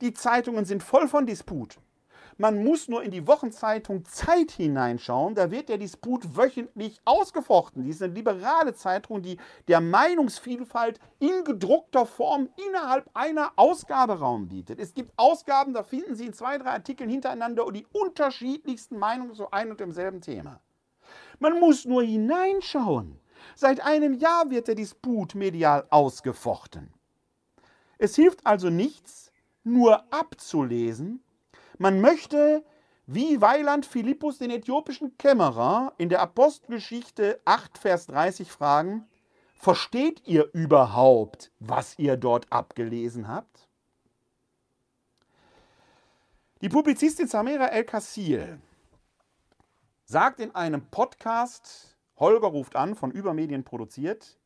Die 0.00 0.14
Zeitungen 0.14 0.64
sind 0.64 0.82
voll 0.82 1.08
von 1.08 1.26
Disput. 1.26 1.78
Man 2.36 2.64
muss 2.64 2.88
nur 2.88 3.02
in 3.02 3.10
die 3.10 3.26
Wochenzeitung 3.26 4.04
Zeit 4.04 4.50
hineinschauen. 4.50 5.34
Da 5.34 5.50
wird 5.50 5.68
der 5.68 5.78
Disput 5.78 6.36
wöchentlich 6.36 7.00
ausgefochten. 7.04 7.84
Die 7.84 7.90
ist 7.90 8.02
eine 8.02 8.12
liberale 8.12 8.74
Zeitung, 8.74 9.22
die 9.22 9.38
der 9.68 9.80
Meinungsvielfalt 9.80 10.98
in 11.20 11.44
gedruckter 11.44 12.06
Form 12.06 12.48
innerhalb 12.68 13.08
einer 13.14 13.52
Ausgabe 13.56 14.18
Raum 14.18 14.48
bietet. 14.48 14.80
Es 14.80 14.94
gibt 14.94 15.12
Ausgaben, 15.16 15.74
da 15.74 15.82
finden 15.82 16.14
Sie 16.16 16.26
in 16.26 16.32
zwei, 16.32 16.58
drei 16.58 16.70
Artikeln 16.70 17.10
hintereinander 17.10 17.64
die 17.72 17.86
unterschiedlichsten 17.92 18.98
Meinungen 18.98 19.34
zu 19.34 19.50
einem 19.50 19.72
und 19.72 19.80
demselben 19.80 20.20
Thema. 20.20 20.60
Man 21.38 21.58
muss 21.58 21.84
nur 21.84 22.02
hineinschauen. 22.02 23.18
Seit 23.56 23.84
einem 23.84 24.14
Jahr 24.14 24.50
wird 24.50 24.68
der 24.68 24.74
Disput 24.74 25.34
medial 25.34 25.86
ausgefochten. 25.90 26.92
Es 27.98 28.16
hilft 28.16 28.46
also 28.46 28.70
nichts, 28.70 29.32
nur 29.62 30.12
abzulesen. 30.12 31.23
Man 31.84 32.00
möchte, 32.00 32.64
wie 33.04 33.42
Weiland 33.42 33.84
Philippus 33.84 34.38
den 34.38 34.50
äthiopischen 34.50 35.18
Kämmerer 35.18 35.92
in 35.98 36.08
der 36.08 36.22
Apostelgeschichte 36.22 37.42
8, 37.44 37.76
Vers 37.76 38.06
30 38.06 38.50
fragen, 38.50 39.06
versteht 39.54 40.26
ihr 40.26 40.48
überhaupt, 40.54 41.52
was 41.58 41.98
ihr 41.98 42.16
dort 42.16 42.50
abgelesen 42.50 43.28
habt? 43.28 43.68
Die 46.62 46.70
Publizistin 46.70 47.28
Samira 47.28 47.66
El-Kassil 47.66 48.58
sagt 50.06 50.40
in 50.40 50.54
einem 50.54 50.86
Podcast, 50.86 51.98
Holger 52.16 52.48
ruft 52.48 52.76
an, 52.76 52.94
von 52.94 53.10
Übermedien 53.10 53.62
produziert, 53.62 54.38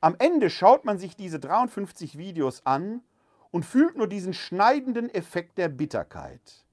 am 0.00 0.14
Ende 0.20 0.48
schaut 0.48 0.84
man 0.84 0.96
sich 0.96 1.16
diese 1.16 1.40
53 1.40 2.16
Videos 2.16 2.64
an 2.64 3.02
und 3.50 3.64
fühlt 3.64 3.96
nur 3.96 4.06
diesen 4.06 4.34
schneidenden 4.34 5.08
Effekt 5.08 5.58
der 5.58 5.68
Bitterkeit. 5.68 6.64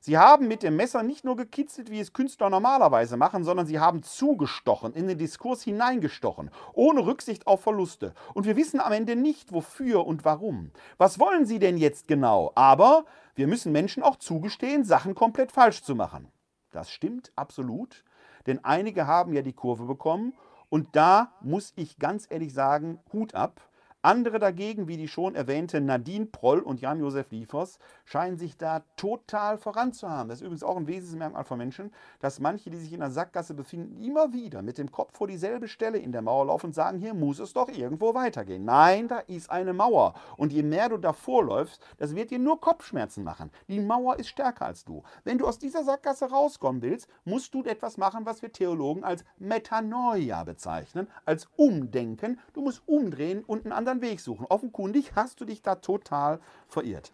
Sie 0.00 0.18
haben 0.18 0.48
mit 0.48 0.62
dem 0.62 0.76
Messer 0.76 1.02
nicht 1.02 1.24
nur 1.24 1.34
gekitzelt, 1.34 1.90
wie 1.90 1.98
es 1.98 2.12
Künstler 2.12 2.50
normalerweise 2.50 3.16
machen, 3.16 3.42
sondern 3.42 3.66
sie 3.66 3.80
haben 3.80 4.02
zugestochen, 4.02 4.92
in 4.92 5.06
den 5.06 5.16
Diskurs 5.16 5.62
hineingestochen, 5.62 6.50
ohne 6.74 7.06
Rücksicht 7.06 7.46
auf 7.46 7.62
Verluste. 7.62 8.12
Und 8.34 8.44
wir 8.44 8.54
wissen 8.54 8.80
am 8.80 8.92
Ende 8.92 9.16
nicht, 9.16 9.54
wofür 9.54 10.06
und 10.06 10.26
warum. 10.26 10.72
Was 10.98 11.18
wollen 11.18 11.46
sie 11.46 11.58
denn 11.58 11.78
jetzt 11.78 12.06
genau? 12.06 12.52
Aber 12.54 13.06
wir 13.34 13.46
müssen 13.46 13.72
Menschen 13.72 14.02
auch 14.02 14.16
zugestehen, 14.16 14.84
Sachen 14.84 15.14
komplett 15.14 15.52
falsch 15.52 15.82
zu 15.82 15.94
machen. 15.94 16.28
Das 16.70 16.90
stimmt 16.90 17.32
absolut, 17.34 18.04
denn 18.46 18.62
einige 18.62 19.06
haben 19.06 19.32
ja 19.32 19.40
die 19.40 19.54
Kurve 19.54 19.86
bekommen 19.86 20.34
und 20.68 20.96
da 20.96 21.32
muss 21.40 21.72
ich 21.76 21.98
ganz 21.98 22.26
ehrlich 22.28 22.52
sagen, 22.52 23.00
Hut 23.10 23.34
ab. 23.34 23.62
Andere 24.04 24.38
dagegen, 24.38 24.86
wie 24.86 24.98
die 24.98 25.08
schon 25.08 25.34
erwähnte 25.34 25.80
Nadine 25.80 26.26
Proll 26.26 26.58
und 26.58 26.82
Jan-Josef 26.82 27.30
Liefers, 27.30 27.78
scheinen 28.04 28.36
sich 28.36 28.58
da 28.58 28.82
total 28.96 29.56
voranzuhaben. 29.56 30.28
Das 30.28 30.40
ist 30.40 30.42
übrigens 30.42 30.62
auch 30.62 30.76
ein 30.76 30.86
Wesensmerkmal 30.86 31.44
von 31.44 31.56
Menschen, 31.56 31.90
dass 32.20 32.38
manche, 32.38 32.68
die 32.68 32.76
sich 32.76 32.92
in 32.92 33.00
der 33.00 33.10
Sackgasse 33.10 33.54
befinden, 33.54 34.04
immer 34.04 34.34
wieder 34.34 34.60
mit 34.60 34.76
dem 34.76 34.92
Kopf 34.92 35.16
vor 35.16 35.26
dieselbe 35.26 35.68
Stelle 35.68 35.96
in 35.96 36.12
der 36.12 36.20
Mauer 36.20 36.44
laufen 36.46 36.66
und 36.66 36.74
sagen, 36.74 36.98
hier 36.98 37.14
muss 37.14 37.38
es 37.38 37.54
doch 37.54 37.70
irgendwo 37.70 38.14
weitergehen. 38.14 38.66
Nein, 38.66 39.08
da 39.08 39.20
ist 39.20 39.50
eine 39.50 39.72
Mauer. 39.72 40.12
Und 40.36 40.52
je 40.52 40.62
mehr 40.62 40.90
du 40.90 40.98
davor 40.98 41.42
läufst, 41.42 41.82
das 41.96 42.14
wird 42.14 42.30
dir 42.30 42.38
nur 42.38 42.60
Kopfschmerzen 42.60 43.24
machen. 43.24 43.50
Die 43.68 43.80
Mauer 43.80 44.18
ist 44.18 44.28
stärker 44.28 44.66
als 44.66 44.84
du. 44.84 45.02
Wenn 45.24 45.38
du 45.38 45.46
aus 45.46 45.58
dieser 45.58 45.82
Sackgasse 45.82 46.26
rauskommen 46.26 46.82
willst, 46.82 47.08
musst 47.24 47.54
du 47.54 47.64
etwas 47.64 47.96
machen, 47.96 48.26
was 48.26 48.42
wir 48.42 48.52
Theologen 48.52 49.02
als 49.02 49.24
Metanoia 49.38 50.44
bezeichnen, 50.44 51.06
als 51.24 51.48
Umdenken. 51.56 52.38
Du 52.52 52.60
musst 52.60 52.82
umdrehen 52.86 53.42
und 53.44 53.64
einen 53.64 53.72
anderen 53.72 53.93
anderen 53.94 54.02
Weg 54.02 54.20
suchen. 54.20 54.46
Offenkundig 54.46 55.14
hast 55.14 55.40
du 55.40 55.44
dich 55.44 55.62
da 55.62 55.76
total 55.76 56.40
verirrt. 56.66 57.12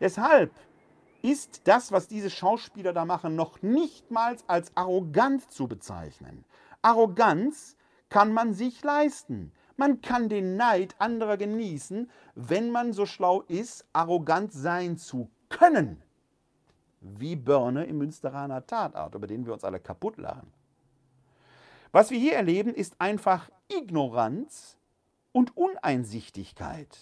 Deshalb 0.00 0.52
ist 1.22 1.62
das, 1.64 1.90
was 1.90 2.06
diese 2.06 2.30
Schauspieler 2.30 2.92
da 2.92 3.04
machen, 3.04 3.34
noch 3.34 3.62
nicht 3.62 4.10
mal 4.10 4.36
als 4.46 4.70
arrogant 4.76 5.50
zu 5.50 5.66
bezeichnen. 5.66 6.44
Arroganz 6.82 7.76
kann 8.08 8.32
man 8.32 8.54
sich 8.54 8.82
leisten. 8.84 9.52
Man 9.76 10.00
kann 10.00 10.28
den 10.28 10.56
Neid 10.56 10.94
anderer 10.98 11.36
genießen, 11.36 12.10
wenn 12.34 12.70
man 12.70 12.92
so 12.92 13.06
schlau 13.06 13.42
ist, 13.42 13.84
arrogant 13.92 14.52
sein 14.52 14.96
zu 14.96 15.28
können. 15.48 16.02
Wie 17.00 17.36
Börne 17.36 17.84
im 17.84 17.98
Münsteraner 17.98 18.66
Tatart, 18.66 19.14
über 19.14 19.26
den 19.26 19.46
wir 19.46 19.52
uns 19.52 19.64
alle 19.64 19.80
kaputt 19.80 20.16
lachen. 20.18 20.52
Was 21.90 22.10
wir 22.10 22.18
hier 22.18 22.34
erleben, 22.34 22.74
ist 22.74 23.00
einfach 23.00 23.50
Ignoranz 23.68 24.77
und 25.38 25.56
Uneinsichtigkeit. 25.56 26.98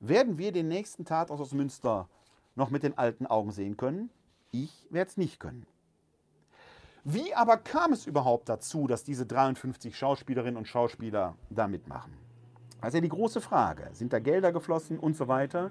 Werden 0.00 0.38
wir 0.38 0.50
den 0.50 0.66
nächsten 0.66 1.04
Tatort 1.04 1.40
aus 1.40 1.52
Münster 1.52 2.08
noch 2.56 2.70
mit 2.70 2.82
den 2.82 2.98
alten 2.98 3.28
Augen 3.28 3.52
sehen 3.52 3.76
können? 3.76 4.10
Ich 4.50 4.88
werde 4.90 5.10
es 5.10 5.16
nicht 5.16 5.38
können. 5.38 5.64
Wie 7.04 7.32
aber 7.32 7.58
kam 7.58 7.92
es 7.92 8.08
überhaupt 8.08 8.48
dazu, 8.48 8.88
dass 8.88 9.04
diese 9.04 9.24
53 9.24 9.96
Schauspielerinnen 9.96 10.56
und 10.56 10.66
Schauspieler 10.66 11.36
da 11.48 11.68
mitmachen? 11.68 12.12
Das 12.80 12.88
ist 12.88 12.94
ja 12.94 13.00
die 13.02 13.08
große 13.08 13.40
Frage. 13.40 13.88
Sind 13.92 14.12
da 14.12 14.18
Gelder 14.18 14.50
geflossen 14.50 14.98
und 14.98 15.16
so 15.16 15.28
weiter? 15.28 15.70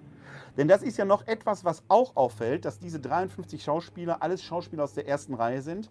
Denn 0.55 0.69
das 0.69 0.83
ist 0.83 0.97
ja 0.97 1.03
noch 1.03 1.27
etwas, 1.27 1.65
was 1.65 1.83
auch 1.89 2.15
auffällt, 2.15 2.63
dass 2.63 2.79
diese 2.79 3.01
53 3.01 3.61
Schauspieler 3.61 4.23
alles 4.23 4.41
Schauspieler 4.41 4.85
aus 4.85 4.93
der 4.93 5.09
ersten 5.09 5.33
Reihe 5.33 5.61
sind. 5.61 5.89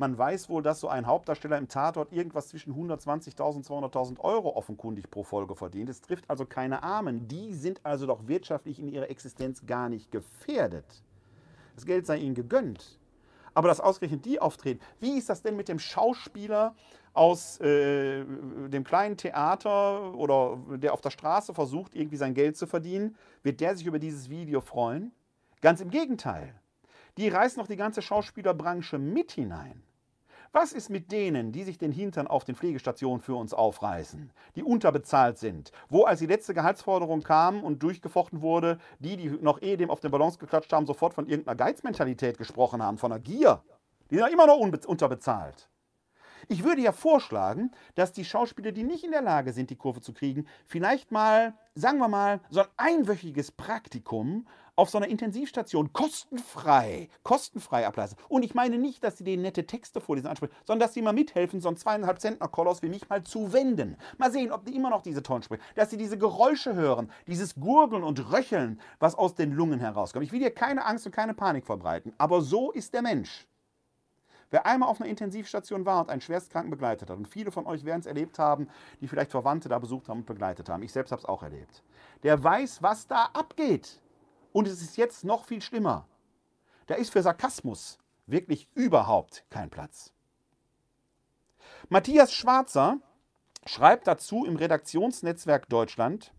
Man 0.00 0.16
weiß 0.16 0.48
wohl, 0.48 0.62
dass 0.62 0.80
so 0.80 0.88
ein 0.88 1.06
Hauptdarsteller 1.06 1.58
im 1.58 1.68
Tatort 1.68 2.10
irgendwas 2.10 2.48
zwischen 2.48 2.72
120.000 2.72 3.56
und 3.56 3.66
200.000 3.66 4.18
Euro 4.20 4.56
offenkundig 4.56 5.10
pro 5.10 5.24
Folge 5.24 5.54
verdient. 5.54 5.90
Es 5.90 6.00
trifft 6.00 6.24
also 6.30 6.46
keine 6.46 6.82
Armen. 6.82 7.28
Die 7.28 7.52
sind 7.52 7.84
also 7.84 8.06
doch 8.06 8.26
wirtschaftlich 8.26 8.80
in 8.80 8.88
ihrer 8.88 9.10
Existenz 9.10 9.66
gar 9.66 9.90
nicht 9.90 10.10
gefährdet. 10.10 10.86
Das 11.74 11.84
Geld 11.84 12.06
sei 12.06 12.16
ihnen 12.16 12.34
gegönnt. 12.34 12.98
Aber 13.52 13.68
dass 13.68 13.78
ausgerechnet 13.78 14.24
die 14.24 14.40
auftreten, 14.40 14.80
wie 15.00 15.18
ist 15.18 15.28
das 15.28 15.42
denn 15.42 15.54
mit 15.54 15.68
dem 15.68 15.78
Schauspieler 15.78 16.74
aus 17.12 17.60
äh, 17.60 18.24
dem 18.24 18.84
kleinen 18.84 19.18
Theater 19.18 20.14
oder 20.14 20.56
der 20.78 20.94
auf 20.94 21.02
der 21.02 21.10
Straße 21.10 21.52
versucht, 21.52 21.94
irgendwie 21.94 22.16
sein 22.16 22.32
Geld 22.32 22.56
zu 22.56 22.66
verdienen? 22.66 23.16
Wird 23.42 23.60
der 23.60 23.76
sich 23.76 23.84
über 23.84 23.98
dieses 23.98 24.30
Video 24.30 24.62
freuen? 24.62 25.12
Ganz 25.60 25.82
im 25.82 25.90
Gegenteil. 25.90 26.54
Die 27.18 27.28
reißen 27.28 27.60
noch 27.60 27.68
die 27.68 27.76
ganze 27.76 28.00
Schauspielerbranche 28.00 28.96
mit 28.96 29.32
hinein. 29.32 29.82
Was 30.52 30.72
ist 30.72 30.90
mit 30.90 31.12
denen, 31.12 31.52
die 31.52 31.62
sich 31.62 31.78
den 31.78 31.92
Hintern 31.92 32.26
auf 32.26 32.44
den 32.44 32.56
Pflegestationen 32.56 33.20
für 33.20 33.36
uns 33.36 33.54
aufreißen, 33.54 34.32
die 34.56 34.64
unterbezahlt 34.64 35.38
sind, 35.38 35.70
wo 35.88 36.02
als 36.02 36.18
die 36.18 36.26
letzte 36.26 36.54
Gehaltsforderung 36.54 37.22
kam 37.22 37.62
und 37.62 37.84
durchgefochten 37.84 38.42
wurde, 38.42 38.80
die, 38.98 39.16
die 39.16 39.28
noch 39.28 39.62
eh 39.62 39.76
dem 39.76 39.90
auf 39.90 40.00
den 40.00 40.10
Balance 40.10 40.40
geklatscht 40.40 40.72
haben, 40.72 40.86
sofort 40.86 41.14
von 41.14 41.28
irgendeiner 41.28 41.54
Geizmentalität 41.54 42.36
gesprochen 42.36 42.82
haben, 42.82 42.98
von 42.98 43.12
einer 43.12 43.20
Gier, 43.20 43.62
die 44.10 44.16
sind 44.16 44.24
ja 44.24 44.32
immer 44.32 44.48
noch 44.48 44.58
unterbezahlt. 44.58 45.68
Ich 46.48 46.64
würde 46.64 46.82
ja 46.82 46.90
vorschlagen, 46.90 47.70
dass 47.94 48.12
die 48.12 48.24
Schauspieler, 48.24 48.72
die 48.72 48.82
nicht 48.82 49.04
in 49.04 49.12
der 49.12 49.22
Lage 49.22 49.52
sind, 49.52 49.70
die 49.70 49.76
Kurve 49.76 50.00
zu 50.00 50.12
kriegen, 50.12 50.48
vielleicht 50.66 51.12
mal, 51.12 51.54
sagen 51.76 51.98
wir 51.98 52.08
mal, 52.08 52.40
so 52.50 52.60
ein 52.60 52.66
einwöchiges 52.76 53.52
Praktikum 53.52 54.48
auf 54.76 54.90
so 54.90 54.98
einer 54.98 55.08
Intensivstation 55.08 55.92
kostenfrei, 55.92 57.08
kostenfrei 57.22 57.86
ableisten. 57.86 58.18
Und 58.28 58.44
ich 58.44 58.54
meine 58.54 58.78
nicht, 58.78 59.02
dass 59.04 59.18
sie 59.18 59.24
denen 59.24 59.42
nette 59.42 59.66
Texte 59.66 60.00
vorlesen 60.00 60.28
ansprechen, 60.28 60.54
sondern 60.64 60.86
dass 60.86 60.94
sie 60.94 61.02
mal 61.02 61.12
mithelfen, 61.12 61.60
so 61.60 61.68
einen 61.68 61.76
zweieinhalb 61.76 62.20
Zentner 62.20 62.48
Koloss 62.48 62.82
wie 62.82 62.88
mich 62.88 63.08
mal 63.08 63.22
zu 63.22 63.52
wenden. 63.52 63.96
Mal 64.18 64.32
sehen, 64.32 64.52
ob 64.52 64.64
die 64.64 64.74
immer 64.74 64.90
noch 64.90 65.02
diese 65.02 65.22
Tonen 65.22 65.42
sprechen. 65.42 65.62
Dass 65.74 65.90
sie 65.90 65.96
diese 65.96 66.18
Geräusche 66.18 66.74
hören, 66.74 67.10
dieses 67.26 67.54
Gurgeln 67.54 68.02
und 68.02 68.32
Röcheln, 68.32 68.80
was 68.98 69.14
aus 69.14 69.34
den 69.34 69.52
Lungen 69.52 69.80
herauskommt. 69.80 70.24
Ich 70.24 70.32
will 70.32 70.40
dir 70.40 70.50
keine 70.50 70.84
Angst 70.84 71.06
und 71.06 71.12
keine 71.12 71.34
Panik 71.34 71.66
verbreiten, 71.66 72.12
aber 72.18 72.40
so 72.40 72.70
ist 72.70 72.94
der 72.94 73.02
Mensch. 73.02 73.46
Wer 74.50 74.66
einmal 74.66 74.88
auf 74.88 75.00
einer 75.00 75.08
Intensivstation 75.08 75.86
war 75.86 76.00
und 76.00 76.10
einen 76.10 76.20
Schwerstkranken 76.20 76.70
begleitet 76.70 77.08
hat, 77.08 77.16
und 77.16 77.28
viele 77.28 77.52
von 77.52 77.66
euch 77.66 77.84
werden 77.84 78.00
es 78.00 78.06
erlebt 78.06 78.38
haben, 78.38 78.68
die 79.00 79.06
vielleicht 79.06 79.30
Verwandte 79.30 79.68
da 79.68 79.78
besucht 79.78 80.08
haben 80.08 80.20
und 80.20 80.26
begleitet 80.26 80.68
haben, 80.68 80.82
ich 80.82 80.92
selbst 80.92 81.12
habe 81.12 81.20
es 81.20 81.28
auch 81.28 81.44
erlebt, 81.44 81.84
der 82.24 82.42
weiß, 82.42 82.82
was 82.82 83.06
da 83.06 83.26
abgeht. 83.32 84.00
Und 84.52 84.66
es 84.66 84.82
ist 84.82 84.96
jetzt 84.96 85.24
noch 85.24 85.44
viel 85.44 85.62
schlimmer. 85.62 86.06
Da 86.86 86.94
ist 86.94 87.12
für 87.12 87.22
Sarkasmus 87.22 87.98
wirklich 88.26 88.68
überhaupt 88.74 89.44
kein 89.50 89.70
Platz. 89.70 90.12
Matthias 91.88 92.32
Schwarzer 92.32 92.98
schreibt 93.66 94.06
dazu 94.06 94.44
im 94.44 94.56
Redaktionsnetzwerk 94.56 95.68
Deutschland, 95.68 96.32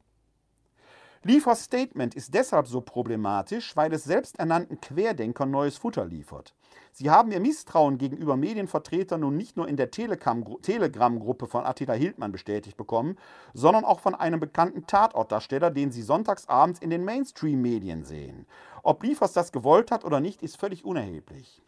Liefers 1.24 1.66
Statement 1.66 2.16
ist 2.16 2.34
deshalb 2.34 2.68
so 2.68 2.82
problematisch, 2.82 3.76
weil 3.76 3.94
es 3.94 4.06
selbsternannten 4.06 4.82
Querdenkern 4.82 5.52
neues 5.52 5.78
Futter 5.78 6.04
liefert. 6.04 6.56
Sie 6.92 7.10
haben 7.10 7.32
ihr 7.32 7.40
Misstrauen 7.40 7.98
gegenüber 7.98 8.38
Medienvertretern 8.38 9.22
nun 9.22 9.38
nicht 9.38 9.58
nur 9.58 9.68
in 9.68 9.78
der 9.78 9.92
Telegram-Gruppe 9.92 11.48
von 11.48 11.66
Attila 11.66 11.94
Hildmann 11.94 12.32
bestätigt 12.32 12.78
bekommen, 12.78 13.18
sondern 13.54 13.86
auch 13.86 14.00
von 14.00 14.16
einem 14.16 14.40
bekannten 14.40 14.88
Tatortdarsteller, 14.88 15.72
den 15.72 15.92
sie 15.92 16.02
sonntagsabends 16.02 16.80
in 16.80 16.90
den 16.90 17.06
Mainstream-Medien 17.06 18.04
sehen. 18.04 18.46
Ob 18.84 19.04
Liefers 19.04 19.34
das 19.34 19.52
gewollt 19.52 19.92
hat 19.92 20.06
oder 20.06 20.20
nicht, 20.20 20.42
ist 20.44 20.58
völlig 20.58 20.86
unerheblich. 20.86 21.62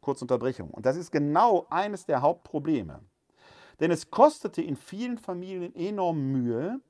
Kurze 0.00 0.24
Unterbrechung. 0.24 0.70
Und 0.70 0.86
das 0.86 0.96
ist 0.96 1.10
genau 1.10 1.66
eines 1.68 2.06
der 2.06 2.22
Hauptprobleme. 2.22 3.00
Denn 3.80 3.90
es 3.90 4.10
kostete 4.10 4.62
in 4.62 4.76
vielen 4.76 5.18
Familien 5.18 5.74
enorm 5.74 6.32
Mühe, 6.32 6.80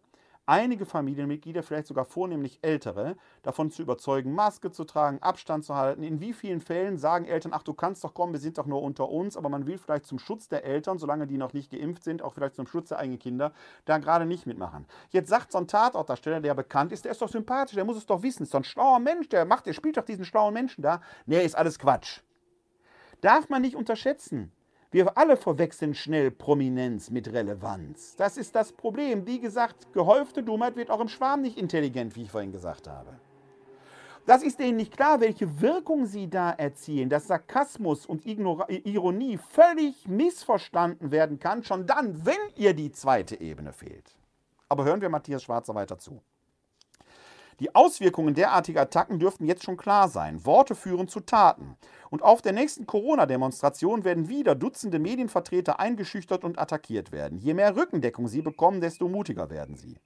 einige 0.47 0.85
Familienmitglieder, 0.87 1.63
vielleicht 1.63 1.87
sogar 1.87 2.05
vornehmlich 2.05 2.59
ältere, 2.63 3.17
davon 3.43 3.71
zu 3.71 3.83
überzeugen, 3.83 4.33
Maske 4.33 4.71
zu 4.71 4.85
tragen, 4.85 5.23
Abstand 5.23 5.65
zu 5.65 5.75
halten. 5.77 6.03
In 6.03 6.21
wie 6.21 6.33
vielen 6.33 6.61
Fällen 6.61 6.99
sagen 6.99 7.25
Eltern, 7.25 7.53
ach 7.55 7.63
du 7.63 7.75
kannst 7.75 8.05
doch 8.05 8.15
kommen, 8.15 8.33
wir 8.33 8.41
sind 8.41 8.59
doch 8.59 8.67
nur 8.67 8.83
unter 8.83 9.09
uns, 9.09 9.37
aber 9.37 9.49
man 9.49 9.67
will 9.67 9.79
vielleicht 9.79 10.07
zum 10.07 10.19
Schutz 10.19 10.49
der 10.49 10.65
Eltern, 10.65 10.99
solange 10.99 11.27
die 11.27 11.39
noch 11.39 11.53
nicht 11.53 11.71
geimpft 11.71 12.05
sind, 12.05 12.23
auch 12.23 12.35
vielleicht 12.35 12.57
zum 12.57 12.67
Schutz 12.67 12.89
der 12.89 12.99
eigenen 12.99 13.19
Kinder, 13.19 13.53
da 13.85 13.99
gerade 13.99 14.27
nicht 14.27 14.47
mitmachen. 14.47 14.87
Jetzt 15.11 15.29
sagt 15.29 15.53
so 15.53 15.59
ein 15.59 15.69
Tatortdarsteller, 15.69 16.41
der 16.41 16.55
bekannt 16.55 16.93
ist, 16.93 17.05
der 17.05 17.13
ist 17.13 17.23
doch 17.23 17.29
sympathisch, 17.29 17.77
der 17.77 17.85
muss 17.85 17.97
es 17.97 18.07
doch 18.07 18.23
wissen, 18.23 18.43
ist 18.43 18.55
doch 18.55 18.61
ein 18.61 18.65
schlauer 18.65 18.99
Mensch, 18.99 19.29
der 19.29 19.45
macht, 19.45 19.67
der 19.67 19.73
spielt 19.73 19.97
doch 19.97 20.05
diesen 20.05 20.25
schlauen 20.25 20.55
Menschen 20.55 20.83
da. 20.83 21.01
Nee, 21.27 21.45
ist 21.45 21.57
alles 21.57 21.79
Quatsch. 21.79 22.21
Darf 23.21 23.49
man 23.49 23.63
nicht 23.63 23.77
unterschätzen. 23.77 24.53
Wir 24.93 25.17
alle 25.17 25.37
verwechseln 25.37 25.95
schnell 25.95 26.33
Prominenz 26.33 27.11
mit 27.11 27.33
Relevanz. 27.33 28.17
Das 28.17 28.37
ist 28.37 28.57
das 28.57 28.73
Problem. 28.73 29.25
Wie 29.25 29.39
gesagt, 29.39 29.93
gehäufte 29.93 30.43
Dummheit 30.43 30.75
wird 30.75 30.91
auch 30.91 31.01
im 31.01 31.07
Schwarm 31.07 31.43
nicht 31.43 31.59
intelligent, 31.59 32.17
wie 32.17 32.23
ich 32.23 32.31
vorhin 32.33 32.51
gesagt 32.51 32.89
habe. 32.89 33.21
Das 34.27 34.43
ist 34.43 34.59
denen 34.59 34.77
nicht 34.77 34.97
klar, 34.97 35.21
welche 35.21 35.61
Wirkung 35.61 36.07
sie 36.07 36.29
da 36.29 36.51
erzielen, 36.51 37.09
dass 37.09 37.29
Sarkasmus 37.29 38.05
und 38.05 38.27
Ignora 38.27 38.69
Ironie 38.69 39.39
völlig 39.39 40.09
missverstanden 40.09 41.13
werden 41.13 41.39
kann, 41.39 41.63
schon 41.63 41.87
dann, 41.87 42.27
wenn 42.27 42.35
ihr 42.57 42.75
die 42.75 42.91
zweite 42.91 43.41
Ebene 43.41 43.73
fehlt. 43.73 44.17
Aber 44.69 44.85
hören 44.85 45.01
wir 45.01 45.09
Matthias 45.09 45.45
Schwarzer 45.45 45.75
weiter 45.77 45.99
zu. 45.99 46.21
Die 47.61 47.75
Auswirkungen 47.75 48.35
derartiger 48.35 48.81
Attacken 48.81 49.19
dürften 49.19 49.45
jetzt 49.45 49.65
schon 49.65 49.77
klar 49.77 50.09
sein. 50.09 50.47
Worte 50.47 50.75
führen 50.75 51.09
zu 51.09 51.21
Taten. 51.21 51.77
Und 52.09 52.23
auf 52.23 52.41
der 52.41 52.53
nächsten 52.53 52.87
Corona-Demonstration 52.87 54.05
werden 54.05 54.31
wieder 54.31 54.55
Dutzende 54.55 54.99
Medienvertreter 54.99 55.79
eingeschüchtert 55.79 56.43
und 56.43 56.59
attackiert 56.59 57.13
werden. 57.13 57.39
Je 57.39 57.53
mehr 57.53 57.77
Rückendeckung 57.77 58.29
sie 58.29 58.41
bekommen, 58.41 58.81
desto 58.81 59.09
mutiger 59.09 59.51
werden 59.51 59.77
sie. 59.77 59.99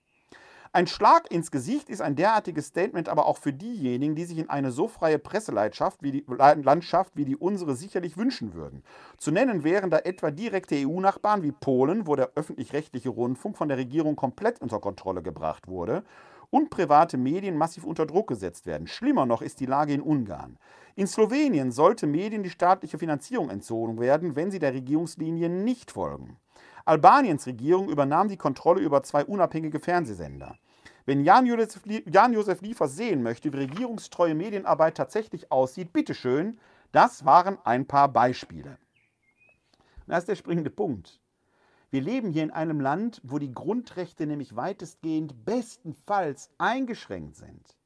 Ein 0.72 0.88
Schlag 0.88 1.30
ins 1.30 1.52
Gesicht 1.52 1.88
ist 1.88 2.02
ein 2.02 2.16
derartiges 2.16 2.66
Statement 2.66 3.08
aber 3.08 3.26
auch 3.26 3.38
für 3.38 3.52
diejenigen, 3.52 4.16
die 4.16 4.24
sich 4.24 4.38
in 4.38 4.50
eine 4.50 4.72
so 4.72 4.88
freie 4.88 5.20
Presselandschaft 5.20 6.02
wie 6.02 6.10
die, 6.10 6.24
Landschaft 6.26 7.12
wie 7.14 7.24
die 7.24 7.36
unsere 7.36 7.76
sicherlich 7.76 8.16
wünschen 8.16 8.54
würden. 8.54 8.82
Zu 9.16 9.30
nennen 9.30 9.62
wären 9.62 9.90
da 9.90 9.98
etwa 9.98 10.32
direkte 10.32 10.74
EU-Nachbarn 10.74 11.44
wie 11.44 11.52
Polen, 11.52 12.08
wo 12.08 12.16
der 12.16 12.32
öffentlich-rechtliche 12.34 13.10
Rundfunk 13.10 13.56
von 13.56 13.68
der 13.68 13.78
Regierung 13.78 14.16
komplett 14.16 14.60
unter 14.60 14.80
Kontrolle 14.80 15.22
gebracht 15.22 15.68
wurde 15.68 16.02
und 16.50 16.70
private 16.70 17.16
Medien 17.16 17.56
massiv 17.56 17.84
unter 17.84 18.06
Druck 18.06 18.28
gesetzt 18.28 18.66
werden. 18.66 18.86
Schlimmer 18.86 19.26
noch 19.26 19.42
ist 19.42 19.60
die 19.60 19.66
Lage 19.66 19.92
in 19.92 20.02
Ungarn. 20.02 20.58
In 20.96 21.06
Slowenien 21.06 21.72
sollte 21.72 22.06
Medien 22.06 22.42
die 22.42 22.50
staatliche 22.50 22.98
Finanzierung 22.98 23.50
entzogen 23.50 23.98
werden, 23.98 24.36
wenn 24.36 24.50
sie 24.50 24.58
der 24.58 24.74
Regierungslinie 24.74 25.48
nicht 25.48 25.90
folgen. 25.90 26.36
Albaniens 26.84 27.46
Regierung 27.46 27.88
übernahm 27.88 28.28
die 28.28 28.36
Kontrolle 28.36 28.80
über 28.80 29.02
zwei 29.02 29.24
unabhängige 29.24 29.80
Fernsehsender. 29.80 30.56
Wenn 31.06 31.24
Jan-Josef 31.24 32.60
Liefers 32.62 32.96
sehen 32.96 33.22
möchte, 33.22 33.52
wie 33.52 33.58
regierungstreue 33.58 34.34
Medienarbeit 34.34 34.96
tatsächlich 34.96 35.50
aussieht, 35.50 35.92
bitteschön, 35.92 36.58
das 36.92 37.24
waren 37.24 37.58
ein 37.64 37.86
paar 37.86 38.08
Beispiele. 38.08 38.78
Das 40.06 40.20
ist 40.20 40.28
der 40.28 40.36
springende 40.36 40.70
Punkt. 40.70 41.20
Wir 41.94 42.02
leben 42.02 42.32
hier 42.32 42.42
in 42.42 42.50
einem 42.50 42.80
Land, 42.80 43.20
wo 43.22 43.38
die 43.38 43.54
Grundrechte 43.54 44.26
nämlich 44.26 44.56
weitestgehend 44.56 45.44
bestenfalls 45.44 46.50
eingeschränkt 46.58 47.36
sind. 47.36 47.76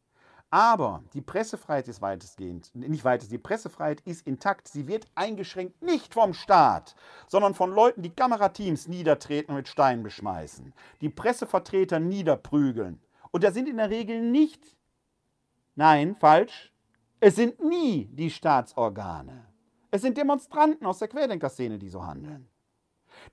Aber 0.49 1.05
die 1.13 1.21
Pressefreiheit 1.21 1.89
ist 1.89 2.01
weitestgehend, 2.01 2.75
nicht 2.75 3.05
weitestgehend, 3.05 3.45
die 3.45 3.47
Pressefreiheit 3.47 4.01
ist 4.07 4.27
intakt. 4.27 4.67
Sie 4.69 4.89
wird 4.89 5.05
eingeschränkt 5.15 5.83
nicht 5.83 6.15
vom 6.15 6.33
Staat, 6.33 6.95
sondern 7.27 7.53
von 7.53 7.71
Leuten, 7.71 8.01
die 8.01 8.09
Kamerateams 8.09 8.89
niedertreten 8.89 9.51
und 9.51 9.59
mit 9.59 9.69
Steinen 9.69 10.03
beschmeißen, 10.03 10.73
die 11.03 11.11
Pressevertreter 11.11 12.01
niederprügeln. 12.01 13.03
Und 13.31 13.45
da 13.45 13.53
sind 13.53 13.69
in 13.69 13.77
der 13.77 13.91
Regel 13.91 14.23
nicht, 14.23 14.75
nein, 15.75 16.17
falsch, 16.17 16.73
es 17.21 17.37
sind 17.37 17.63
nie 17.63 18.07
die 18.07 18.31
Staatsorgane. 18.31 19.45
Es 19.91 20.01
sind 20.01 20.17
Demonstranten 20.17 20.87
aus 20.87 20.99
der 20.99 21.09
Querdenkerszene, 21.09 21.79
die 21.79 21.91
so 21.91 22.07
handeln. 22.07 22.49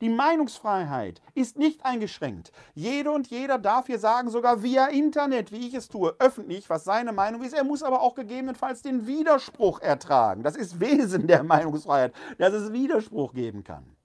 Die 0.01 0.09
Meinungsfreiheit 0.09 1.21
ist 1.33 1.57
nicht 1.57 1.85
eingeschränkt. 1.85 2.51
Jede 2.73 3.11
und 3.11 3.27
jeder 3.27 3.57
darf 3.57 3.87
hier 3.87 3.99
sagen, 3.99 4.29
sogar 4.29 4.63
via 4.63 4.87
Internet, 4.87 5.51
wie 5.51 5.67
ich 5.67 5.73
es 5.73 5.87
tue, 5.87 6.15
öffentlich, 6.19 6.69
was 6.69 6.83
seine 6.83 7.13
Meinung 7.13 7.41
ist. 7.43 7.53
Er 7.53 7.63
muss 7.63 7.83
aber 7.83 8.01
auch 8.01 8.15
gegebenenfalls 8.15 8.81
den 8.81 9.07
Widerspruch 9.07 9.79
ertragen. 9.81 10.43
Das 10.43 10.55
ist 10.55 10.79
Wesen 10.79 11.27
der 11.27 11.43
Meinungsfreiheit, 11.43 12.13
dass 12.37 12.53
es 12.53 12.73
Widerspruch 12.73 13.33
geben 13.33 13.63
kann. 13.63 13.95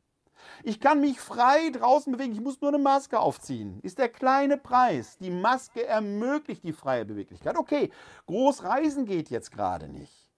Ich 0.63 0.81
kann 0.81 1.01
mich 1.01 1.21
frei 1.21 1.71
draußen 1.71 2.13
bewegen, 2.13 2.33
ich 2.33 2.41
muss 2.41 2.61
nur 2.61 2.71
eine 2.71 2.83
Maske 2.83 3.19
aufziehen. 3.19 3.81
Ist 3.83 3.99
der 3.99 4.09
kleine 4.09 4.57
Preis. 4.57 5.17
Die 5.19 5.31
Maske 5.31 5.87
ermöglicht 5.87 6.65
die 6.65 6.73
freie 6.73 7.05
Beweglichkeit. 7.05 7.57
Okay, 7.57 7.91
groß 8.27 8.65
reisen 8.65 9.07
geht 9.07 9.31
jetzt 9.31 9.53
gerade 9.53 9.89
nicht. 9.89 10.30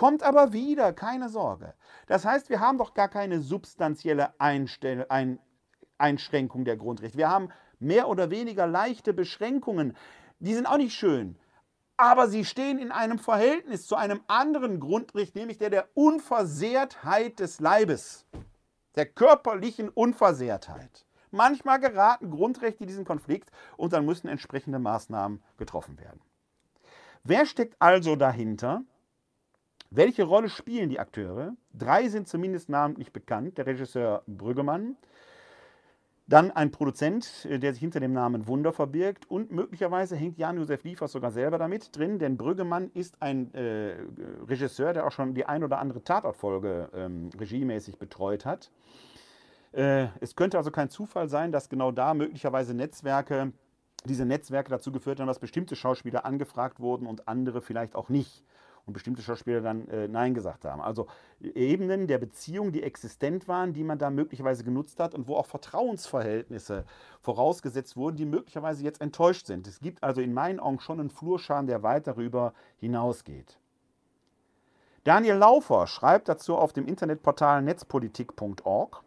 Kommt 0.00 0.22
aber 0.22 0.54
wieder, 0.54 0.94
keine 0.94 1.28
Sorge. 1.28 1.74
Das 2.06 2.24
heißt, 2.24 2.48
wir 2.48 2.60
haben 2.60 2.78
doch 2.78 2.94
gar 2.94 3.08
keine 3.08 3.42
substanzielle 3.42 4.32
Einstell 4.40 5.04
Ein 5.10 5.38
Einschränkung 5.98 6.64
der 6.64 6.78
Grundrechte. 6.78 7.18
Wir 7.18 7.28
haben 7.28 7.50
mehr 7.80 8.08
oder 8.08 8.30
weniger 8.30 8.66
leichte 8.66 9.12
Beschränkungen. 9.12 9.94
Die 10.38 10.54
sind 10.54 10.64
auch 10.64 10.78
nicht 10.78 10.94
schön. 10.94 11.38
Aber 11.98 12.28
sie 12.28 12.46
stehen 12.46 12.78
in 12.78 12.92
einem 12.92 13.18
Verhältnis 13.18 13.86
zu 13.86 13.94
einem 13.94 14.22
anderen 14.26 14.80
Grundrecht, 14.80 15.34
nämlich 15.34 15.58
der 15.58 15.68
der 15.68 15.90
Unversehrtheit 15.92 17.38
des 17.38 17.60
Leibes, 17.60 18.24
der 18.94 19.04
körperlichen 19.04 19.90
Unversehrtheit. 19.90 21.04
Manchmal 21.30 21.78
geraten 21.78 22.30
Grundrechte 22.30 22.84
in 22.84 22.88
diesen 22.88 23.04
Konflikt 23.04 23.50
und 23.76 23.92
dann 23.92 24.06
müssen 24.06 24.28
entsprechende 24.28 24.78
Maßnahmen 24.78 25.42
getroffen 25.58 25.98
werden. 25.98 26.22
Wer 27.22 27.44
steckt 27.44 27.76
also 27.80 28.16
dahinter? 28.16 28.82
Welche 29.92 30.22
Rolle 30.22 30.48
spielen 30.48 30.88
die 30.88 31.00
Akteure? 31.00 31.54
Drei 31.74 32.08
sind 32.08 32.28
zumindest 32.28 32.68
namentlich 32.68 33.12
bekannt. 33.12 33.58
Der 33.58 33.66
Regisseur 33.66 34.22
Brüggemann, 34.28 34.96
dann 36.28 36.52
ein 36.52 36.70
Produzent, 36.70 37.44
äh, 37.46 37.58
der 37.58 37.72
sich 37.72 37.80
hinter 37.80 37.98
dem 37.98 38.12
Namen 38.12 38.46
Wunder 38.46 38.72
verbirgt 38.72 39.28
und 39.28 39.50
möglicherweise 39.50 40.14
hängt 40.14 40.38
Jan-Josef 40.38 40.84
Liefers 40.84 41.10
sogar 41.10 41.32
selber 41.32 41.58
damit 41.58 41.96
drin, 41.96 42.20
denn 42.20 42.36
Brüggemann 42.36 42.92
ist 42.94 43.20
ein 43.20 43.52
äh, 43.52 43.96
Regisseur, 44.48 44.92
der 44.92 45.08
auch 45.08 45.10
schon 45.10 45.34
die 45.34 45.46
ein 45.46 45.64
oder 45.64 45.80
andere 45.80 46.04
Tatortfolge 46.04 46.88
ähm, 46.94 47.30
regiemäßig 47.40 47.98
betreut 47.98 48.44
hat. 48.44 48.70
Äh, 49.72 50.06
es 50.20 50.36
könnte 50.36 50.56
also 50.56 50.70
kein 50.70 50.88
Zufall 50.88 51.28
sein, 51.28 51.50
dass 51.50 51.68
genau 51.68 51.90
da 51.90 52.14
möglicherweise 52.14 52.74
Netzwerke, 52.74 53.52
diese 54.04 54.24
Netzwerke 54.24 54.70
dazu 54.70 54.92
geführt 54.92 55.18
haben, 55.18 55.26
dass 55.26 55.40
bestimmte 55.40 55.74
Schauspieler 55.74 56.24
angefragt 56.24 56.78
wurden 56.78 57.08
und 57.08 57.26
andere 57.26 57.60
vielleicht 57.60 57.96
auch 57.96 58.08
nicht 58.08 58.44
und 58.86 58.92
bestimmte 58.92 59.22
Schauspieler 59.22 59.60
dann 59.60 59.88
äh, 59.88 60.08
Nein 60.08 60.34
gesagt 60.34 60.64
haben. 60.64 60.80
Also 60.80 61.06
Ebenen 61.40 62.06
der 62.06 62.18
Beziehung, 62.18 62.72
die 62.72 62.82
existent 62.82 63.48
waren, 63.48 63.72
die 63.72 63.84
man 63.84 63.98
da 63.98 64.10
möglicherweise 64.10 64.64
genutzt 64.64 65.00
hat 65.00 65.14
und 65.14 65.28
wo 65.28 65.36
auch 65.36 65.46
Vertrauensverhältnisse 65.46 66.84
vorausgesetzt 67.20 67.96
wurden, 67.96 68.16
die 68.16 68.26
möglicherweise 68.26 68.82
jetzt 68.84 69.00
enttäuscht 69.00 69.46
sind. 69.46 69.66
Es 69.66 69.80
gibt 69.80 70.02
also 70.02 70.20
in 70.20 70.34
meinen 70.34 70.60
Augen 70.60 70.80
schon 70.80 71.00
einen 71.00 71.10
Flurschaden, 71.10 71.66
der 71.66 71.82
weit 71.82 72.06
darüber 72.06 72.52
hinausgeht. 72.78 73.58
Daniel 75.04 75.36
Laufer 75.36 75.86
schreibt 75.86 76.28
dazu 76.28 76.56
auf 76.56 76.74
dem 76.74 76.86
Internetportal 76.86 77.62
netzpolitik.org. 77.62 79.02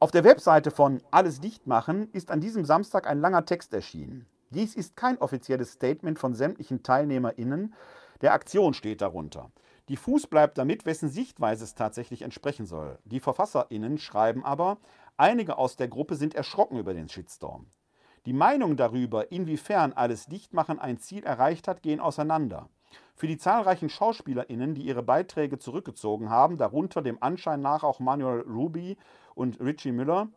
Auf 0.00 0.10
der 0.10 0.24
Webseite 0.24 0.70
von 0.70 1.02
Alles 1.10 1.40
dicht 1.40 1.66
machen 1.66 2.08
ist 2.12 2.30
an 2.30 2.40
diesem 2.40 2.64
Samstag 2.64 3.06
ein 3.06 3.20
langer 3.20 3.44
Text 3.44 3.74
erschienen. 3.74 4.26
Dies 4.48 4.74
ist 4.74 4.96
kein 4.96 5.18
offizielles 5.18 5.72
Statement 5.72 6.18
von 6.18 6.34
sämtlichen 6.34 6.82
TeilnehmerInnen, 6.82 7.74
der 8.20 8.32
Aktion 8.32 8.74
steht 8.74 9.00
darunter. 9.00 9.50
Diffus 9.88 10.26
bleibt 10.26 10.58
damit, 10.58 10.86
wessen 10.86 11.08
Sichtweise 11.08 11.64
es 11.64 11.74
tatsächlich 11.74 12.22
entsprechen 12.22 12.66
soll. 12.66 12.98
Die 13.04 13.20
VerfasserInnen 13.20 13.98
schreiben 13.98 14.44
aber, 14.44 14.78
einige 15.16 15.58
aus 15.58 15.76
der 15.76 15.88
Gruppe 15.88 16.14
sind 16.14 16.34
erschrocken 16.34 16.78
über 16.78 16.94
den 16.94 17.08
Shitstorm. 17.08 17.66
Die 18.26 18.32
Meinungen 18.32 18.76
darüber, 18.76 19.32
inwiefern 19.32 19.92
alles 19.92 20.26
Dichtmachen 20.26 20.78
ein 20.78 20.98
Ziel 20.98 21.24
erreicht 21.24 21.66
hat, 21.66 21.82
gehen 21.82 22.00
auseinander. 22.00 22.68
Für 23.16 23.26
die 23.26 23.38
zahlreichen 23.38 23.88
SchauspielerInnen, 23.88 24.74
die 24.74 24.82
ihre 24.82 25.02
Beiträge 25.02 25.58
zurückgezogen 25.58 26.30
haben, 26.30 26.56
darunter 26.56 27.02
dem 27.02 27.22
Anschein 27.22 27.60
nach 27.60 27.82
auch 27.82 27.98
Manuel 27.98 28.42
Ruby 28.42 28.96
und 29.34 29.58
Richie 29.60 29.92
Müller, 29.92 30.28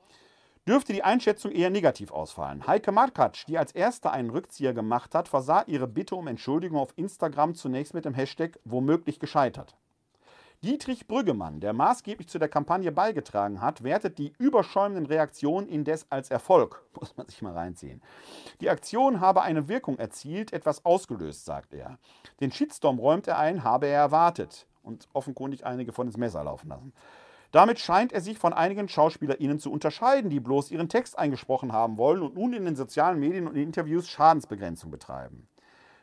dürfte 0.67 0.93
die 0.93 1.03
Einschätzung 1.03 1.51
eher 1.51 1.69
negativ 1.69 2.11
ausfallen. 2.11 2.65
Heike 2.67 2.91
Markatsch, 2.91 3.45
die 3.47 3.57
als 3.57 3.71
erste 3.71 4.11
einen 4.11 4.29
Rückzieher 4.29 4.73
gemacht 4.73 5.13
hat, 5.15 5.27
versah 5.27 5.63
ihre 5.67 5.87
Bitte 5.87 6.15
um 6.15 6.27
Entschuldigung 6.27 6.77
auf 6.77 6.93
Instagram 6.95 7.55
zunächst 7.55 7.93
mit 7.93 8.05
dem 8.05 8.13
Hashtag 8.13 8.59
womöglich 8.63 9.19
gescheitert. 9.19 9.75
Dietrich 10.63 11.07
Brüggemann, 11.07 11.59
der 11.59 11.73
maßgeblich 11.73 12.29
zu 12.29 12.39
der 12.39 12.47
Kampagne 12.47 12.93
beigetragen 12.93 13.59
hat, 13.59 13.83
wertet 13.83 14.17
die 14.17 14.31
überschäumenden 14.37 15.05
Reaktionen 15.05 15.67
indes 15.67 16.09
als 16.09 16.31
Erfolg. 16.31 16.81
Muss 16.99 17.17
man 17.17 17.27
sich 17.27 17.41
mal 17.41 17.51
reinziehen. 17.51 18.01
Die 18.61 18.69
Aktion 18.69 19.19
habe 19.19 19.41
eine 19.41 19.67
Wirkung 19.67 19.97
erzielt, 19.97 20.53
etwas 20.53 20.85
ausgelöst, 20.85 21.43
sagt 21.43 21.73
er. 21.73 21.97
Den 22.39 22.53
Shitstorm 22.53 22.97
räumt 22.97 23.27
er 23.27 23.39
ein, 23.39 23.65
habe 23.65 23.87
er 23.87 23.99
erwartet 23.99 24.65
und 24.83 25.09
offenkundig 25.11 25.65
einige 25.65 25.91
von 25.91 26.07
ins 26.07 26.15
Messer 26.15 26.45
laufen 26.45 26.69
lassen. 26.69 26.93
Damit 27.53 27.79
scheint 27.79 28.11
er 28.11 28.19
sich 28.19 28.39
von 28.39 28.51
einigen 28.51 28.89
SchauspielerInnen 28.89 29.59
zu 29.59 29.71
unterscheiden, 29.71 30.31
die 30.31 30.39
bloß 30.39 30.71
ihren 30.71 30.89
Text 30.89 31.19
eingesprochen 31.19 31.71
haben 31.71 31.99
wollen 31.99 32.23
und 32.23 32.33
nun 32.33 32.51
in 32.51 32.65
den 32.65 32.75
sozialen 32.75 33.19
Medien 33.19 33.47
und 33.47 33.55
in 33.55 33.61
Interviews 33.61 34.09
Schadensbegrenzung 34.09 34.89
betreiben. 34.89 35.47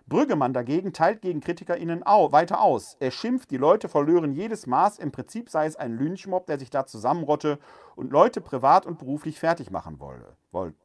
Brüggemann 0.07 0.53
dagegen 0.53 0.93
teilt 0.93 1.23
gegen 1.23 1.41
KritikerInnen 1.41 2.07
au 2.07 2.31
weiter 2.31 2.61
aus. 2.61 2.97
Er 3.01 3.11
schimpft, 3.11 3.51
die 3.51 3.57
Leute 3.57 3.89
verlören 3.89 4.33
jedes 4.33 4.69
Maß. 4.69 5.01
Im 5.01 5.11
Prinzip 5.11 5.51
sei 5.51 5.67
es 5.67 5.75
ein 5.75 5.99
Lynchmob, 5.99 6.47
der 6.47 6.61
sich 6.61 6.71
da 6.71 6.87
zusammenrotte 6.87 7.59
und 7.97 8.13
Leute 8.13 8.41
privat 8.41 8.87
und 8.87 9.01
beruflich 9.01 9.41
fertig 9.41 9.73
machen 9.73 9.99
wolle. 9.99 10.37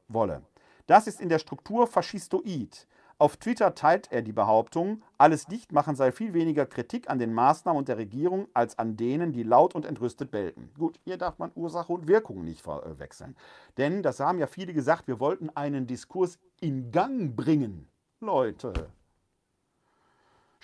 wolle. 0.08 0.42
Das 0.88 1.06
ist 1.06 1.22
in 1.22 1.30
der 1.30 1.40
Struktur 1.40 1.86
faschistoid. 1.86 2.88
Auf 3.18 3.38
Twitter 3.38 3.76
teilt 3.76 4.12
er 4.12 4.22
die 4.22 4.34
Behauptung, 4.34 5.02
alles 5.18 5.46
Dichtmachen 5.46 5.96
sei 5.96 6.12
viel 6.12 6.34
weniger 6.34 6.66
Kritik 6.66 7.10
an 7.10 7.18
den 7.18 7.34
Maßnahmen 7.34 7.80
und 7.80 7.88
der 7.88 7.98
Regierung 7.98 8.48
als 8.54 8.78
an 8.78 8.98
denen, 8.98 9.32
die 9.32 9.44
laut 9.44 9.74
und 9.74 9.86
entrüstet 9.86 10.32
bellten. 10.32 10.70
Gut, 10.78 11.00
hier 11.06 11.18
darf 11.18 11.40
man 11.40 11.52
Ursache 11.56 11.94
und 11.94 12.08
Wirkung 12.10 12.44
nicht 12.44 12.62
verwechseln. 12.62 13.38
Denn 13.78 14.04
das 14.04 14.20
haben 14.20 14.38
ja 14.38 14.48
viele 14.48 14.74
gesagt, 14.74 15.08
wir 15.08 15.22
wollten 15.22 15.50
einen 15.50 15.88
Diskurs 15.88 16.40
in 16.60 16.92
Gang 16.92 17.36
bringen. 17.38 17.88
Leute, 18.20 18.90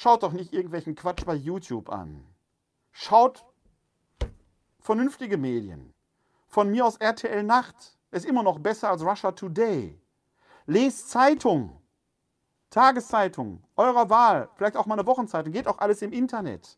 Schaut 0.02 0.24
doch 0.24 0.32
nicht 0.32 0.52
irgendwelchen 0.52 0.96
Quatsch 0.96 1.26
bei 1.26 1.36
YouTube 1.36 1.88
an. 1.88 2.26
Schaut 2.92 3.46
vernünftige 4.80 5.38
Medien. 5.38 5.94
Von 6.48 6.72
mir 6.72 6.88
aus 6.88 6.98
RTL 6.98 7.44
Nacht. 7.44 8.00
Ist 8.10 8.26
immer 8.26 8.42
noch 8.42 8.58
besser 8.58 8.90
als 8.90 9.04
Russia 9.04 9.32
Today. 9.32 10.02
Lest 10.66 11.12
Zeitung. 11.12 11.81
Tageszeitung, 12.72 13.62
eurer 13.76 14.10
Wahl, 14.10 14.48
vielleicht 14.56 14.78
auch 14.78 14.86
mal 14.86 14.98
eine 14.98 15.06
Wochenzeitung, 15.06 15.52
geht 15.52 15.68
auch 15.68 15.80
alles 15.80 16.02
im 16.02 16.14
Internet. 16.14 16.78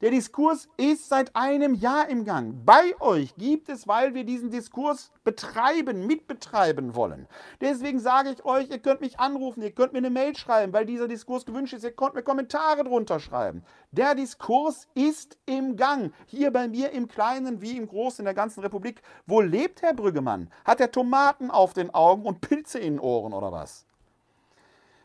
Der 0.00 0.12
Diskurs 0.12 0.68
ist 0.76 1.08
seit 1.08 1.34
einem 1.34 1.74
Jahr 1.74 2.08
im 2.08 2.24
Gang. 2.24 2.64
Bei 2.64 2.94
euch 3.00 3.34
gibt 3.34 3.68
es, 3.68 3.88
weil 3.88 4.14
wir 4.14 4.22
diesen 4.22 4.50
Diskurs 4.50 5.10
betreiben, 5.24 6.06
mitbetreiben 6.06 6.94
wollen. 6.94 7.26
Deswegen 7.60 7.98
sage 7.98 8.30
ich 8.30 8.44
euch, 8.44 8.70
ihr 8.70 8.78
könnt 8.78 9.00
mich 9.00 9.18
anrufen, 9.18 9.62
ihr 9.62 9.72
könnt 9.72 9.92
mir 9.92 9.98
eine 9.98 10.10
Mail 10.10 10.36
schreiben, 10.36 10.72
weil 10.72 10.86
dieser 10.86 11.08
Diskurs 11.08 11.46
gewünscht 11.46 11.72
ist. 11.72 11.82
Ihr 11.82 11.90
könnt 11.90 12.14
mir 12.14 12.22
Kommentare 12.22 12.84
drunter 12.84 13.18
schreiben. 13.18 13.64
Der 13.90 14.14
Diskurs 14.14 14.86
ist 14.94 15.36
im 15.46 15.74
Gang. 15.74 16.12
Hier 16.26 16.52
bei 16.52 16.68
mir 16.68 16.92
im 16.92 17.08
Kleinen 17.08 17.60
wie 17.60 17.76
im 17.76 17.88
Großen 17.88 18.20
in 18.20 18.26
der 18.26 18.34
ganzen 18.34 18.60
Republik. 18.60 19.02
Wo 19.26 19.40
lebt 19.40 19.82
Herr 19.82 19.94
Brüggemann? 19.94 20.48
Hat 20.64 20.80
er 20.80 20.92
Tomaten 20.92 21.50
auf 21.50 21.72
den 21.72 21.92
Augen 21.92 22.24
und 22.24 22.40
Pilze 22.40 22.78
in 22.78 22.94
den 22.94 23.00
Ohren 23.00 23.32
oder 23.32 23.50
was? 23.50 23.84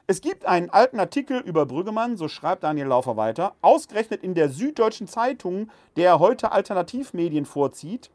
Es 0.09 0.21
gibt 0.21 0.47
einen 0.47 0.71
alten 0.71 0.99
Artikel 0.99 1.39
über 1.39 1.67
Brüggemann, 1.67 2.17
so 2.17 2.29
schreibt 2.29 2.63
Daniel 2.63 2.87
Laufer 2.87 3.15
weiter, 3.15 3.53
ausgerechnet 3.61 4.23
in 4.23 4.33
der 4.33 4.49
Süddeutschen 4.49 5.07
Zeitung, 5.07 5.69
der 5.97 6.17
heute 6.17 6.51
Alternativmedien 6.51 7.45
vorzieht. 7.45 8.09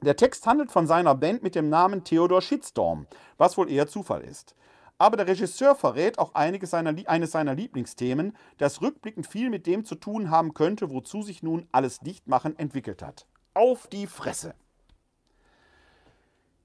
Der 0.00 0.14
Text 0.14 0.46
handelt 0.46 0.70
von 0.70 0.86
seiner 0.86 1.16
Band 1.16 1.42
mit 1.42 1.56
dem 1.56 1.68
Namen 1.68 2.04
Theodor 2.04 2.40
Shitstorm, 2.40 3.08
was 3.36 3.58
wohl 3.58 3.68
eher 3.68 3.88
Zufall 3.88 4.20
ist. 4.20 4.54
Aber 4.96 5.16
der 5.16 5.26
Regisseur 5.26 5.74
verrät 5.74 6.20
auch 6.20 6.30
seiner, 6.62 6.94
eines 7.08 7.32
seiner 7.32 7.56
Lieblingsthemen, 7.56 8.36
das 8.58 8.80
rückblickend 8.80 9.26
viel 9.26 9.50
mit 9.50 9.66
dem 9.66 9.84
zu 9.84 9.96
tun 9.96 10.30
haben 10.30 10.54
könnte, 10.54 10.92
wozu 10.92 11.22
sich 11.22 11.42
nun 11.42 11.66
alles 11.72 11.98
Dichtmachen 11.98 12.56
entwickelt 12.60 13.02
hat. 13.02 13.26
Auf 13.54 13.88
die 13.88 14.06
Fresse! 14.06 14.54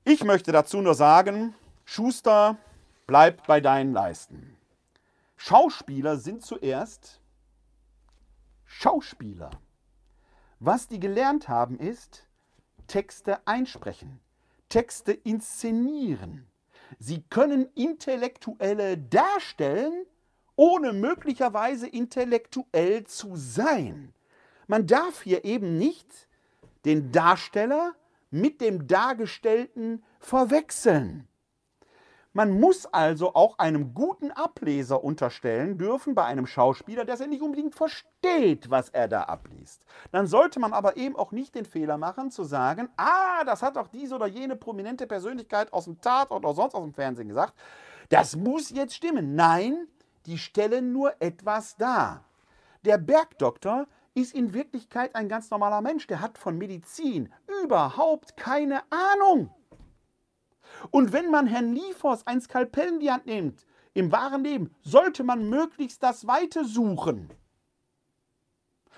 Ich 0.03 0.23
möchte 0.23 0.51
dazu 0.51 0.79
nur 0.79 0.93
sagen, 0.93 1.55
Schuster, 1.85 2.57
bleib 3.07 3.47
bei 3.47 3.61
deinen 3.61 3.93
Leisten. 3.93 4.48
Schauspieler 5.41 6.17
sind 6.17 6.45
zuerst 6.45 7.21
Schauspieler. 8.65 9.51
Was 10.59 10.89
die 10.89 10.99
gelernt 10.99 11.47
haben 11.47 11.79
ist, 11.79 12.27
Texte 12.87 13.47
einsprechen, 13.47 14.19
Texte 14.67 15.13
inszenieren. 15.13 16.45
Sie 16.99 17.21
können 17.21 17.69
Intellektuelle 17.73 18.97
darstellen, 18.97 20.05
ohne 20.57 20.91
möglicherweise 20.91 21.87
intellektuell 21.87 23.05
zu 23.05 23.37
sein. 23.37 24.13
Man 24.67 24.87
darf 24.87 25.21
hier 25.21 25.45
eben 25.45 25.77
nicht 25.77 26.27
den 26.83 27.13
Darsteller 27.13 27.95
mit 28.29 28.59
dem 28.59 28.87
Dargestellten 28.87 30.03
verwechseln. 30.19 31.28
Man 32.39 32.57
muss 32.57 32.85
also 32.85 33.35
auch 33.35 33.59
einem 33.59 33.93
guten 33.93 34.31
Ableser 34.31 35.03
unterstellen 35.03 35.77
dürfen 35.77 36.15
bei 36.15 36.23
einem 36.23 36.47
Schauspieler, 36.47 37.03
dass 37.03 37.19
er 37.19 37.27
nicht 37.27 37.41
unbedingt 37.41 37.75
versteht, 37.75 38.69
was 38.69 38.87
er 38.87 39.09
da 39.09 39.23
abliest. 39.23 39.83
Dann 40.13 40.25
sollte 40.25 40.61
man 40.61 40.71
aber 40.71 40.95
eben 40.95 41.17
auch 41.17 41.33
nicht 41.33 41.53
den 41.53 41.65
Fehler 41.65 41.97
machen 41.97 42.31
zu 42.31 42.45
sagen, 42.45 42.87
ah, 42.95 43.43
das 43.43 43.61
hat 43.61 43.75
doch 43.75 43.89
diese 43.89 44.15
oder 44.15 44.27
jene 44.27 44.55
prominente 44.55 45.05
Persönlichkeit 45.05 45.73
aus 45.73 45.83
dem 45.83 45.99
Tatort 45.99 46.45
oder 46.45 46.53
sonst 46.53 46.75
aus 46.75 46.83
dem 46.83 46.93
Fernsehen 46.93 47.27
gesagt. 47.27 47.55
Das 48.07 48.37
muss 48.37 48.69
jetzt 48.69 48.95
stimmen. 48.95 49.35
Nein, 49.35 49.89
die 50.25 50.37
stellen 50.37 50.93
nur 50.93 51.21
etwas 51.21 51.75
dar. 51.75 52.23
Der 52.85 52.99
Bergdoktor 52.99 53.85
ist 54.13 54.33
in 54.33 54.53
Wirklichkeit 54.53 55.13
ein 55.13 55.27
ganz 55.27 55.51
normaler 55.51 55.81
Mensch, 55.81 56.07
der 56.07 56.21
hat 56.21 56.37
von 56.37 56.57
Medizin 56.57 57.33
überhaupt 57.65 58.37
keine 58.37 58.81
Ahnung. 58.89 59.53
Und 60.91 61.13
wenn 61.13 61.29
man 61.31 61.47
Herrn 61.47 61.73
Liefers 61.73 62.25
ein 62.27 62.41
Skalpell 62.41 62.89
in 62.89 62.99
die 62.99 63.11
Hand 63.11 63.25
nimmt, 63.25 63.65
im 63.93 64.11
wahren 64.11 64.43
Leben, 64.43 64.73
sollte 64.81 65.23
man 65.23 65.49
möglichst 65.49 66.03
das 66.03 66.27
Weite 66.27 66.65
suchen. 66.65 67.29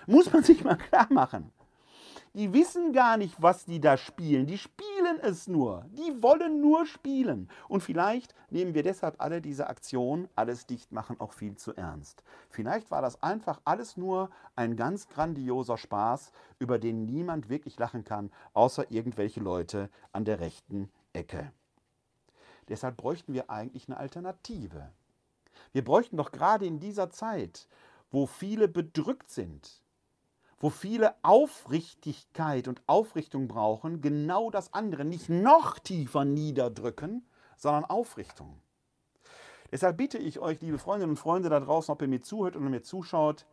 Muss 0.08 0.32
man 0.32 0.44
sich 0.44 0.64
mal 0.64 0.78
klar 0.78 1.08
machen. 1.10 1.52
Die 2.34 2.54
wissen 2.54 2.94
gar 2.94 3.18
nicht, 3.18 3.42
was 3.42 3.66
die 3.66 3.82
da 3.82 3.98
spielen. 3.98 4.48
Die 4.48 4.58
spielen 4.58 5.20
es 5.22 5.48
nur. 5.48 5.86
Die 5.90 6.24
wollen 6.24 6.62
nur 6.62 6.86
spielen. 6.86 7.50
Und 7.68 7.82
vielleicht 7.82 8.34
nehmen 8.50 8.74
wir 8.74 8.84
deshalb 8.84 9.20
alle 9.20 9.42
diese 9.42 9.68
Aktion, 9.68 10.30
alles 10.36 10.66
dicht 10.66 10.94
machen, 10.94 11.20
auch 11.20 11.34
viel 11.34 11.58
zu 11.58 11.76
ernst. 11.76 12.24
Vielleicht 12.50 12.90
war 12.90 13.02
das 13.02 13.22
einfach 13.22 13.60
alles 13.66 13.98
nur 13.98 14.30
ein 14.56 14.78
ganz 14.78 15.10
grandioser 15.10 15.78
Spaß, 15.78 16.32
über 16.58 16.80
den 16.80 17.06
niemand 17.06 17.50
wirklich 17.50 17.78
lachen 17.78 18.06
kann, 18.06 18.32
außer 18.54 18.90
irgendwelche 18.92 19.42
Leute 19.42 19.90
an 20.14 20.24
der 20.24 20.40
rechten 20.40 20.90
Ecke. 21.12 21.52
Deshalb 22.72 22.96
bräuchten 22.96 23.34
wir 23.34 23.50
eigentlich 23.50 23.90
eine 23.90 23.98
Alternative. 23.98 24.94
Wir 25.74 25.84
bräuchten 25.84 26.16
doch 26.16 26.32
gerade 26.32 26.66
in 26.66 26.80
dieser 26.80 27.10
Zeit, 27.10 27.68
wo 28.12 28.26
viele 28.26 28.70
bedrückt 28.70 29.30
sind, 29.30 29.84
wo 30.58 30.70
viele 30.70 31.14
Aufrichtigkeit 31.22 32.70
und 32.70 32.82
Aufrichtung 32.88 33.50
brauchen, 33.50 34.00
genau 34.00 34.50
das 34.50 34.74
andere, 34.74 35.04
nicht 35.04 35.28
noch 35.28 35.80
tiefer 35.80 36.24
niederdrücken, 36.24 37.28
sondern 37.58 37.84
Aufrichtung. 37.84 38.62
Deshalb 39.70 39.98
bitte 39.98 40.18
ich 40.18 40.40
euch, 40.40 40.62
liebe 40.62 40.78
Freundinnen 40.78 41.12
und 41.12 41.18
Freunde 41.18 41.50
da 41.50 41.60
draußen, 41.60 41.92
ob 41.92 42.02
ihr 42.02 42.08
mir 42.08 42.22
zuhört 42.22 42.56
oder 42.56 42.70
mir 42.70 42.84
zuschaut, 42.84 43.46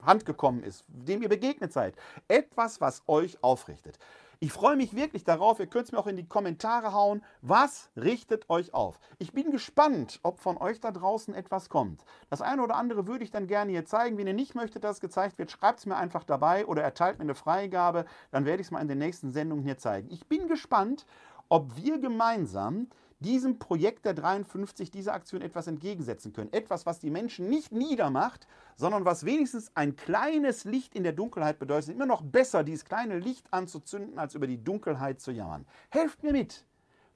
Hand 0.03 0.25
gekommen 0.25 0.63
ist, 0.63 0.85
dem 0.87 1.21
ihr 1.21 1.29
begegnet 1.29 1.73
seid. 1.73 1.95
Etwas, 2.27 2.79
was 2.81 3.03
euch 3.07 3.43
aufrichtet. 3.43 3.97
Ich 4.41 4.53
freue 4.53 4.77
mich 4.77 4.95
wirklich 4.95 5.25
darauf. 5.25 5.59
Ihr 5.59 5.67
könnt 5.67 5.87
es 5.87 5.91
mir 5.91 5.97
auch 5.97 6.07
in 6.07 6.15
die 6.15 6.25
Kommentare 6.25 6.93
hauen. 6.93 7.21
Was 7.41 7.89
richtet 7.97 8.49
euch 8.49 8.73
auf? 8.73 8.97
Ich 9.17 9.33
bin 9.33 9.51
gespannt, 9.51 10.21
ob 10.23 10.39
von 10.39 10.55
euch 10.55 10.79
da 10.79 10.91
draußen 10.91 11.33
etwas 11.33 11.67
kommt. 11.67 12.05
Das 12.29 12.41
eine 12.41 12.63
oder 12.63 12.77
andere 12.77 13.05
würde 13.05 13.25
ich 13.25 13.31
dann 13.31 13.47
gerne 13.47 13.71
hier 13.71 13.85
zeigen. 13.85 14.17
Wenn 14.17 14.27
ihr 14.27 14.33
nicht 14.33 14.55
möchtet, 14.55 14.85
dass 14.85 14.97
es 14.97 15.01
gezeigt 15.01 15.39
wird, 15.39 15.51
schreibt 15.51 15.79
es 15.79 15.85
mir 15.85 15.97
einfach 15.97 16.23
dabei 16.23 16.65
oder 16.65 16.81
erteilt 16.81 17.17
mir 17.17 17.23
eine 17.23 17.35
Freigabe. 17.35 18.05
Dann 18.31 18.45
werde 18.45 18.61
ich 18.61 18.67
es 18.67 18.71
mal 18.71 18.79
in 18.79 18.87
den 18.87 18.99
nächsten 18.99 19.31
Sendungen 19.33 19.65
hier 19.65 19.77
zeigen. 19.77 20.09
Ich 20.09 20.25
bin 20.27 20.47
gespannt, 20.47 21.05
ob 21.49 21.75
wir 21.75 21.99
gemeinsam 21.99 22.87
diesem 23.19 23.59
Projekt 23.59 24.05
der 24.05 24.13
53, 24.13 24.91
dieser 24.91 25.13
Aktion 25.13 25.41
etwas 25.41 25.67
entgegensetzen 25.67 26.31
können. 26.31 26.53
Etwas, 26.53 26.85
was 26.85 26.99
die 26.99 27.09
Menschen 27.09 27.49
nicht 27.49 27.71
niedermacht, 27.71 28.47
sondern 28.75 29.03
was 29.05 29.25
wenigstens 29.25 29.71
ein 29.75 29.95
kleines 29.95 30.63
Licht 30.63 30.95
in 30.95 31.03
der 31.03 31.13
Dunkelheit 31.13 31.59
bedeutet. 31.59 31.89
Immer 31.89 32.05
noch 32.05 32.21
besser, 32.21 32.63
dieses 32.63 32.85
kleine 32.85 33.19
Licht 33.19 33.51
anzuzünden, 33.51 34.17
als 34.17 34.35
über 34.35 34.47
die 34.47 34.63
Dunkelheit 34.63 35.19
zu 35.19 35.31
jammern. 35.31 35.65
Helft 35.89 36.23
mir 36.23 36.31
mit. 36.31 36.65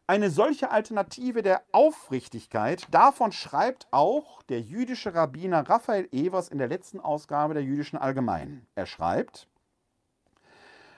Eine 0.06 0.28
solche 0.28 0.70
Alternative 0.70 1.40
der 1.40 1.62
Aufrichtigkeit, 1.72 2.86
davon 2.90 3.32
schreibt 3.32 3.86
auch 3.90 4.42
der 4.42 4.60
jüdische 4.60 5.14
Rabbiner 5.14 5.66
Raphael 5.66 6.08
Evers 6.12 6.48
in 6.48 6.58
der 6.58 6.68
letzten 6.68 7.00
Ausgabe 7.00 7.54
der 7.54 7.62
Jüdischen 7.62 7.98
Allgemeinen. 7.98 8.66
Er 8.74 8.84
schreibt, 8.84 9.48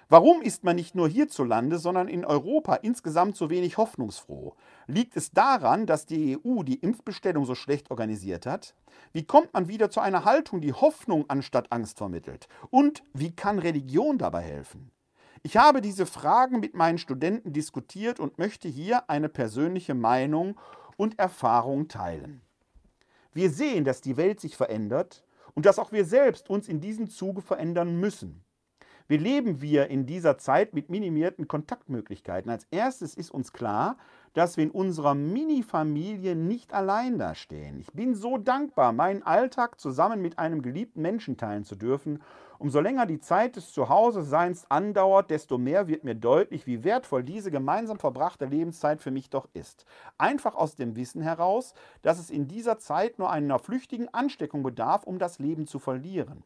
Warum 0.09 0.41
ist 0.41 0.63
man 0.63 0.77
nicht 0.77 0.95
nur 0.95 1.09
hierzulande, 1.09 1.81
sondern 1.81 2.07
in 2.07 2.25
Europa 2.25 2.77
insgesamt 2.77 3.37
so 3.37 3.51
wenig 3.51 3.77
hoffnungsfroh? 3.77 4.55
Liegt 4.87 5.17
es 5.17 5.33
daran, 5.33 5.85
dass 5.85 6.07
die 6.07 6.39
EU 6.39 6.63
die 6.63 6.79
Impfbestellung 6.79 7.45
so 7.45 7.57
schlecht 7.57 7.91
organisiert 7.91 8.47
hat? 8.47 8.77
Wie 9.13 9.25
kommt 9.25 9.53
man 9.53 9.67
wieder 9.67 9.91
zu 9.91 9.99
einer 9.99 10.25
Haltung, 10.25 10.61
die 10.61 10.73
Hoffnung 10.73 11.25
anstatt 11.27 11.73
Angst 11.73 11.99
vermittelt? 11.99 12.47
Und 12.71 13.03
wie 13.15 13.35
kann 13.35 13.59
Religion 13.59 14.17
dabei 14.17 14.43
helfen? 14.43 14.93
Ich 15.43 15.57
habe 15.57 15.81
diese 15.81 16.07
Fragen 16.07 16.61
mit 16.61 16.75
meinen 16.75 16.99
Studenten 16.99 17.53
diskutiert 17.53 18.21
und 18.21 18.39
möchte 18.39 18.69
hier 18.69 19.11
eine 19.11 19.29
persönliche 19.29 19.95
Meinung 19.95 20.57
und 20.97 21.19
Erfahrung 21.19 21.89
teilen. 21.89 22.43
Wir 23.33 23.51
sehen, 23.51 23.85
dass 23.85 24.03
die 24.03 24.17
Welt 24.17 24.39
sich 24.39 24.57
verändert 24.57 25.25
und 25.55 25.67
dass 25.67 25.81
auch 25.81 25.91
wir 25.91 26.05
selbst 26.05 26.49
uns 26.49 26.69
in 26.69 26.81
diesem 26.81 27.11
Zuge 27.11 27.43
verändern 27.43 27.99
müssen. 27.99 28.45
Wie 29.09 29.19
leben 29.19 29.61
wir 29.61 29.87
in 29.87 30.05
dieser 30.05 30.37
Zeit 30.37 30.75
mit 30.75 30.91
minimierten 30.91 31.47
Kontaktmöglichkeiten? 31.47 32.51
Als 32.51 32.67
erstes 32.73 33.15
ist 33.15 33.31
uns 33.31 33.53
klar, 33.53 33.99
dass 34.33 34.57
wir 34.57 34.65
in 34.65 34.73
unserer 34.73 35.15
Mini-Familie 35.15 36.35
nicht 36.35 36.75
allein 36.75 37.17
dastehen. 37.17 37.79
Ich 37.79 37.93
bin 37.93 38.17
so 38.17 38.37
dankbar, 38.37 38.93
meinen 38.93 39.23
Alltag 39.23 39.79
zusammen 39.79 40.21
mit 40.21 40.41
einem 40.41 40.61
geliebten 40.61 41.03
Menschen 41.03 41.37
teilen 41.37 41.65
zu 41.65 41.77
dürfen. 41.77 42.21
Umso 42.59 42.81
länger 42.81 43.07
die 43.07 43.21
Zeit 43.21 43.55
des 43.55 43.71
Zuhause-Seins 43.73 44.69
andauert, 44.73 45.31
desto 45.31 45.57
mehr 45.57 45.87
wird 45.87 46.03
mir 46.03 46.17
deutlich, 46.17 46.67
wie 46.67 46.83
wertvoll 46.83 47.23
diese 47.23 47.53
gemeinsam 47.53 48.01
verbrachte 48.01 48.47
Lebenszeit 48.47 49.01
für 49.01 49.13
mich 49.13 49.31
doch 49.31 49.49
ist. 49.55 49.87
Einfach 50.19 50.57
aus 50.57 50.75
dem 50.75 50.97
Wissen 50.97 51.23
heraus, 51.23 51.75
dass 52.03 52.19
es 52.19 52.29
in 52.29 52.49
dieser 52.49 52.81
Zeit 52.81 53.21
nur 53.21 53.31
einer 53.31 53.61
flüchtigen 53.61 54.13
Ansteckung 54.13 54.65
bedarf, 54.65 55.05
um 55.05 55.21
das 55.21 55.39
Leben 55.39 55.69
zu 55.69 55.79
verlieren. 55.79 56.43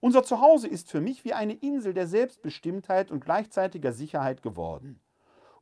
Unser 0.00 0.24
Zuhause 0.24 0.66
ist 0.66 0.90
für 0.90 1.02
mich 1.02 1.24
wie 1.24 1.34
eine 1.34 1.52
Insel 1.52 1.92
der 1.92 2.06
Selbstbestimmtheit 2.06 3.10
und 3.10 3.22
gleichzeitiger 3.22 3.92
Sicherheit 3.92 4.42
geworden. 4.42 4.98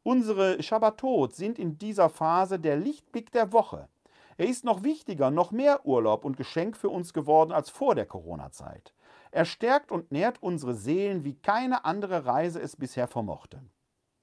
Unsere 0.04 0.62
Schabbatot 0.62 1.34
sind 1.34 1.58
in 1.58 1.76
dieser 1.76 2.08
Phase 2.08 2.60
der 2.60 2.76
Lichtblick 2.76 3.32
der 3.32 3.52
Woche. 3.52 3.88
Er 4.36 4.46
ist 4.46 4.64
noch 4.64 4.84
wichtiger, 4.84 5.32
noch 5.32 5.50
mehr 5.50 5.84
Urlaub 5.84 6.24
und 6.24 6.36
Geschenk 6.36 6.76
für 6.76 6.88
uns 6.88 7.12
geworden 7.12 7.50
als 7.50 7.68
vor 7.68 7.96
der 7.96 8.06
Corona-Zeit. 8.06 8.94
Er 9.32 9.44
stärkt 9.44 9.90
und 9.90 10.12
nährt 10.12 10.40
unsere 10.40 10.74
Seelen, 10.74 11.24
wie 11.24 11.34
keine 11.34 11.84
andere 11.84 12.24
Reise 12.24 12.60
es 12.60 12.76
bisher 12.76 13.08
vermochte. 13.08 13.60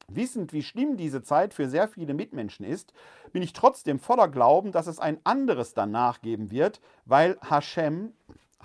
Wissend, 0.08 0.54
wie 0.54 0.64
schlimm 0.64 0.98
diese 0.98 1.24
Zeit 1.24 1.54
für 1.54 1.68
sehr 1.68 1.90
viele 1.90 2.14
Mitmenschen 2.14 2.66
ist, 2.66 2.94
bin 3.34 3.44
ich 3.44 3.54
trotzdem 3.54 4.00
voller 4.00 4.30
Glauben, 4.30 4.72
dass 4.72 4.88
es 4.88 5.00
ein 5.00 5.20
anderes 5.26 5.74
danach 5.74 6.22
geben 6.22 6.52
wird, 6.52 6.80
weil 7.06 7.38
Hashem 7.42 8.14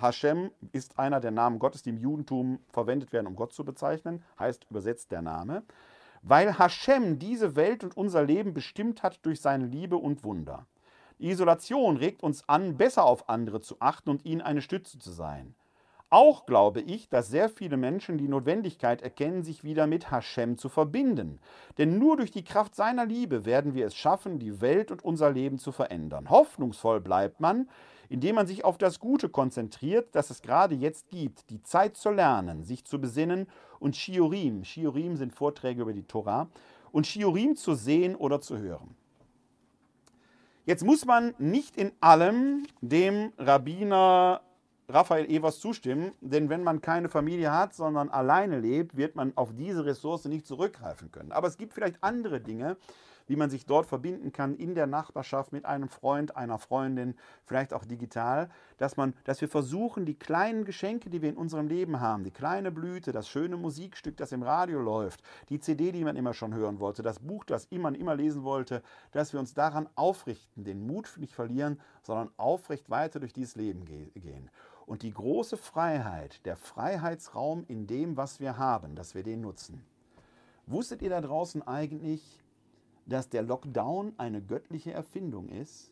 Hashem 0.01 0.51
ist 0.71 0.97
einer 0.99 1.19
der 1.19 1.31
Namen 1.31 1.59
Gottes, 1.59 1.83
die 1.83 1.91
im 1.91 1.97
Judentum 1.97 2.59
verwendet 2.69 3.13
werden, 3.13 3.27
um 3.27 3.35
Gott 3.35 3.53
zu 3.53 3.63
bezeichnen, 3.63 4.23
heißt 4.39 4.67
übersetzt 4.69 5.11
der 5.11 5.21
Name, 5.21 5.63
weil 6.21 6.57
Hashem 6.57 7.19
diese 7.19 7.55
Welt 7.55 7.83
und 7.83 7.97
unser 7.97 8.23
Leben 8.23 8.53
bestimmt 8.53 9.03
hat 9.03 9.25
durch 9.25 9.41
seine 9.41 9.65
Liebe 9.65 9.97
und 9.97 10.23
Wunder. 10.23 10.65
Die 11.19 11.29
Isolation 11.29 11.97
regt 11.97 12.23
uns 12.23 12.47
an, 12.49 12.77
besser 12.77 13.05
auf 13.05 13.29
andere 13.29 13.61
zu 13.61 13.75
achten 13.79 14.09
und 14.09 14.25
ihnen 14.25 14.41
eine 14.41 14.61
Stütze 14.61 14.97
zu 14.97 15.11
sein. 15.11 15.55
Auch 16.13 16.45
glaube 16.45 16.81
ich, 16.81 17.07
dass 17.07 17.29
sehr 17.29 17.47
viele 17.47 17.77
Menschen 17.77 18.17
die 18.17 18.27
Notwendigkeit 18.27 19.01
erkennen, 19.01 19.43
sich 19.43 19.63
wieder 19.63 19.87
mit 19.87 20.11
Hashem 20.11 20.57
zu 20.57 20.67
verbinden. 20.67 21.39
Denn 21.77 21.99
nur 21.99 22.17
durch 22.17 22.31
die 22.31 22.43
Kraft 22.43 22.75
seiner 22.75 23.05
Liebe 23.05 23.45
werden 23.45 23.75
wir 23.75 23.85
es 23.85 23.95
schaffen, 23.95 24.37
die 24.37 24.59
Welt 24.59 24.91
und 24.91 25.05
unser 25.05 25.31
Leben 25.31 25.57
zu 25.57 25.71
verändern. 25.71 26.29
Hoffnungsvoll 26.29 26.99
bleibt 26.99 27.39
man, 27.39 27.69
indem 28.09 28.35
man 28.35 28.45
sich 28.45 28.65
auf 28.65 28.77
das 28.77 28.99
Gute 28.99 29.29
konzentriert, 29.29 30.09
das 30.11 30.29
es 30.31 30.41
gerade 30.41 30.75
jetzt 30.75 31.07
gibt, 31.11 31.49
die 31.49 31.63
Zeit 31.63 31.95
zu 31.95 32.09
lernen, 32.11 32.65
sich 32.65 32.83
zu 32.83 32.99
besinnen 32.99 33.47
und 33.79 33.95
Shiurim, 33.95 34.65
Shiurim 34.65 35.15
sind 35.15 35.33
Vorträge 35.33 35.81
über 35.81 35.93
die 35.93 36.03
Tora, 36.03 36.49
und 36.91 37.07
Shiurim 37.07 37.55
zu 37.55 37.73
sehen 37.73 38.17
oder 38.17 38.41
zu 38.41 38.57
hören. 38.57 38.95
Jetzt 40.65 40.83
muss 40.83 41.05
man 41.05 41.33
nicht 41.37 41.77
in 41.77 41.93
allem 42.01 42.67
dem 42.81 43.31
Rabbiner 43.37 44.41
Raphael 44.93 45.29
Evers 45.29 45.59
zustimmen, 45.59 46.11
denn 46.21 46.49
wenn 46.49 46.63
man 46.63 46.81
keine 46.81 47.09
Familie 47.09 47.51
hat, 47.51 47.73
sondern 47.73 48.09
alleine 48.09 48.59
lebt, 48.59 48.97
wird 48.97 49.15
man 49.15 49.33
auf 49.35 49.53
diese 49.55 49.85
Ressource 49.85 50.25
nicht 50.25 50.45
zurückgreifen 50.45 51.11
können. 51.11 51.31
Aber 51.31 51.47
es 51.47 51.57
gibt 51.57 51.73
vielleicht 51.73 52.03
andere 52.03 52.41
Dinge, 52.41 52.77
wie 53.27 53.37
man 53.37 53.49
sich 53.49 53.65
dort 53.65 53.85
verbinden 53.85 54.33
kann 54.33 54.55
in 54.55 54.75
der 54.75 54.87
Nachbarschaft 54.87 55.53
mit 55.53 55.65
einem 55.65 55.87
Freund, 55.87 56.35
einer 56.35 56.57
Freundin, 56.57 57.15
vielleicht 57.45 57.73
auch 57.73 57.85
digital, 57.85 58.49
dass 58.77 58.97
man, 58.97 59.13
dass 59.23 59.39
wir 59.39 59.47
versuchen, 59.47 60.05
die 60.05 60.19
kleinen 60.19 60.65
Geschenke, 60.65 61.09
die 61.09 61.21
wir 61.21 61.29
in 61.29 61.37
unserem 61.37 61.67
Leben 61.67 62.01
haben, 62.01 62.25
die 62.25 62.31
kleine 62.31 62.71
Blüte, 62.71 63.13
das 63.13 63.29
schöne 63.29 63.55
Musikstück, 63.55 64.17
das 64.17 64.33
im 64.33 64.43
Radio 64.43 64.81
läuft, 64.81 65.21
die 65.47 65.59
CD, 65.59 65.93
die 65.93 66.03
man 66.03 66.17
immer 66.17 66.33
schon 66.33 66.53
hören 66.53 66.81
wollte, 66.81 67.03
das 67.03 67.19
Buch, 67.19 67.45
das 67.45 67.69
man 67.71 67.95
immer 67.95 68.15
lesen 68.15 68.43
wollte, 68.43 68.83
dass 69.11 69.31
wir 69.31 69.39
uns 69.39 69.53
daran 69.53 69.87
aufrichten, 69.95 70.65
den 70.65 70.85
Mut 70.85 71.13
nicht 71.17 71.33
verlieren, 71.33 71.79
sondern 72.03 72.31
aufrecht 72.35 72.89
weiter 72.89 73.21
durch 73.21 73.31
dieses 73.31 73.55
Leben 73.55 73.85
gehen. 73.85 74.49
Und 74.85 75.03
die 75.03 75.13
große 75.13 75.57
Freiheit, 75.57 76.45
der 76.45 76.57
Freiheitsraum 76.57 77.65
in 77.67 77.87
dem, 77.87 78.17
was 78.17 78.39
wir 78.39 78.57
haben, 78.57 78.95
dass 78.95 79.15
wir 79.15 79.23
den 79.23 79.41
nutzen. 79.41 79.85
Wusstet 80.65 81.01
ihr 81.01 81.09
da 81.09 81.21
draußen 81.21 81.61
eigentlich, 81.67 82.39
dass 83.05 83.29
der 83.29 83.43
Lockdown 83.43 84.13
eine 84.17 84.41
göttliche 84.41 84.91
Erfindung 84.91 85.49
ist? 85.49 85.91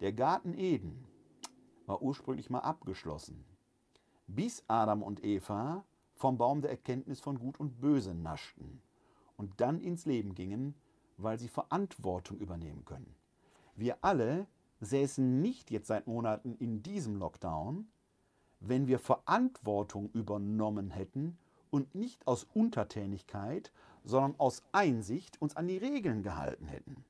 Der 0.00 0.12
Garten 0.12 0.54
Eden 0.54 1.04
war 1.86 2.02
ursprünglich 2.02 2.50
mal 2.50 2.60
abgeschlossen, 2.60 3.44
bis 4.26 4.64
Adam 4.68 5.02
und 5.02 5.24
Eva 5.24 5.84
vom 6.14 6.38
Baum 6.38 6.62
der 6.62 6.70
Erkenntnis 6.70 7.20
von 7.20 7.38
Gut 7.38 7.60
und 7.60 7.80
Böse 7.80 8.14
naschten 8.14 8.80
und 9.36 9.60
dann 9.60 9.80
ins 9.80 10.06
Leben 10.06 10.34
gingen, 10.34 10.74
weil 11.16 11.38
sie 11.38 11.48
Verantwortung 11.48 12.38
übernehmen 12.38 12.84
können. 12.84 13.14
Wir 13.76 13.98
alle 14.02 14.46
säßen 14.84 15.40
nicht 15.40 15.70
jetzt 15.70 15.88
seit 15.88 16.06
Monaten 16.06 16.54
in 16.54 16.82
diesem 16.82 17.16
Lockdown, 17.16 17.86
wenn 18.60 18.86
wir 18.86 18.98
Verantwortung 18.98 20.10
übernommen 20.12 20.90
hätten 20.90 21.38
und 21.70 21.94
nicht 21.94 22.26
aus 22.26 22.46
Untertänigkeit, 22.54 23.72
sondern 24.04 24.34
aus 24.38 24.62
Einsicht 24.72 25.40
uns 25.40 25.56
an 25.56 25.68
die 25.68 25.78
Regeln 25.78 26.22
gehalten 26.22 26.66
hätten. 26.66 27.04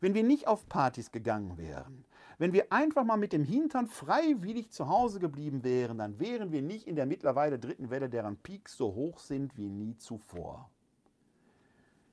Wenn 0.00 0.14
wir 0.14 0.24
nicht 0.24 0.48
auf 0.48 0.68
Partys 0.68 1.12
gegangen 1.12 1.56
wären, 1.58 2.04
wenn 2.38 2.52
wir 2.52 2.72
einfach 2.72 3.04
mal 3.04 3.16
mit 3.16 3.32
dem 3.32 3.44
Hintern 3.44 3.86
freiwillig 3.86 4.70
zu 4.70 4.88
Hause 4.88 5.20
geblieben 5.20 5.62
wären, 5.62 5.98
dann 5.98 6.18
wären 6.18 6.50
wir 6.50 6.60
nicht 6.60 6.88
in 6.88 6.96
der 6.96 7.06
mittlerweile 7.06 7.58
dritten 7.58 7.90
Welle, 7.90 8.10
deren 8.10 8.36
Peaks 8.36 8.76
so 8.76 8.94
hoch 8.94 9.18
sind 9.18 9.56
wie 9.56 9.68
nie 9.68 9.96
zuvor. 9.96 10.68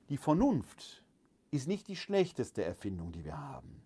Die 0.08 0.16
Vernunft 0.16 1.02
ist 1.50 1.66
nicht 1.66 1.88
die 1.88 1.96
schlechteste 1.96 2.64
Erfindung, 2.64 3.12
die 3.12 3.24
wir 3.24 3.38
haben. 3.38 3.82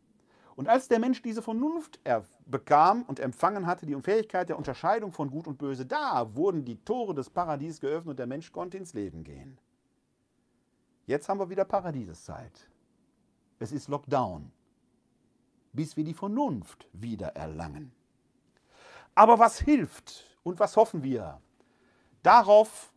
Und 0.57 0.69
als 0.69 0.87
der 0.89 1.01
Mensch 1.01 1.21
diese 1.23 1.43
Vernunft 1.43 2.01
bekam 2.47 3.03
und 3.03 3.19
empfangen 3.19 3.67
hatte, 3.67 3.87
die 3.87 4.01
Fähigkeit 4.01 4.49
der 4.49 4.57
Unterscheidung 4.57 5.13
von 5.13 5.31
Gut 5.31 5.49
und 5.49 5.59
Böse, 5.59 5.85
da 5.85 6.35
wurden 6.37 6.65
die 6.65 6.77
Tore 6.85 7.15
des 7.15 7.29
Paradieses 7.29 7.81
geöffnet 7.81 8.11
und 8.11 8.19
der 8.19 8.27
Mensch 8.27 8.53
konnte 8.53 8.77
ins 8.77 8.95
Leben 8.95 9.25
gehen. 9.25 9.59
Jetzt 11.07 11.29
haben 11.29 11.41
wir 11.41 11.51
wieder 11.51 11.65
Paradieseszeit. 11.65 12.69
Es 13.59 13.73
ist 13.73 13.89
Lockdown, 13.89 14.53
bis 15.73 15.97
wir 15.97 16.05
die 16.05 16.15
Vernunft 16.15 16.89
wieder 16.93 17.29
erlangen. 17.29 17.93
Aber 19.15 19.39
was 19.39 19.59
hilft 19.61 20.25
und 20.45 20.61
was 20.61 20.77
hoffen 20.77 21.03
wir? 21.03 21.41
Darauf, 22.23 22.93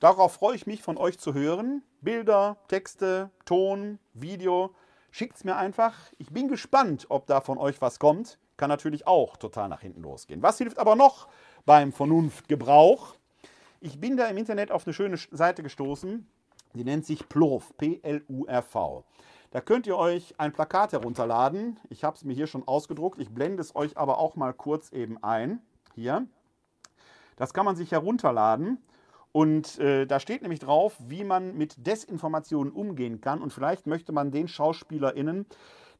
darauf 0.00 0.34
freue 0.34 0.56
ich 0.56 0.66
mich 0.66 0.82
von 0.82 0.96
euch 0.96 1.18
zu 1.18 1.32
hören. 1.32 1.82
Bilder, 2.00 2.58
Texte, 2.68 3.30
Ton, 3.44 3.98
Video. 4.14 4.74
Schickt 5.10 5.36
es 5.36 5.44
mir 5.44 5.56
einfach. 5.56 5.94
Ich 6.18 6.30
bin 6.30 6.48
gespannt, 6.48 7.06
ob 7.08 7.26
da 7.26 7.40
von 7.40 7.58
euch 7.58 7.80
was 7.80 7.98
kommt. 7.98 8.38
Kann 8.56 8.68
natürlich 8.68 9.06
auch 9.06 9.36
total 9.36 9.68
nach 9.68 9.80
hinten 9.80 10.02
losgehen. 10.02 10.42
Was 10.42 10.58
hilft 10.58 10.78
aber 10.78 10.96
noch 10.96 11.28
beim 11.64 11.92
Vernunftgebrauch? 11.92 13.14
Ich 13.80 14.00
bin 14.00 14.16
da 14.16 14.26
im 14.26 14.36
Internet 14.36 14.72
auf 14.72 14.86
eine 14.86 14.92
schöne 14.92 15.16
Seite 15.16 15.62
gestoßen. 15.62 16.26
Die 16.74 16.84
nennt 16.84 17.06
sich 17.06 17.28
Plurv, 17.28 17.72
P-L-U-R-V. 17.78 19.04
Da 19.50 19.60
könnt 19.62 19.86
ihr 19.86 19.96
euch 19.96 20.34
ein 20.38 20.52
Plakat 20.52 20.92
herunterladen. 20.92 21.78
Ich 21.88 22.04
habe 22.04 22.16
es 22.16 22.24
mir 22.24 22.34
hier 22.34 22.46
schon 22.46 22.66
ausgedruckt. 22.68 23.18
Ich 23.18 23.30
blende 23.30 23.62
es 23.62 23.74
euch 23.74 23.96
aber 23.96 24.18
auch 24.18 24.36
mal 24.36 24.52
kurz 24.52 24.92
eben 24.92 25.22
ein. 25.22 25.60
Hier. 25.94 26.26
Das 27.36 27.54
kann 27.54 27.64
man 27.64 27.76
sich 27.76 27.92
herunterladen. 27.92 28.82
Und 29.38 29.78
äh, 29.78 30.04
da 30.04 30.18
steht 30.18 30.42
nämlich 30.42 30.58
drauf, 30.58 30.96
wie 30.98 31.22
man 31.22 31.56
mit 31.56 31.86
Desinformationen 31.86 32.72
umgehen 32.72 33.20
kann. 33.20 33.40
Und 33.40 33.52
vielleicht 33.52 33.86
möchte 33.86 34.10
man 34.10 34.32
den 34.32 34.48
SchauspielerInnen, 34.48 35.46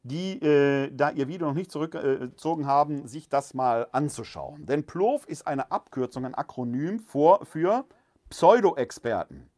die 0.03 0.41
äh, 0.41 0.91
da 0.91 1.11
ihr 1.11 1.29
Video 1.29 1.47
noch 1.47 1.53
nicht 1.53 1.71
zurückgezogen 1.71 2.67
haben, 2.67 3.07
sich 3.07 3.29
das 3.29 3.53
mal 3.53 3.87
anzuschauen. 3.93 4.65
Denn 4.65 4.85
PLOF 4.85 5.25
ist 5.25 5.47
eine 5.47 5.71
Abkürzung, 5.71 6.25
ein 6.25 6.35
Akronym 6.35 6.99
vor, 6.99 7.45
für 7.45 7.85
Pseudo-Experten. 8.29 9.49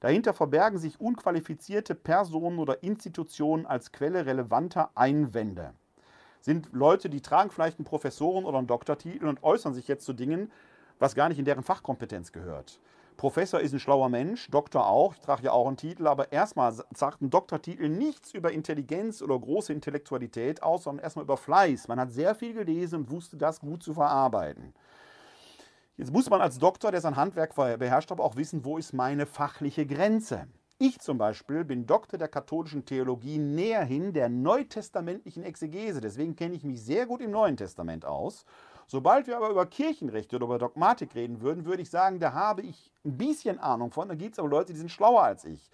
Dahinter 0.00 0.34
verbergen 0.34 0.80
sich 0.80 1.00
unqualifizierte 1.00 1.94
Personen 1.94 2.58
oder 2.58 2.82
Institutionen 2.82 3.64
als 3.64 3.92
Quelle 3.92 4.26
relevanter 4.26 4.90
Einwände. 4.96 5.74
Sind 6.40 6.72
Leute, 6.72 7.08
die 7.08 7.20
tragen 7.20 7.52
vielleicht 7.52 7.78
einen 7.78 7.86
Professoren- 7.86 8.44
oder 8.44 8.58
einen 8.58 8.66
Doktortitel 8.66 9.28
und 9.28 9.44
äußern 9.44 9.72
sich 9.72 9.86
jetzt 9.86 10.04
zu 10.04 10.14
Dingen, 10.14 10.50
was 10.98 11.14
gar 11.14 11.28
nicht 11.28 11.38
in 11.38 11.44
deren 11.44 11.62
Fachkompetenz 11.62 12.32
gehört. 12.32 12.80
Professor 13.20 13.60
ist 13.60 13.74
ein 13.74 13.80
schlauer 13.80 14.08
Mensch, 14.08 14.48
Doktor 14.50 14.86
auch, 14.86 15.12
ich 15.12 15.20
trage 15.20 15.42
ja 15.42 15.52
auch 15.52 15.68
einen 15.68 15.76
Titel, 15.76 16.06
aber 16.06 16.32
erstmal 16.32 16.72
sagt 16.72 17.20
ein 17.20 17.28
Doktortitel 17.28 17.90
nichts 17.90 18.32
über 18.32 18.50
Intelligenz 18.50 19.20
oder 19.20 19.38
große 19.38 19.74
Intellektualität 19.74 20.62
aus, 20.62 20.84
sondern 20.84 21.04
erstmal 21.04 21.26
über 21.26 21.36
Fleiß. 21.36 21.86
Man 21.88 22.00
hat 22.00 22.12
sehr 22.12 22.34
viel 22.34 22.54
gelesen 22.54 23.00
und 23.00 23.10
wusste 23.10 23.36
das 23.36 23.60
gut 23.60 23.82
zu 23.82 23.92
verarbeiten. 23.92 24.72
Jetzt 25.98 26.14
muss 26.14 26.30
man 26.30 26.40
als 26.40 26.58
Doktor, 26.58 26.92
der 26.92 27.02
sein 27.02 27.16
Handwerk 27.16 27.54
beherrscht, 27.54 28.10
aber 28.10 28.24
auch 28.24 28.36
wissen, 28.36 28.64
wo 28.64 28.78
ist 28.78 28.94
meine 28.94 29.26
fachliche 29.26 29.84
Grenze. 29.84 30.46
Ich 30.78 30.98
zum 30.98 31.18
Beispiel 31.18 31.62
bin 31.66 31.84
Doktor 31.84 32.16
der 32.16 32.28
katholischen 32.28 32.86
Theologie 32.86 33.36
näher 33.36 33.84
hin 33.84 34.14
der 34.14 34.30
neutestamentlichen 34.30 35.42
Exegese. 35.42 36.00
Deswegen 36.00 36.36
kenne 36.36 36.54
ich 36.54 36.64
mich 36.64 36.82
sehr 36.82 37.04
gut 37.04 37.20
im 37.20 37.32
Neuen 37.32 37.58
Testament 37.58 38.06
aus. 38.06 38.46
Sobald 38.90 39.26
wir 39.26 39.36
aber 39.36 39.50
über 39.50 39.66
Kirchenrechte 39.66 40.36
oder 40.36 40.46
über 40.46 40.58
Dogmatik 40.58 41.14
reden 41.14 41.40
würden, 41.40 41.64
würde 41.64 41.82
ich 41.82 41.90
sagen, 41.90 42.18
da 42.18 42.32
habe 42.32 42.62
ich 42.62 42.90
ein 43.04 43.16
bisschen 43.16 43.60
Ahnung 43.60 43.92
von. 43.92 44.08
Da 44.08 44.14
gibt 44.14 44.32
es 44.32 44.38
aber 44.38 44.48
Leute, 44.48 44.72
die 44.72 44.78
sind 44.78 44.90
schlauer 44.90 45.22
als 45.22 45.44
ich 45.44 45.70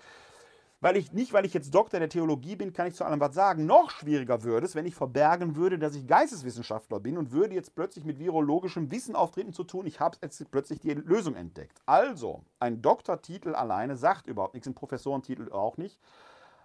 weil 0.81 0.97
ich 0.97 1.13
nicht, 1.13 1.33
weil 1.33 1.45
ich 1.47 1.55
jetzt 1.55 1.75
Doktor 1.75 1.99
der 1.99 2.09
Theologie 2.09 2.55
bin, 2.57 2.73
kann 2.73 2.87
ich 2.87 2.95
zu 2.95 3.05
allem 3.05 3.19
was 3.19 3.35
sagen. 3.35 3.67
Noch 3.67 3.91
schwieriger 3.91 4.43
würde 4.43 4.67
es, 4.67 4.75
wenn 4.75 4.87
ich 4.87 4.95
verbergen 4.95 5.57
würde, 5.57 5.79
dass 5.79 5.95
ich 5.95 6.07
Geisteswissenschaftler 6.07 7.01
bin 7.01 7.17
und 7.17 7.33
würde 7.33 7.55
jetzt 7.55 7.75
plötzlich 7.75 8.05
mit 8.05 8.19
virologischem 8.19 8.91
Wissen 8.91 9.17
auftreten 9.17 9.53
zu 9.53 9.65
tun, 9.65 9.87
ich 9.87 10.01
habe 10.01 10.19
jetzt 10.23 10.51
plötzlich 10.51 10.81
die 10.81 10.93
Lösung 10.93 11.35
entdeckt. 11.35 11.81
Also, 11.87 12.45
ein 12.61 12.83
Doktortitel 12.83 13.55
alleine 13.55 13.97
sagt 13.97 14.27
überhaupt 14.27 14.55
nichts, 14.55 14.69
ein 14.69 14.75
Professorentitel 14.75 15.51
auch 15.51 15.77
nicht. 15.77 15.99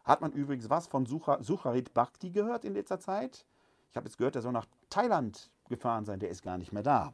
Hat 0.03 0.21
man 0.21 0.33
übrigens 0.33 0.69
was 0.69 0.87
von 0.87 1.05
Sucharit 1.05 1.93
Bhakti 1.93 2.31
gehört 2.31 2.65
in 2.65 2.73
letzter 2.73 2.99
Zeit? 2.99 3.45
Ich 3.91 3.97
habe 3.97 4.07
jetzt 4.07 4.17
gehört, 4.17 4.35
der 4.35 4.41
soll 4.41 4.53
nach 4.53 4.67
Thailand 4.89 5.51
gefahren 5.67 6.05
sein, 6.05 6.19
der 6.19 6.29
ist 6.29 6.43
gar 6.43 6.57
nicht 6.57 6.71
mehr 6.71 6.83
da. 6.83 7.13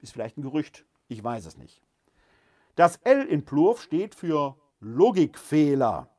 Ist 0.00 0.12
vielleicht 0.12 0.36
ein 0.36 0.42
Gerücht, 0.42 0.84
ich 1.08 1.24
weiß 1.24 1.46
es 1.46 1.56
nicht. 1.56 1.82
Das 2.76 2.98
L 3.04 3.24
in 3.24 3.46
Plurf 3.46 3.80
steht 3.80 4.14
für 4.14 4.54
Logikfehler. 4.80 6.10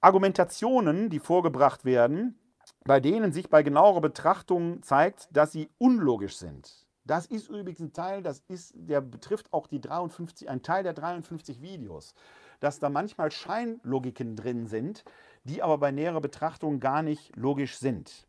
Argumentationen, 0.00 1.10
die 1.10 1.18
vorgebracht 1.18 1.84
werden, 1.84 2.38
bei 2.84 2.98
denen 2.98 3.32
sich 3.32 3.50
bei 3.50 3.62
genauerer 3.62 4.00
Betrachtung 4.00 4.82
zeigt, 4.82 5.28
dass 5.30 5.52
sie 5.52 5.68
unlogisch 5.76 6.38
sind. 6.38 6.86
Das 7.04 7.26
ist 7.26 7.48
übrigens 7.48 7.80
ein 7.80 7.92
Teil, 7.92 8.22
das 8.22 8.42
ist, 8.48 8.72
der 8.74 9.02
betrifft 9.02 9.52
auch 9.52 9.66
die 9.66 9.80
53, 9.80 10.48
ein 10.48 10.62
Teil 10.62 10.82
der 10.82 10.94
53 10.94 11.60
Videos, 11.60 12.14
dass 12.60 12.78
da 12.78 12.88
manchmal 12.88 13.30
Scheinlogiken 13.30 14.36
drin 14.36 14.66
sind, 14.66 15.04
die 15.44 15.62
aber 15.62 15.76
bei 15.78 15.92
näherer 15.92 16.22
Betrachtung 16.22 16.80
gar 16.80 17.02
nicht 17.02 17.36
logisch 17.36 17.76
sind. 17.76 18.26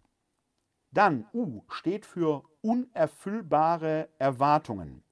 Dann 0.98 1.28
U 1.32 1.62
steht 1.70 2.08
für 2.08 2.42
unerfüllbare 2.64 4.10
Erwartungen. 4.18 5.04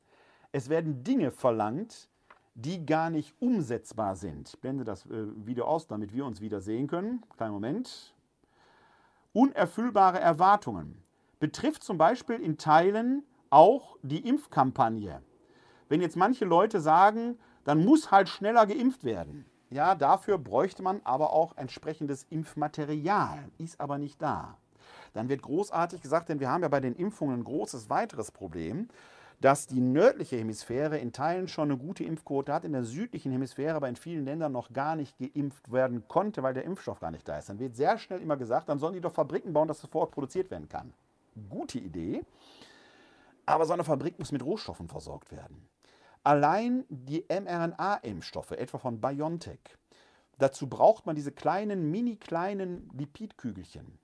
Es 0.51 0.67
werden 0.67 1.03
Dinge 1.03 1.29
verlangt, 1.29 2.09
die 2.55 2.87
gar 2.87 3.11
nicht 3.11 3.39
umsetzbar 3.39 4.15
sind. 4.15 4.49
Ich 4.49 4.59
blende 4.59 4.83
das 4.83 5.05
äh, 5.05 5.27
Video 5.45 5.65
aus, 5.65 5.85
damit 5.85 6.11
wir 6.11 6.25
uns 6.25 6.41
wieder 6.41 6.59
sehen 6.59 6.87
können. 6.87 7.23
Kleinen 7.37 7.53
Moment. 7.53 8.15
Unerfüllbare 9.31 10.19
Erwartungen 10.19 11.03
betrifft 11.39 11.83
zum 11.83 11.99
Beispiel 11.99 12.39
in 12.39 12.57
Teilen 12.57 13.23
auch 13.51 13.95
die 14.01 14.27
Impfkampagne. 14.27 15.21
Wenn 15.87 16.01
jetzt 16.01 16.17
manche 16.17 16.45
Leute 16.45 16.79
sagen, 16.81 17.37
dann 17.63 17.85
muss 17.85 18.09
halt 18.09 18.27
schneller 18.27 18.65
geimpft 18.65 19.03
werden. 19.03 19.45
Ja, 19.69 19.93
dafür 19.93 20.39
bräuchte 20.39 20.81
man 20.81 21.01
aber 21.03 21.31
auch 21.31 21.55
entsprechendes 21.57 22.23
Impfmaterial, 22.31 23.51
ist 23.59 23.79
aber 23.79 23.99
nicht 23.99 24.19
da. 24.19 24.57
Dann 25.15 25.29
wird 25.29 25.41
großartig 25.41 26.01
gesagt, 26.01 26.29
denn 26.29 26.39
wir 26.39 26.49
haben 26.49 26.61
ja 26.61 26.67
bei 26.67 26.79
den 26.79 26.95
Impfungen 26.95 27.39
ein 27.39 27.43
großes 27.43 27.89
weiteres 27.89 28.31
Problem 28.31 28.89
dass 29.41 29.67
die 29.67 29.81
nördliche 29.81 30.37
Hemisphäre 30.37 30.97
in 30.97 31.11
Teilen 31.11 31.47
schon 31.47 31.69
eine 31.69 31.77
gute 31.77 32.03
Impfquote 32.03 32.53
hat, 32.53 32.63
in 32.63 32.73
der 32.73 32.83
südlichen 32.83 33.31
Hemisphäre 33.31 33.75
aber 33.75 33.89
in 33.89 33.95
vielen 33.95 34.25
Ländern 34.25 34.51
noch 34.51 34.71
gar 34.71 34.95
nicht 34.95 35.17
geimpft 35.17 35.71
werden 35.71 36.07
konnte, 36.07 36.43
weil 36.43 36.53
der 36.53 36.63
Impfstoff 36.63 36.99
gar 36.99 37.11
nicht 37.11 37.27
da 37.27 37.37
ist. 37.37 37.49
Dann 37.49 37.59
wird 37.59 37.75
sehr 37.75 37.97
schnell 37.97 38.21
immer 38.21 38.37
gesagt, 38.37 38.69
dann 38.69 38.79
sollen 38.79 38.93
die 38.93 39.01
doch 39.01 39.13
Fabriken 39.13 39.53
bauen, 39.53 39.67
dass 39.67 39.81
das 39.81 39.89
vor 39.89 40.01
Ort 40.01 40.11
produziert 40.11 40.51
werden 40.51 40.69
kann. 40.69 40.93
Gute 41.49 41.79
Idee, 41.79 42.23
aber 43.45 43.65
so 43.65 43.73
eine 43.73 43.83
Fabrik 43.83 44.17
muss 44.17 44.31
mit 44.31 44.43
Rohstoffen 44.43 44.87
versorgt 44.87 45.31
werden. 45.31 45.67
Allein 46.23 46.85
die 46.89 47.25
mRNA-Impfstoffe, 47.29 48.51
etwa 48.51 48.77
von 48.77 48.99
BioNTech, 48.99 49.59
dazu 50.39 50.67
braucht 50.67 51.05
man 51.05 51.15
diese 51.15 51.31
kleinen, 51.31 51.91
mini 51.91 52.15
kleinen 52.15 52.89
Lipidkügelchen. 52.97 53.99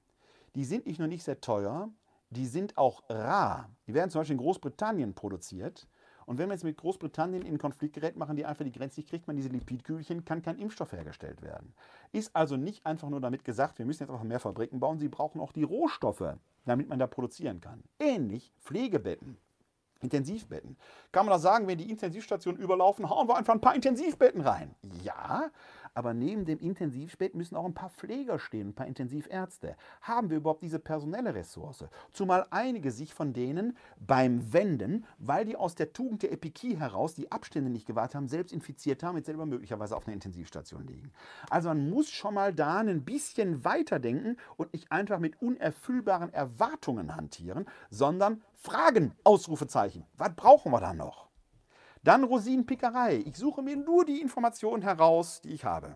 Die 0.55 0.65
sind 0.65 0.85
nicht 0.85 0.99
nur 0.99 1.07
nicht 1.07 1.23
sehr 1.23 1.39
teuer, 1.41 1.89
die 2.29 2.45
sind 2.45 2.77
auch 2.77 3.03
rar. 3.09 3.69
Die 3.87 3.93
werden 3.93 4.09
zum 4.09 4.21
Beispiel 4.21 4.35
in 4.35 4.41
Großbritannien 4.41 5.13
produziert. 5.13 5.87
Und 6.25 6.37
wenn 6.37 6.47
man 6.47 6.55
jetzt 6.55 6.63
mit 6.63 6.77
Großbritannien 6.77 7.45
in 7.45 7.57
Konflikt 7.57 7.95
gerät, 7.95 8.15
machen 8.15 8.35
die 8.35 8.45
einfach 8.45 8.63
die 8.63 8.71
Grenze, 8.71 9.03
kriegt 9.03 9.27
man 9.27 9.35
diese 9.35 9.49
Lipidkügelchen, 9.49 10.23
kann 10.23 10.41
kein 10.41 10.57
Impfstoff 10.57 10.93
hergestellt 10.93 11.41
werden. 11.41 11.73
Ist 12.11 12.35
also 12.35 12.55
nicht 12.55 12.85
einfach 12.85 13.09
nur 13.09 13.19
damit 13.19 13.43
gesagt, 13.43 13.79
wir 13.79 13.85
müssen 13.85 14.03
jetzt 14.03 14.11
einfach 14.11 14.23
mehr 14.23 14.39
Fabriken 14.39 14.79
bauen, 14.79 14.99
sie 14.99 15.09
brauchen 15.09 15.41
auch 15.41 15.51
die 15.51 15.63
Rohstoffe, 15.63 16.35
damit 16.65 16.87
man 16.87 16.99
da 16.99 17.07
produzieren 17.07 17.59
kann. 17.59 17.83
Ähnlich 17.99 18.53
Pflegebetten. 18.61 19.37
Intensivbetten. 20.01 20.77
Kann 21.11 21.25
man 21.25 21.33
da 21.33 21.39
sagen, 21.39 21.67
wenn 21.67 21.77
die 21.77 21.89
Intensivstationen 21.89 22.61
überlaufen, 22.61 23.09
hauen 23.09 23.27
wir 23.27 23.35
einfach 23.35 23.53
ein 23.53 23.61
paar 23.61 23.75
Intensivbetten 23.75 24.41
rein? 24.41 24.73
Ja, 25.03 25.51
aber 25.93 26.13
neben 26.13 26.45
dem 26.45 26.59
Intensivbett 26.59 27.35
müssen 27.35 27.55
auch 27.55 27.65
ein 27.65 27.73
paar 27.73 27.89
Pfleger 27.89 28.39
stehen, 28.39 28.69
ein 28.69 28.73
paar 28.73 28.87
Intensivärzte. 28.87 29.75
Haben 30.01 30.29
wir 30.29 30.37
überhaupt 30.37 30.63
diese 30.63 30.79
personelle 30.79 31.35
Ressource? 31.35 31.85
Zumal 32.11 32.45
einige 32.49 32.91
sich 32.91 33.13
von 33.13 33.33
denen 33.33 33.77
beim 33.99 34.53
Wenden, 34.53 35.05
weil 35.17 35.45
die 35.45 35.55
aus 35.55 35.75
der 35.75 35.93
Tugend 35.93 36.23
der 36.23 36.31
Epikie 36.31 36.77
heraus 36.77 37.13
die 37.13 37.31
Abstände 37.31 37.69
nicht 37.69 37.85
gewahrt 37.87 38.15
haben, 38.15 38.27
selbst 38.27 38.51
infiziert 38.53 39.03
haben, 39.03 39.17
jetzt 39.17 39.25
selber 39.25 39.45
möglicherweise 39.45 39.95
auf 39.95 40.07
einer 40.07 40.13
Intensivstation 40.13 40.85
liegen. 40.85 41.11
Also 41.49 41.69
man 41.69 41.89
muss 41.89 42.09
schon 42.09 42.33
mal 42.33 42.53
da 42.53 42.79
ein 42.79 43.03
bisschen 43.03 43.63
weiterdenken 43.65 44.37
und 44.57 44.73
nicht 44.73 44.91
einfach 44.91 45.19
mit 45.19 45.41
unerfüllbaren 45.41 46.33
Erwartungen 46.33 47.15
hantieren, 47.15 47.65
sondern 47.89 48.41
Fragen, 48.55 49.13
Ausrufezeichen. 49.23 50.05
Was 50.17 50.35
brauchen 50.35 50.71
wir 50.71 50.79
da 50.79 50.93
noch? 50.93 51.30
Dann 52.03 52.23
Rosinenpickerei. 52.23 53.23
Ich 53.25 53.37
suche 53.37 53.61
mir 53.61 53.75
nur 53.75 54.05
die 54.05 54.21
Informationen 54.21 54.81
heraus, 54.81 55.41
die 55.41 55.53
ich 55.53 55.65
habe. 55.65 55.95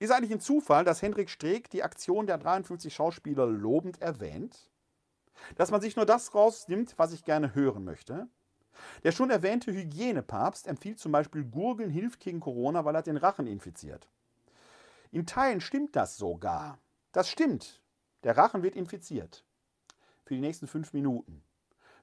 Ist 0.00 0.10
eigentlich 0.10 0.32
ein 0.32 0.40
Zufall, 0.40 0.84
dass 0.84 1.02
Hendrik 1.02 1.30
Streeck 1.30 1.70
die 1.70 1.84
Aktion 1.84 2.26
der 2.26 2.38
53 2.38 2.92
Schauspieler 2.92 3.46
lobend 3.46 4.02
erwähnt? 4.02 4.70
Dass 5.56 5.70
man 5.70 5.80
sich 5.80 5.96
nur 5.96 6.06
das 6.06 6.34
rausnimmt, 6.34 6.94
was 6.98 7.12
ich 7.12 7.24
gerne 7.24 7.54
hören 7.54 7.84
möchte? 7.84 8.28
Der 9.04 9.12
schon 9.12 9.30
erwähnte 9.30 9.72
Hygienepapst 9.72 10.66
empfiehlt 10.66 10.98
zum 10.98 11.12
Beispiel 11.12 11.44
Gurgeln 11.44 11.90
hilft 11.90 12.20
gegen 12.20 12.40
Corona, 12.40 12.84
weil 12.84 12.96
er 12.96 13.02
den 13.02 13.16
Rachen 13.16 13.46
infiziert. 13.46 14.08
In 15.12 15.26
Teilen 15.26 15.60
stimmt 15.60 15.94
das 15.94 16.16
sogar. 16.16 16.78
Das 17.12 17.28
stimmt. 17.28 17.80
Der 18.24 18.36
Rachen 18.36 18.64
wird 18.64 18.74
infiziert. 18.74 19.44
Für 20.24 20.34
die 20.34 20.40
nächsten 20.40 20.66
fünf 20.66 20.92
Minuten. 20.92 21.44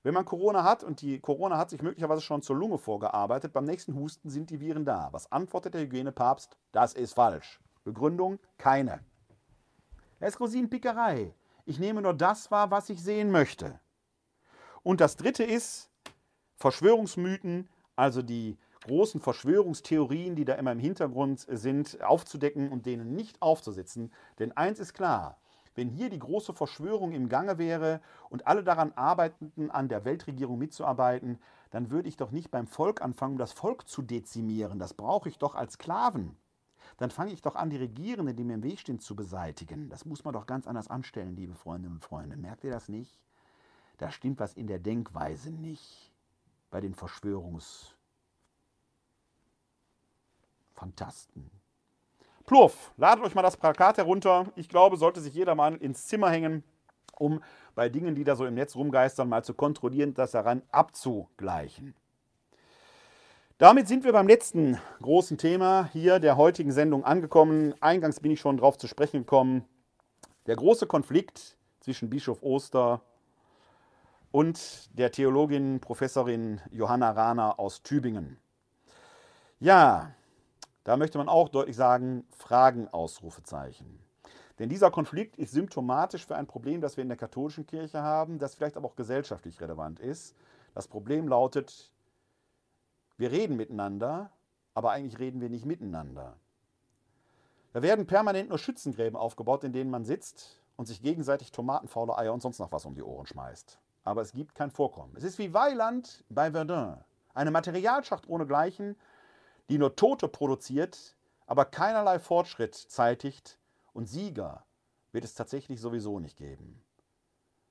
Wenn 0.03 0.15
man 0.15 0.25
Corona 0.25 0.63
hat 0.63 0.83
und 0.83 1.01
die 1.01 1.19
Corona 1.19 1.57
hat 1.57 1.69
sich 1.69 1.81
möglicherweise 1.81 2.21
schon 2.21 2.41
zur 2.41 2.55
Lunge 2.55 2.79
vorgearbeitet, 2.79 3.53
beim 3.53 3.65
nächsten 3.65 3.95
Husten 3.95 4.29
sind 4.29 4.49
die 4.49 4.59
Viren 4.59 4.83
da. 4.83 5.09
Was 5.11 5.31
antwortet 5.31 5.75
der 5.75 5.81
Hygienepapst? 5.81 6.57
Das 6.71 6.93
ist 6.93 7.13
falsch. 7.13 7.59
Begründung? 7.83 8.39
Keine. 8.57 9.01
Es 10.19 10.35
ist 10.35 10.39
Rosinenpickerei. 10.39 11.33
Ich 11.65 11.79
nehme 11.79 12.01
nur 12.01 12.13
das 12.13 12.49
wahr, 12.49 12.71
was 12.71 12.89
ich 12.89 13.01
sehen 13.01 13.31
möchte. 13.31 13.79
Und 14.83 15.01
das 15.01 15.15
dritte 15.17 15.43
ist 15.43 15.91
Verschwörungsmythen, 16.55 17.69
also 17.95 18.23
die 18.23 18.57
großen 18.85 19.21
Verschwörungstheorien, 19.21 20.35
die 20.35 20.45
da 20.45 20.55
immer 20.55 20.71
im 20.71 20.79
Hintergrund 20.79 21.45
sind, 21.47 22.01
aufzudecken 22.01 22.71
und 22.71 22.87
denen 22.87 23.13
nicht 23.13 23.41
aufzusetzen. 23.41 24.11
Denn 24.39 24.51
eins 24.57 24.79
ist 24.79 24.93
klar, 24.93 25.37
wenn 25.75 25.89
hier 25.89 26.09
die 26.09 26.19
große 26.19 26.53
Verschwörung 26.53 27.11
im 27.11 27.29
Gange 27.29 27.57
wäre 27.57 28.01
und 28.29 28.47
alle 28.47 28.63
daran 28.63 28.91
arbeiteten, 28.93 29.71
an 29.71 29.89
der 29.89 30.05
Weltregierung 30.05 30.57
mitzuarbeiten, 30.57 31.39
dann 31.69 31.89
würde 31.89 32.09
ich 32.09 32.17
doch 32.17 32.31
nicht 32.31 32.51
beim 32.51 32.67
Volk 32.67 33.01
anfangen, 33.01 33.37
das 33.37 33.53
Volk 33.53 33.87
zu 33.87 34.01
dezimieren. 34.01 34.79
Das 34.79 34.93
brauche 34.93 35.29
ich 35.29 35.37
doch 35.37 35.55
als 35.55 35.73
Sklaven. 35.73 36.35
Dann 36.97 37.11
fange 37.11 37.31
ich 37.31 37.41
doch 37.41 37.55
an, 37.55 37.69
die 37.69 37.77
Regierenden, 37.77 38.35
die 38.35 38.43
mir 38.43 38.55
im 38.55 38.63
Weg 38.63 38.79
stehen, 38.79 38.99
zu 38.99 39.15
beseitigen. 39.15 39.89
Das 39.89 40.05
muss 40.05 40.23
man 40.23 40.33
doch 40.33 40.45
ganz 40.45 40.67
anders 40.67 40.89
anstellen, 40.89 41.35
liebe 41.35 41.55
Freundinnen 41.55 41.95
und 41.95 42.03
Freunde. 42.03 42.35
Merkt 42.35 42.63
ihr 42.63 42.71
das 42.71 42.89
nicht? 42.89 43.19
Da 43.97 44.11
stimmt 44.11 44.39
was 44.39 44.53
in 44.53 44.67
der 44.67 44.79
Denkweise 44.79 45.51
nicht 45.51 46.11
bei 46.69 46.81
den 46.81 46.93
Verschwörungs 46.93 47.95
Fantasten. 50.73 51.60
Plurf, 52.45 52.91
ladet 52.97 53.23
euch 53.23 53.35
mal 53.35 53.41
das 53.41 53.57
Plakat 53.57 53.97
herunter. 53.97 54.47
Ich 54.55 54.69
glaube, 54.69 54.97
sollte 54.97 55.21
sich 55.21 55.33
jeder 55.33 55.55
mal 55.55 55.75
ins 55.75 56.07
Zimmer 56.07 56.29
hängen, 56.29 56.63
um 57.17 57.41
bei 57.75 57.89
Dingen, 57.89 58.15
die 58.15 58.23
da 58.23 58.35
so 58.35 58.45
im 58.45 58.55
Netz 58.55 58.75
rumgeistern, 58.75 59.29
mal 59.29 59.43
zu 59.43 59.53
kontrollieren, 59.53 60.13
das 60.13 60.31
daran 60.31 60.61
abzugleichen. 60.71 61.95
Damit 63.57 63.87
sind 63.87 64.03
wir 64.03 64.11
beim 64.11 64.27
letzten 64.27 64.79
großen 65.01 65.37
Thema 65.37 65.87
hier 65.93 66.19
der 66.19 66.35
heutigen 66.35 66.71
Sendung 66.71 67.05
angekommen. 67.05 67.75
Eingangs 67.79 68.19
bin 68.19 68.31
ich 68.31 68.39
schon 68.39 68.57
darauf 68.57 68.77
zu 68.77 68.87
sprechen 68.87 69.19
gekommen. 69.19 69.65
Der 70.47 70.55
große 70.55 70.87
Konflikt 70.87 71.57
zwischen 71.79 72.09
Bischof 72.09 72.41
Oster 72.41 73.01
und 74.31 74.89
der 74.97 75.11
Theologin 75.11 75.79
Professorin 75.79 76.59
Johanna 76.71 77.11
Rahner 77.11 77.59
aus 77.59 77.83
Tübingen. 77.83 78.39
Ja, 79.59 80.15
da 80.83 80.97
möchte 80.97 81.17
man 81.17 81.29
auch 81.29 81.49
deutlich 81.49 81.75
sagen, 81.75 82.25
Fragen, 82.35 82.87
Ausrufezeichen. 82.87 83.99
Denn 84.59 84.69
dieser 84.69 84.91
Konflikt 84.91 85.37
ist 85.37 85.53
symptomatisch 85.53 86.25
für 86.25 86.35
ein 86.35 86.47
Problem, 86.47 86.81
das 86.81 86.97
wir 86.97 87.01
in 87.01 87.09
der 87.09 87.17
katholischen 87.17 87.65
Kirche 87.65 88.01
haben, 88.01 88.39
das 88.39 88.55
vielleicht 88.55 88.77
aber 88.77 88.87
auch 88.87 88.95
gesellschaftlich 88.95 89.59
relevant 89.61 89.99
ist. 89.99 90.35
Das 90.73 90.87
Problem 90.87 91.27
lautet, 91.27 91.91
wir 93.17 93.31
reden 93.31 93.57
miteinander, 93.57 94.31
aber 94.73 94.91
eigentlich 94.91 95.19
reden 95.19 95.41
wir 95.41 95.49
nicht 95.49 95.65
miteinander. 95.65 96.37
Da 97.73 97.81
werden 97.81 98.05
permanent 98.05 98.49
nur 98.49 98.57
Schützengräben 98.57 99.17
aufgebaut, 99.17 99.63
in 99.63 99.73
denen 99.73 99.89
man 99.89 100.05
sitzt 100.05 100.61
und 100.75 100.87
sich 100.87 101.01
gegenseitig 101.01 101.51
tomatenfaule 101.51 102.17
Eier 102.17 102.33
und 102.33 102.41
sonst 102.41 102.59
noch 102.59 102.71
was 102.71 102.85
um 102.85 102.95
die 102.95 103.03
Ohren 103.03 103.25
schmeißt. 103.25 103.79
Aber 104.03 104.21
es 104.21 104.33
gibt 104.33 104.55
kein 104.55 104.71
Vorkommen. 104.71 105.15
Es 105.15 105.23
ist 105.23 105.37
wie 105.37 105.53
Weiland 105.53 106.23
bei 106.29 106.51
Verdun. 106.51 106.97
Eine 107.33 107.51
Materialschacht 107.51 108.27
ohnegleichen, 108.27 108.97
die 109.71 109.77
nur 109.77 109.95
Tote 109.95 110.27
produziert, 110.27 111.15
aber 111.45 111.63
keinerlei 111.63 112.19
Fortschritt 112.19 112.75
zeitigt 112.75 113.57
und 113.93 114.05
Sieger 114.05 114.65
wird 115.13 115.23
es 115.23 115.33
tatsächlich 115.33 115.79
sowieso 115.79 116.19
nicht 116.19 116.35
geben. 116.35 116.83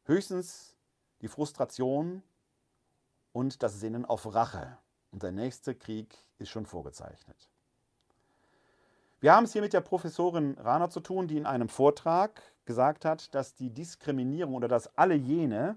Höchstens 0.05 0.79
die 1.21 1.29
Frustration 1.29 2.23
und 3.33 3.63
das 3.63 3.81
Sinnen 3.81 4.07
auf 4.07 4.35
Rache. 4.35 4.79
Und 5.11 5.23
der 5.23 5.33
nächste 5.33 5.75
Krieg 5.75 6.17
ist 6.39 6.49
schon 6.49 6.65
vorgezeichnet. 6.65 7.51
Wir 9.21 9.35
haben 9.35 9.45
es 9.45 9.53
hier 9.53 9.61
mit 9.61 9.75
der 9.75 9.83
Professorin 9.83 10.57
Rahner 10.59 10.89
zu 10.89 11.01
tun, 11.01 11.29
die 11.29 11.37
in 11.37 11.45
einem 11.45 11.69
Vortrag 11.69 12.41
gesagt 12.65 13.05
hat, 13.05 13.35
dass 13.35 13.55
die 13.55 13.69
Diskriminierung 13.69 14.55
oder 14.55 14.69
dass 14.69 14.97
alle 14.97 15.17
jene, 15.17 15.77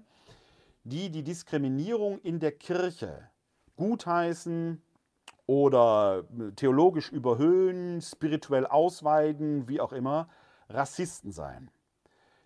die 0.84 1.10
die 1.10 1.22
Diskriminierung 1.22 2.18
in 2.20 2.40
der 2.40 2.52
Kirche 2.52 3.28
gutheißen 3.76 4.80
oder 5.46 6.24
theologisch 6.56 7.10
überhöhen, 7.12 8.00
spirituell 8.00 8.66
ausweiden, 8.66 9.68
wie 9.68 9.80
auch 9.80 9.92
immer, 9.92 10.28
Rassisten 10.68 11.32
seien. 11.32 11.70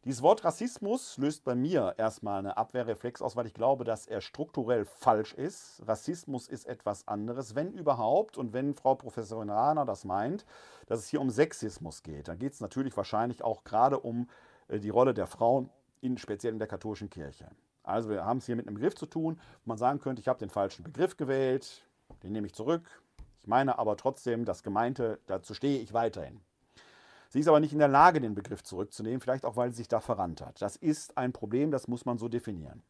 Dieses 0.04 0.22
Wort 0.22 0.44
Rassismus 0.44 1.18
löst 1.18 1.44
bei 1.44 1.54
mir 1.54 1.94
erstmal 1.98 2.38
eine 2.38 2.56
Abwehrreflex 2.56 3.20
aus, 3.20 3.36
weil 3.36 3.46
ich 3.46 3.52
glaube, 3.52 3.84
dass 3.84 4.06
er 4.06 4.20
strukturell 4.20 4.84
falsch 4.84 5.34
ist. 5.34 5.82
Rassismus 5.86 6.48
ist 6.48 6.66
etwas 6.66 7.06
anderes, 7.06 7.54
wenn 7.54 7.72
überhaupt 7.72 8.38
und 8.38 8.52
wenn 8.52 8.74
Frau 8.74 8.94
Professorin 8.94 9.50
Rahner 9.50 9.84
das 9.84 10.04
meint, 10.04 10.46
dass 10.86 11.00
es 11.00 11.08
hier 11.08 11.20
um 11.20 11.30
Sexismus 11.30 12.02
geht. 12.02 12.28
Dann 12.28 12.38
geht 12.38 12.52
es 12.52 12.60
natürlich 12.60 12.96
wahrscheinlich 12.96 13.42
auch 13.42 13.64
gerade 13.64 13.98
um 13.98 14.30
äh, 14.68 14.78
die 14.78 14.88
Rolle 14.88 15.14
der 15.14 15.26
Frauen, 15.26 15.68
in, 16.00 16.16
speziell 16.16 16.52
in 16.52 16.58
der 16.60 16.68
katholischen 16.68 17.10
Kirche. 17.10 17.50
Also 17.82 18.08
wir 18.08 18.24
haben 18.24 18.38
es 18.38 18.46
hier 18.46 18.56
mit 18.56 18.66
einem 18.66 18.76
Begriff 18.76 18.94
zu 18.94 19.06
tun, 19.06 19.40
wo 19.64 19.68
man 19.68 19.78
sagen 19.78 19.98
könnte, 19.98 20.20
ich 20.20 20.28
habe 20.28 20.38
den 20.38 20.50
falschen 20.50 20.84
Begriff 20.84 21.16
gewählt, 21.16 21.84
den 22.22 22.32
nehme 22.32 22.46
ich 22.46 22.54
zurück. 22.54 22.82
Ich 23.40 23.46
meine 23.46 23.78
aber 23.78 23.96
trotzdem, 23.96 24.44
das 24.44 24.62
Gemeinte, 24.62 25.20
dazu 25.26 25.54
stehe 25.54 25.80
ich 25.80 25.92
weiterhin. 25.94 26.40
Sie 27.30 27.40
ist 27.40 27.48
aber 27.48 27.60
nicht 27.60 27.72
in 27.72 27.78
der 27.78 27.88
Lage, 27.88 28.20
den 28.20 28.34
Begriff 28.34 28.62
zurückzunehmen, 28.62 29.20
vielleicht 29.20 29.44
auch, 29.44 29.56
weil 29.56 29.70
sie 29.70 29.78
sich 29.78 29.88
da 29.88 30.00
verrannt 30.00 30.40
hat. 30.40 30.60
Das 30.62 30.76
ist 30.76 31.18
ein 31.18 31.32
Problem, 31.32 31.70
das 31.70 31.86
muss 31.86 32.06
man 32.06 32.18
so 32.18 32.28
definieren. 32.28 32.82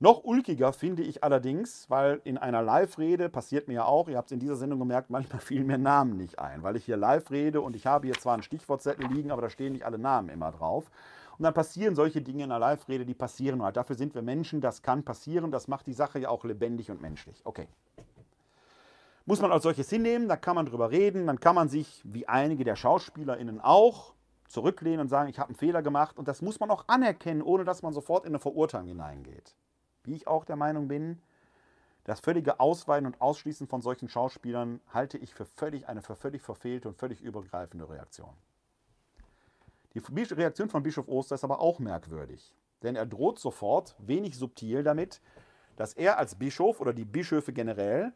Noch 0.00 0.24
ulkiger 0.24 0.72
finde 0.72 1.04
ich 1.04 1.22
allerdings, 1.22 1.88
weil 1.88 2.20
in 2.24 2.36
einer 2.36 2.62
Live-Rede 2.62 3.28
passiert 3.28 3.68
mir 3.68 3.74
ja 3.74 3.84
auch, 3.84 4.08
ihr 4.08 4.16
habt 4.16 4.28
es 4.28 4.32
in 4.32 4.40
dieser 4.40 4.56
Sendung 4.56 4.80
gemerkt, 4.80 5.08
manchmal 5.08 5.40
fielen 5.40 5.68
mir 5.68 5.78
Namen 5.78 6.16
nicht 6.16 6.40
ein, 6.40 6.64
weil 6.64 6.74
ich 6.74 6.84
hier 6.84 6.96
live 6.96 7.30
rede 7.30 7.60
und 7.60 7.76
ich 7.76 7.86
habe 7.86 8.08
hier 8.08 8.18
zwar 8.18 8.34
einen 8.34 8.42
Stichwortzettel 8.42 9.06
liegen, 9.06 9.30
aber 9.30 9.42
da 9.42 9.50
stehen 9.50 9.72
nicht 9.72 9.86
alle 9.86 9.98
Namen 9.98 10.30
immer 10.30 10.50
drauf. 10.50 10.90
Und 11.38 11.44
dann 11.44 11.54
passieren 11.54 11.94
solche 11.94 12.22
Dinge 12.22 12.44
in 12.44 12.50
einer 12.50 12.60
Live-Rede, 12.60 13.06
die 13.06 13.14
passieren 13.14 13.62
halt. 13.62 13.76
Dafür 13.76 13.96
sind 13.96 14.14
wir 14.14 14.22
Menschen, 14.22 14.60
das 14.60 14.82
kann 14.82 15.04
passieren, 15.04 15.52
das 15.52 15.68
macht 15.68 15.86
die 15.86 15.92
Sache 15.92 16.18
ja 16.18 16.28
auch 16.28 16.44
lebendig 16.44 16.90
und 16.90 17.00
menschlich. 17.00 17.40
Okay 17.44 17.68
muss 19.26 19.40
man 19.40 19.52
als 19.52 19.62
solches 19.62 19.88
hinnehmen, 19.88 20.28
da 20.28 20.36
kann 20.36 20.54
man 20.54 20.66
drüber 20.66 20.90
reden, 20.90 21.26
dann 21.26 21.40
kann 21.40 21.54
man 21.54 21.68
sich, 21.68 22.02
wie 22.04 22.28
einige 22.28 22.64
der 22.64 22.76
SchauspielerInnen 22.76 23.60
auch, 23.60 24.14
zurücklehnen 24.48 25.00
und 25.00 25.08
sagen, 25.08 25.30
ich 25.30 25.38
habe 25.38 25.48
einen 25.48 25.56
Fehler 25.56 25.82
gemacht 25.82 26.18
und 26.18 26.28
das 26.28 26.42
muss 26.42 26.60
man 26.60 26.70
auch 26.70 26.84
anerkennen, 26.86 27.42
ohne 27.42 27.64
dass 27.64 27.82
man 27.82 27.92
sofort 27.92 28.24
in 28.24 28.30
eine 28.30 28.38
Verurteilung 28.38 28.88
hineingeht. 28.88 29.54
Wie 30.02 30.14
ich 30.14 30.26
auch 30.26 30.44
der 30.44 30.56
Meinung 30.56 30.88
bin, 30.88 31.20
das 32.04 32.20
völlige 32.20 32.60
Ausweiten 32.60 33.06
und 33.06 33.20
Ausschließen 33.22 33.66
von 33.66 33.80
solchen 33.80 34.10
Schauspielern 34.10 34.80
halte 34.92 35.16
ich 35.16 35.34
für 35.34 35.46
völlig, 35.46 35.88
eine 35.88 36.02
für 36.02 36.14
völlig 36.14 36.42
verfehlte 36.42 36.88
und 36.88 36.98
völlig 36.98 37.22
übergreifende 37.22 37.88
Reaktion. 37.88 38.34
Die 39.94 40.00
Reaktion 40.00 40.68
von 40.68 40.82
Bischof 40.82 41.08
Oster 41.08 41.36
ist 41.36 41.44
aber 41.44 41.60
auch 41.60 41.78
merkwürdig, 41.78 42.54
denn 42.82 42.96
er 42.96 43.06
droht 43.06 43.38
sofort, 43.38 43.96
wenig 43.98 44.36
subtil 44.36 44.82
damit, 44.82 45.22
dass 45.76 45.94
er 45.94 46.18
als 46.18 46.34
Bischof 46.34 46.80
oder 46.80 46.92
die 46.92 47.06
Bischöfe 47.06 47.52
generell 47.52 48.12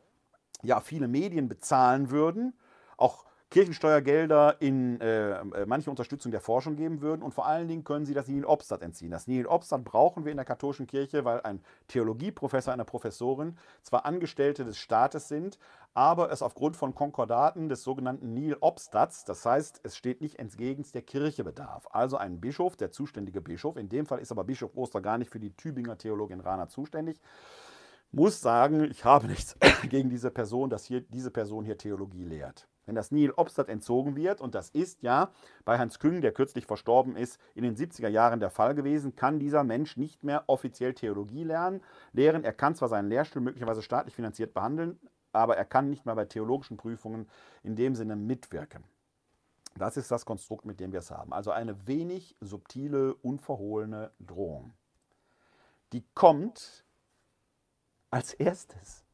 ja 0.63 0.81
viele 0.81 1.09
Medien 1.09 1.49
bezahlen 1.49 2.11
würden, 2.11 2.55
auch 2.97 3.25
Kirchensteuergelder 3.51 4.61
in 4.61 5.01
äh, 5.01 5.41
äh, 5.41 5.65
manche 5.67 5.89
Unterstützung 5.89 6.31
der 6.31 6.43
Forschung 6.43 6.77
geben 6.77 7.01
würden 7.01 7.23
und 7.23 7.33
vor 7.33 7.47
allen 7.47 7.67
Dingen 7.67 7.83
können 7.83 8.05
sie 8.05 8.13
das 8.13 8.29
Nihil 8.29 8.45
Obstat 8.45 8.83
entziehen. 8.83 9.11
Das 9.11 9.27
Nihil 9.27 9.47
Obstat 9.47 9.85
brauchen 9.85 10.27
wir 10.27 10.33
in 10.33 10.37
der 10.37 10.45
katholischen 10.45 10.87
Kirche, 10.87 11.25
weil 11.25 11.41
ein 11.41 11.63
Theologieprofessor, 11.87 12.75
eine 12.75 12.85
Professorin 12.85 13.57
zwar 13.83 14.05
Angestellte 14.05 14.67
des 14.67 14.77
Staates 14.77 15.29
sind, 15.29 15.59
aber 15.95 16.31
es 16.31 16.43
aufgrund 16.43 16.77
von 16.77 16.95
Konkordaten 16.95 17.71
des 17.71 17.83
sogenannten 17.83 18.35
Nihil 18.35 18.59
Obstats, 18.61 19.25
das 19.25 19.47
heißt, 19.47 19.81
es 19.83 19.97
steht 19.97 20.21
nicht 20.21 20.39
entgegen 20.39 20.85
der 20.93 21.03
Kirche 21.03 21.43
bedarf. 21.43 21.89
Also 21.91 22.19
ein 22.19 22.41
Bischof, 22.41 22.77
der 22.77 22.91
zuständige 22.91 23.41
Bischof, 23.41 23.79
in 23.79 23.89
dem 23.89 24.05
Fall 24.05 24.19
ist 24.19 24.31
aber 24.31 24.45
Bischof 24.45 24.77
Oster 24.77 25.01
gar 25.01 25.17
nicht 25.17 25.31
für 25.31 25.41
die 25.41 25.57
Tübinger 25.57 25.97
Theologin 25.97 26.41
Rana 26.41 26.69
zuständig, 26.69 27.19
muss 28.13 28.41
sagen, 28.41 28.85
ich 28.91 29.05
habe 29.05 29.27
nichts 29.27 29.57
gegen 29.89 30.11
diese 30.11 30.31
Person, 30.31 30.71
dass 30.71 30.85
hier 30.85 31.01
diese 31.01 31.31
Person 31.31 31.65
hier 31.65 31.79
Theologie 31.79 32.25
lehrt. 32.25 32.69
Wenn 32.87 32.95
das 32.95 33.11
Nihil 33.11 33.33
Obstat 33.33 33.69
entzogen 33.69 34.17
wird, 34.17 34.41
und 34.41 34.55
das 34.55 34.71
ist 34.71 35.03
ja 35.03 35.31
bei 35.67 35.79
Hans 35.79 35.99
Küng, 35.99 36.23
der 36.23 36.33
kürzlich 36.33 36.65
verstorben 36.65 37.17
ist, 37.17 37.39
in 37.55 37.63
den 37.63 37.77
70er 37.77 38.09
Jahren 38.09 38.41
der 38.41 38.49
Fall 38.49 38.75
gewesen, 38.75 39.15
kann 39.15 39.39
dieser 39.39 39.63
Mensch 39.63 39.99
nicht 39.99 40.25
mehr 40.25 40.45
offiziell 40.47 40.95
Theologie 40.95 41.45
lernen, 41.45 41.83
lehren. 42.15 42.45
Er 42.45 42.55
kann 42.55 42.75
zwar 42.75 42.89
seinen 42.89 43.11
Lehrstuhl 43.11 43.43
möglicherweise 43.43 43.83
staatlich 43.83 44.15
finanziert 44.15 44.55
behandeln, 44.55 44.99
aber 45.33 45.59
er 45.59 45.67
kann 45.67 45.91
nicht 45.91 46.07
mehr 46.07 46.15
bei 46.15 46.25
theologischen 46.25 46.79
Prüfungen 46.79 47.29
in 47.63 47.77
dem 47.77 47.95
Sinne 47.95 48.17
mitwirken. 48.17 48.85
Das 49.77 49.99
ist 49.99 50.11
das 50.11 50.25
Konstrukt, 50.25 50.65
mit 50.65 50.81
dem 50.81 50.93
wir 50.93 51.01
es 51.01 51.11
haben. 51.11 51.35
Also 51.35 51.51
eine 51.51 51.87
wenig 51.87 52.37
subtile, 52.41 53.15
unverhohlene 53.17 54.13
Drohung. 54.19 54.73
Die 55.93 56.05
kommt 56.15 56.87
als 58.11 58.35
erstes. 58.35 59.05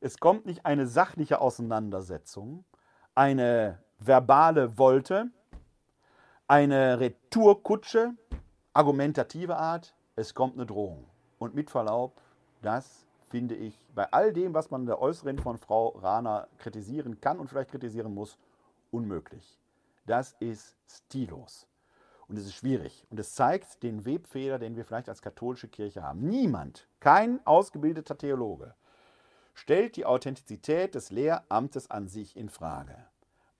Es 0.00 0.18
kommt 0.18 0.46
nicht 0.46 0.66
eine 0.66 0.86
sachliche 0.86 1.40
Auseinandersetzung, 1.40 2.64
eine 3.14 3.82
verbale 3.98 4.76
Wolte, 4.78 5.30
eine 6.46 7.00
Retourkutsche, 7.00 8.14
argumentative 8.72 9.56
Art, 9.56 9.94
es 10.14 10.34
kommt 10.34 10.54
eine 10.54 10.66
Drohung. 10.66 11.06
Und 11.38 11.54
mit 11.54 11.70
Verlaub, 11.70 12.20
das 12.62 13.06
finde 13.28 13.54
ich 13.54 13.78
bei 13.94 14.10
all 14.12 14.32
dem, 14.32 14.54
was 14.54 14.70
man 14.70 14.86
der 14.86 15.00
Äußeren 15.00 15.38
von 15.38 15.58
Frau 15.58 15.88
Rahner 15.88 16.48
kritisieren 16.58 17.20
kann 17.20 17.38
und 17.38 17.48
vielleicht 17.48 17.70
kritisieren 17.70 18.14
muss, 18.14 18.38
unmöglich. 18.90 19.58
Das 20.06 20.36
ist 20.38 20.76
stillos. 20.88 21.66
Und 22.28 22.36
es 22.38 22.46
ist 22.46 22.54
schwierig. 22.54 23.06
Und 23.10 23.20
es 23.20 23.34
zeigt 23.34 23.82
den 23.82 24.04
Webfehler, 24.04 24.58
den 24.58 24.76
wir 24.76 24.84
vielleicht 24.84 25.08
als 25.08 25.22
katholische 25.22 25.68
Kirche 25.68 26.02
haben. 26.02 26.28
Niemand, 26.28 26.88
kein 26.98 27.44
ausgebildeter 27.46 28.18
Theologe, 28.18 28.74
stellt 29.54 29.96
die 29.96 30.04
Authentizität 30.04 30.94
des 30.94 31.10
Lehramtes 31.10 31.90
an 31.90 32.08
sich 32.08 32.36
in 32.36 32.48
Frage. 32.48 32.96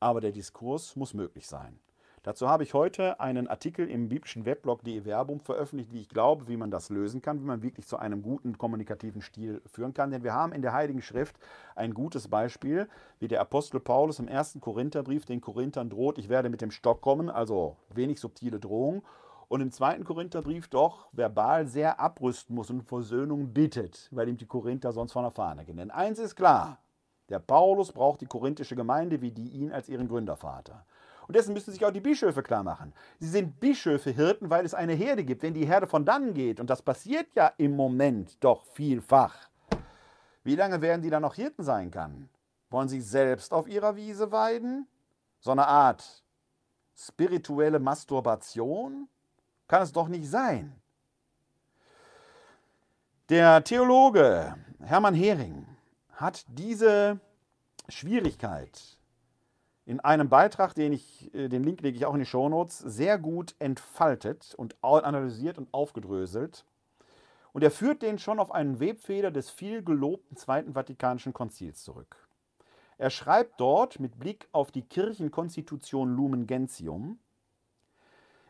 Aber 0.00 0.20
der 0.20 0.32
Diskurs 0.32 0.96
muss 0.96 1.14
möglich 1.14 1.46
sein. 1.46 1.78
Dazu 2.26 2.48
habe 2.48 2.64
ich 2.64 2.74
heute 2.74 3.20
einen 3.20 3.46
Artikel 3.46 3.88
im 3.88 4.08
biblischen 4.08 4.46
Weblog 4.46 4.82
De 4.82 5.04
Verbum 5.04 5.38
veröffentlicht, 5.38 5.92
wie 5.92 6.00
ich 6.00 6.08
glaube, 6.08 6.48
wie 6.48 6.56
man 6.56 6.72
das 6.72 6.88
lösen 6.88 7.22
kann, 7.22 7.38
wie 7.38 7.44
man 7.44 7.62
wirklich 7.62 7.86
zu 7.86 7.98
einem 7.98 8.20
guten 8.20 8.58
kommunikativen 8.58 9.22
Stil 9.22 9.62
führen 9.64 9.94
kann. 9.94 10.10
Denn 10.10 10.24
wir 10.24 10.34
haben 10.34 10.50
in 10.50 10.60
der 10.60 10.72
Heiligen 10.72 11.02
Schrift 11.02 11.36
ein 11.76 11.94
gutes 11.94 12.26
Beispiel, 12.26 12.88
wie 13.20 13.28
der 13.28 13.40
Apostel 13.40 13.78
Paulus 13.78 14.18
im 14.18 14.26
ersten 14.26 14.60
Korintherbrief 14.60 15.24
den 15.24 15.40
Korinthern 15.40 15.88
droht, 15.88 16.18
ich 16.18 16.28
werde 16.28 16.50
mit 16.50 16.62
dem 16.62 16.72
Stock 16.72 17.00
kommen, 17.00 17.30
also 17.30 17.76
wenig 17.94 18.18
subtile 18.18 18.58
Drohung. 18.58 19.04
Und 19.46 19.60
im 19.60 19.70
zweiten 19.70 20.02
Korintherbrief 20.02 20.66
doch 20.66 21.06
verbal 21.12 21.68
sehr 21.68 22.00
abrüsten 22.00 22.56
muss 22.56 22.70
und 22.70 22.82
Versöhnung 22.82 23.52
bittet, 23.52 24.08
weil 24.10 24.28
ihm 24.28 24.36
die 24.36 24.46
Korinther 24.46 24.90
sonst 24.90 25.12
von 25.12 25.22
der 25.22 25.30
Fahne 25.30 25.64
gehen. 25.64 25.76
Denn 25.76 25.92
eins 25.92 26.18
ist 26.18 26.34
klar, 26.34 26.80
Der 27.28 27.40
Paulus 27.40 27.90
braucht 27.92 28.20
die 28.20 28.26
korinthische 28.26 28.76
Gemeinde 28.76 29.20
wie 29.20 29.32
die 29.32 29.48
ihn 29.48 29.72
als 29.72 29.88
ihren 29.88 30.06
Gründervater. 30.06 30.84
Und 31.26 31.34
dessen 31.36 31.54
müssen 31.54 31.72
sich 31.72 31.84
auch 31.84 31.90
die 31.90 32.00
Bischöfe 32.00 32.42
klar 32.42 32.62
machen. 32.62 32.92
Sie 33.18 33.28
sind 33.28 33.58
Bischöfe, 33.58 34.10
Hirten, 34.10 34.50
weil 34.50 34.64
es 34.64 34.74
eine 34.74 34.94
Herde 34.94 35.24
gibt. 35.24 35.42
Wenn 35.42 35.54
die 35.54 35.66
Herde 35.66 35.86
von 35.86 36.04
dann 36.04 36.34
geht, 36.34 36.60
und 36.60 36.70
das 36.70 36.82
passiert 36.82 37.26
ja 37.34 37.52
im 37.58 37.74
Moment 37.74 38.42
doch 38.44 38.64
vielfach, 38.64 39.48
wie 40.44 40.54
lange 40.54 40.80
werden 40.80 41.02
die 41.02 41.10
dann 41.10 41.22
noch 41.22 41.34
Hirten 41.34 41.64
sein 41.64 41.90
kann? 41.90 42.28
Wollen 42.70 42.88
sie 42.88 43.00
selbst 43.00 43.52
auf 43.52 43.68
ihrer 43.68 43.96
Wiese 43.96 44.30
weiden? 44.30 44.86
So 45.40 45.50
eine 45.50 45.66
Art 45.66 46.22
spirituelle 46.94 47.80
Masturbation? 47.80 49.08
Kann 49.66 49.82
es 49.82 49.92
doch 49.92 50.06
nicht 50.08 50.28
sein. 50.28 50.80
Der 53.28 53.64
Theologe 53.64 54.54
Hermann 54.80 55.14
Hering 55.14 55.66
hat 56.12 56.44
diese 56.48 57.18
Schwierigkeit 57.88 58.95
in 59.86 60.00
einem 60.00 60.28
Beitrag, 60.28 60.74
den 60.74 60.92
ich, 60.92 61.32
äh, 61.32 61.48
den 61.48 61.62
Link 61.62 61.80
lege 61.80 61.96
ich 61.96 62.04
auch 62.04 62.14
in 62.14 62.20
die 62.20 62.26
Shownotes, 62.26 62.80
sehr 62.80 63.18
gut 63.18 63.54
entfaltet 63.60 64.54
und 64.56 64.76
analysiert 64.82 65.58
und 65.58 65.72
aufgedröselt. 65.72 66.64
Und 67.52 67.62
er 67.62 67.70
führt 67.70 68.02
den 68.02 68.18
schon 68.18 68.40
auf 68.40 68.52
einen 68.52 68.80
Webfeder 68.80 69.30
des 69.30 69.48
viel 69.48 69.82
gelobten 69.82 70.36
Zweiten 70.36 70.74
Vatikanischen 70.74 71.32
Konzils 71.32 71.82
zurück. 71.84 72.16
Er 72.98 73.10
schreibt 73.10 73.60
dort 73.60 74.00
mit 74.00 74.18
Blick 74.18 74.48
auf 74.52 74.72
die 74.72 74.82
Kirchenkonstitution 74.82 76.14
Lumen 76.14 76.46
Gentium, 76.46 77.20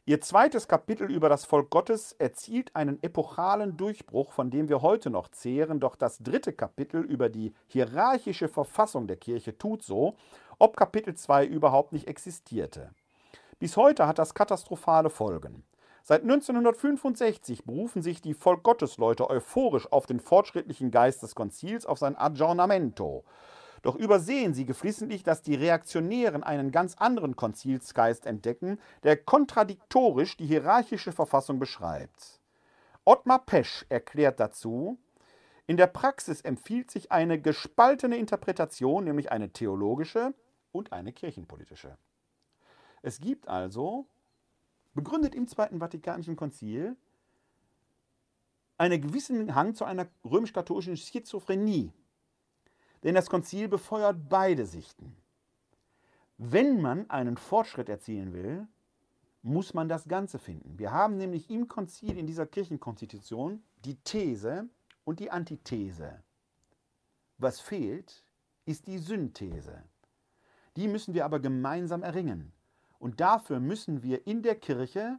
Ihr 0.08 0.20
zweites 0.20 0.68
Kapitel 0.68 1.10
über 1.10 1.28
das 1.28 1.44
Volk 1.44 1.68
Gottes 1.68 2.12
erzielt 2.12 2.76
einen 2.76 3.02
epochalen 3.02 3.76
Durchbruch, 3.76 4.30
von 4.30 4.52
dem 4.52 4.68
wir 4.68 4.80
heute 4.80 5.10
noch 5.10 5.26
zehren, 5.26 5.80
doch 5.80 5.96
das 5.96 6.18
dritte 6.18 6.52
Kapitel 6.52 7.00
über 7.00 7.28
die 7.28 7.52
hierarchische 7.66 8.46
Verfassung 8.46 9.08
der 9.08 9.16
Kirche 9.16 9.58
tut 9.58 9.82
so, 9.82 10.14
ob 10.58 10.76
Kapitel 10.76 11.14
2 11.14 11.46
überhaupt 11.46 11.92
nicht 11.92 12.08
existierte. 12.08 12.90
Bis 13.58 13.76
heute 13.76 14.06
hat 14.06 14.18
das 14.18 14.34
katastrophale 14.34 15.10
Folgen. 15.10 15.64
Seit 16.02 16.22
1965 16.22 17.64
berufen 17.64 18.00
sich 18.00 18.22
die 18.22 18.34
Volk 18.34 18.62
Gottes 18.62 18.96
Leute 18.96 19.28
euphorisch 19.28 19.90
auf 19.90 20.06
den 20.06 20.20
fortschrittlichen 20.20 20.90
Geist 20.90 21.22
des 21.22 21.34
Konzils, 21.34 21.84
auf 21.84 21.98
sein 21.98 22.16
Aggiornamento. 22.16 23.24
Doch 23.82 23.96
übersehen 23.96 24.54
sie 24.54 24.64
geflissentlich, 24.64 25.24
dass 25.24 25.42
die 25.42 25.54
Reaktionären 25.54 26.42
einen 26.42 26.70
ganz 26.70 26.94
anderen 26.94 27.36
Konzilsgeist 27.36 28.24
entdecken, 28.24 28.78
der 29.02 29.16
kontradiktorisch 29.16 30.36
die 30.36 30.46
hierarchische 30.46 31.12
Verfassung 31.12 31.58
beschreibt. 31.58 32.40
Ottmar 33.04 33.44
Pesch 33.44 33.84
erklärt 33.88 34.40
dazu, 34.40 34.98
in 35.66 35.76
der 35.76 35.88
Praxis 35.88 36.40
empfiehlt 36.40 36.90
sich 36.90 37.10
eine 37.10 37.40
gespaltene 37.40 38.16
Interpretation, 38.16 39.04
nämlich 39.04 39.32
eine 39.32 39.50
theologische 39.50 40.34
und 40.76 40.92
eine 40.92 41.12
kirchenpolitische. 41.12 41.96
Es 43.02 43.20
gibt 43.20 43.48
also, 43.48 44.06
begründet 44.94 45.34
im 45.34 45.46
Zweiten 45.46 45.78
Vatikanischen 45.78 46.36
Konzil, 46.36 46.96
einen 48.78 49.00
gewissen 49.00 49.54
Hang 49.54 49.74
zu 49.74 49.84
einer 49.84 50.06
römisch-katholischen 50.24 50.96
Schizophrenie, 50.96 51.92
denn 53.02 53.14
das 53.14 53.30
Konzil 53.30 53.68
befeuert 53.68 54.28
beide 54.28 54.66
Sichten. 54.66 55.16
Wenn 56.38 56.82
man 56.82 57.08
einen 57.08 57.36
Fortschritt 57.36 57.88
erzielen 57.88 58.32
will, 58.32 58.66
muss 59.42 59.74
man 59.74 59.88
das 59.88 60.08
Ganze 60.08 60.38
finden. 60.38 60.78
Wir 60.78 60.92
haben 60.92 61.16
nämlich 61.16 61.48
im 61.50 61.68
Konzil, 61.68 62.18
in 62.18 62.26
dieser 62.26 62.46
Kirchenkonstitution, 62.46 63.62
die 63.84 63.94
These 63.96 64.68
und 65.04 65.20
die 65.20 65.30
Antithese. 65.30 66.22
Was 67.38 67.60
fehlt, 67.60 68.24
ist 68.64 68.88
die 68.88 68.98
Synthese. 68.98 69.84
Die 70.76 70.88
müssen 70.88 71.14
wir 71.14 71.24
aber 71.24 71.40
gemeinsam 71.40 72.02
erringen. 72.02 72.52
Und 72.98 73.20
dafür 73.20 73.60
müssen 73.60 74.02
wir 74.02 74.26
in 74.26 74.42
der 74.42 74.56
Kirche 74.56 75.18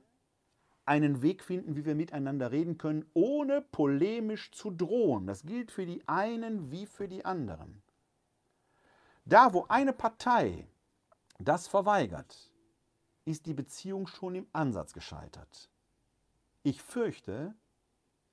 einen 0.86 1.22
Weg 1.22 1.44
finden, 1.44 1.76
wie 1.76 1.86
wir 1.86 1.96
miteinander 1.96 2.52
reden 2.52 2.78
können, 2.78 3.06
ohne 3.14 3.62
polemisch 3.62 4.52
zu 4.52 4.72
drohen. 4.72 5.28
Das 5.28 5.44
gilt 5.44 5.72
für 5.72 5.86
die 5.86 6.08
einen 6.08 6.72
wie 6.72 6.86
für 6.86 7.08
die 7.08 7.26
anderen. 7.26 7.82
Da, 9.26 9.54
wo 9.54 9.66
eine 9.68 9.92
Partei 9.92 10.68
das 11.40 11.68
verweigert, 11.68 12.52
ist 13.26 13.46
die 13.46 13.54
Beziehung 13.54 14.08
schon 14.08 14.36
im 14.36 14.48
Ansatz 14.54 14.94
gescheitert. 14.94 15.70
Ich 16.64 16.82
fürchte, 16.82 17.54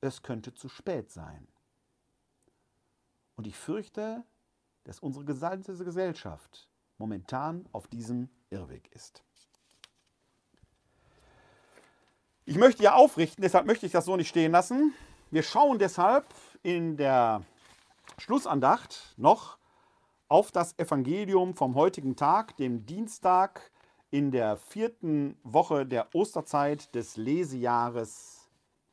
es 0.01 0.22
könnte 0.22 0.55
zu 0.55 0.68
spät 0.68 1.11
sein. 1.11 1.49
Und 3.35 3.47
ich 3.49 3.57
fürchte, 3.57 4.22
dass 4.85 5.01
unsere 5.01 5.25
gesamte 5.25 5.77
Gesellschaft 5.77 6.68
momentan 6.99 7.68
auf 7.72 7.86
diesem 7.88 8.28
Irrweg 8.51 8.90
ist. 8.95 9.22
Ich 12.45 12.57
möchte 12.57 12.82
ja 12.82 12.95
aufrichten, 12.95 13.42
deshalb 13.42 13.66
möchte 13.66 13.86
ich 13.86 13.92
das 13.92 14.05
so 14.05 14.16
nicht 14.16 14.28
stehen 14.28 14.53
lassen. 14.53 14.92
Wir 15.30 15.42
schauen 15.42 15.78
deshalb 15.78 16.26
in 16.62 16.97
der 16.97 17.42
Schlussandacht 18.18 19.14
noch 19.16 19.59
auf 20.28 20.53
das 20.53 20.78
Evangelium 20.78 21.55
vom 21.55 21.74
heutigen 21.74 22.16
Tag, 22.16 22.57
dem 22.57 22.86
Dienstag 22.86 23.70
in 24.11 24.30
der 24.30 24.57
vierten 24.57 25.36
Woche 25.42 25.86
der 25.86 26.14
Osterzeit 26.14 26.95
des 26.95 27.16
Lesejahres 27.16 28.49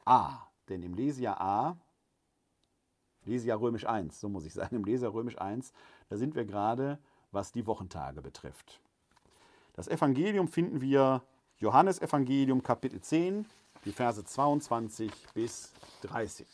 A. 0.05 0.47
Denn 0.69 0.81
im 0.81 0.93
Lesejahr 0.93 1.39
A, 1.39 1.77
Lesejahr 3.25 3.59
römisch 3.59 3.85
1, 3.85 4.19
so 4.19 4.29
muss 4.29 4.45
ich 4.45 4.53
sagen, 4.53 4.75
im 4.77 4.83
Lesejahr 4.83 5.13
römisch 5.13 5.39
1, 5.39 5.73
da 6.09 6.17
sind 6.17 6.35
wir 6.35 6.45
gerade, 6.45 6.97
was 7.31 7.51
die 7.51 7.65
Wochentage 7.67 8.21
betrifft. 8.21 8.79
Das 9.73 9.87
Evangelium 9.87 10.47
finden 10.47 10.81
wir 10.81 11.21
Johannesevangelium 11.59 12.63
Kapitel 12.63 13.01
10, 13.01 13.45
die 13.85 13.91
Verse 13.91 14.23
22 14.23 15.11
bis 15.33 15.71
30. 16.01 16.47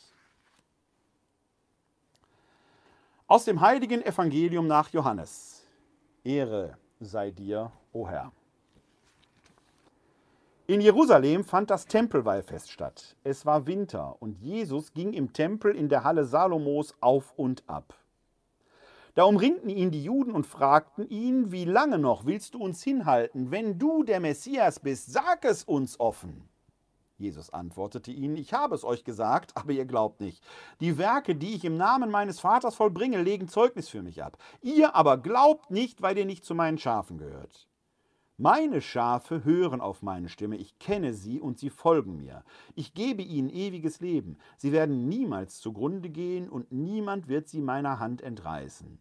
Aus 3.28 3.46
dem 3.46 3.60
heiligen 3.60 4.02
Evangelium 4.02 4.68
nach 4.68 4.90
Johannes. 4.90 5.66
Ehre 6.24 6.78
sei 7.00 7.32
dir, 7.32 7.72
o 7.92 8.08
Herr. 8.08 8.32
In 10.68 10.82
Jerusalem 10.82 11.46
fand 11.46 11.70
das 11.70 11.86
Tempelweihfest 11.86 12.70
statt. 12.72 13.16
Es 13.24 13.46
war 13.46 13.68
Winter 13.68 14.22
und 14.22 14.38
Jesus 14.40 14.94
ging 14.94 15.14
im 15.14 15.32
Tempel 15.32 15.74
in 15.76 15.88
der 15.88 16.04
Halle 16.04 16.26
Salomos 16.26 16.94
auf 17.00 17.34
und 17.38 17.64
ab. 17.68 17.94
Da 19.18 19.24
umringten 19.24 19.70
ihn 19.70 19.90
die 19.90 20.04
Juden 20.04 20.32
und 20.32 20.46
fragten 20.46 21.10
ihn, 21.10 21.52
wie 21.52 21.66
lange 21.66 21.98
noch 21.98 22.28
willst 22.28 22.54
du 22.54 22.60
uns 22.60 22.84
hinhalten? 22.84 23.50
Wenn 23.50 23.80
du 23.80 24.04
der 24.04 24.20
Messias 24.20 24.80
bist, 24.80 25.12
sag 25.12 25.44
es 25.44 25.64
uns 25.64 26.00
offen. 26.00 26.48
Jesus 27.18 27.50
antwortete 27.50 28.12
ihnen, 28.12 28.38
ich 28.38 28.54
habe 28.54 28.76
es 28.76 28.84
euch 28.84 29.04
gesagt, 29.04 29.58
aber 29.58 29.72
ihr 29.72 29.86
glaubt 29.86 30.22
nicht. 30.22 30.44
Die 30.82 31.00
Werke, 31.00 31.34
die 31.34 31.56
ich 31.56 31.66
im 31.66 31.78
Namen 31.78 32.12
meines 32.12 32.40
Vaters 32.40 32.76
vollbringe, 32.76 33.20
legen 33.20 33.48
Zeugnis 33.48 33.90
für 33.90 34.04
mich 34.04 34.22
ab. 34.22 34.38
Ihr 34.62 34.94
aber 34.94 35.18
glaubt 35.18 35.72
nicht, 35.72 36.04
weil 36.04 36.16
ihr 36.16 36.26
nicht 36.26 36.46
zu 36.46 36.54
meinen 36.54 36.78
Schafen 36.78 37.18
gehört. 37.18 37.68
Meine 38.38 38.82
Schafe 38.82 39.44
hören 39.44 39.82
auf 39.82 40.04
meine 40.04 40.30
Stimme, 40.30 40.58
ich 40.58 40.78
kenne 40.78 41.16
sie 41.16 41.42
und 41.42 41.58
sie 41.58 41.72
folgen 41.72 42.18
mir. 42.18 42.44
Ich 42.76 42.94
gebe 42.94 43.24
ihnen 43.24 43.50
ewiges 43.50 44.00
Leben. 44.00 44.38
Sie 44.58 44.72
werden 44.72 45.10
niemals 45.10 45.60
zugrunde 45.60 46.12
gehen 46.12 46.50
und 46.50 46.72
niemand 46.72 47.28
wird 47.28 47.48
sie 47.48 47.62
meiner 47.62 47.98
Hand 47.98 48.22
entreißen. 48.22 49.00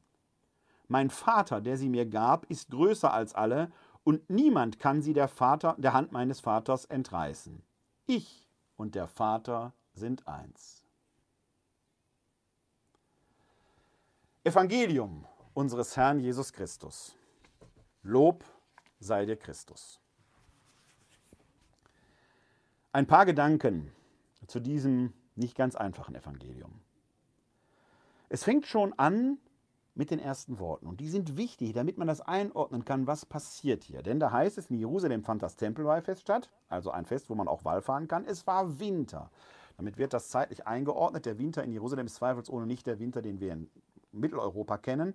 Mein 0.89 1.11
Vater, 1.11 1.61
der 1.61 1.76
sie 1.76 1.89
mir 1.89 2.07
gab, 2.07 2.45
ist 2.51 2.70
größer 2.70 3.12
als 3.12 3.34
alle, 3.34 3.70
und 4.05 4.30
niemand 4.30 4.78
kann 4.78 5.03
sie 5.03 5.14
der, 5.14 5.26
Vater, 5.26 5.74
der 5.78 5.93
Hand 5.93 6.12
meines 6.12 6.39
Vaters 6.39 6.84
entreißen. 6.84 7.61
Ich 8.07 8.49
und 8.76 8.95
der 8.95 9.08
Vater 9.08 9.72
sind 9.95 10.29
eins. 10.29 10.84
Evangelium 14.45 15.26
unseres 15.54 15.96
Herrn 15.96 16.21
Jesus 16.21 16.53
Christus. 16.53 17.17
Lob 18.03 18.45
sei 19.00 19.26
dir 19.26 19.37
Christus. 19.37 19.99
Ein 22.92 23.08
paar 23.08 23.26
Gedanken 23.26 23.91
zu 24.46 24.61
diesem 24.61 25.13
nicht 25.34 25.57
ganz 25.57 25.75
einfachen 25.75 26.14
Evangelium. 26.14 26.80
Es 28.29 28.45
fängt 28.45 28.67
schon 28.67 28.96
an 28.99 29.38
mit 29.97 30.11
den 30.11 30.18
ersten 30.18 30.59
Worten. 30.59 30.87
Und 30.87 31.01
die 31.01 31.09
sind 31.09 31.37
wichtig, 31.37 31.73
damit 31.73 31.99
man 31.99 32.07
das 32.07 32.21
einordnen 32.21 32.85
kann, 32.85 33.07
was 33.07 33.25
passiert 33.25 33.83
hier. 33.83 34.03
Denn 34.03 34.21
da 34.21 34.31
heißt 34.31 34.59
es, 34.59 34.71
in 34.71 34.79
Jerusalem 34.79 35.25
fand 35.25 35.43
das 35.43 35.57
Tempelweihfest 35.57 36.21
statt, 36.21 36.51
also 36.68 36.91
ein 36.91 37.07
Fest, 37.07 37.31
wo 37.31 37.35
man 37.35 37.49
auch 37.49 37.64
Wallfahren 37.64 38.07
kann. 38.07 38.25
Es 38.25 38.47
war 38.47 38.79
Winter. 38.79 39.31
Damit 39.79 39.99
wird 39.99 40.13
das 40.13 40.29
zeitlich 40.29 40.67
eingeordnet. 40.67 41.27
Der 41.27 41.39
Winter 41.39 41.64
in 41.64 41.73
Jerusalem 41.73 42.07
ist 42.07 42.17
zweifelsohne 42.17 42.67
nicht 42.67 42.87
der 42.87 42.99
Winter, 42.99 43.23
den 43.23 43.41
wir 43.41 43.53
in 43.53 43.71
Mitteleuropa 44.13 44.79
kennen. 44.79 45.14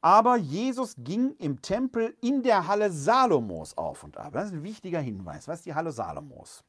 Aber 0.00 0.36
Jesus 0.36 0.94
ging 0.98 1.34
im 1.38 1.60
Tempel 1.60 2.14
in 2.22 2.42
der 2.42 2.66
Halle 2.68 2.90
Salomos 2.90 3.76
auf 3.76 4.02
und 4.02 4.16
ab. 4.16 4.32
Das 4.32 4.46
ist 4.46 4.52
ein 4.52 4.62
wichtiger 4.62 5.00
Hinweis. 5.00 5.46
Was 5.46 5.58
ist 5.58 5.66
die 5.66 5.74
Halle 5.74 5.92
Salomos? 5.92 6.64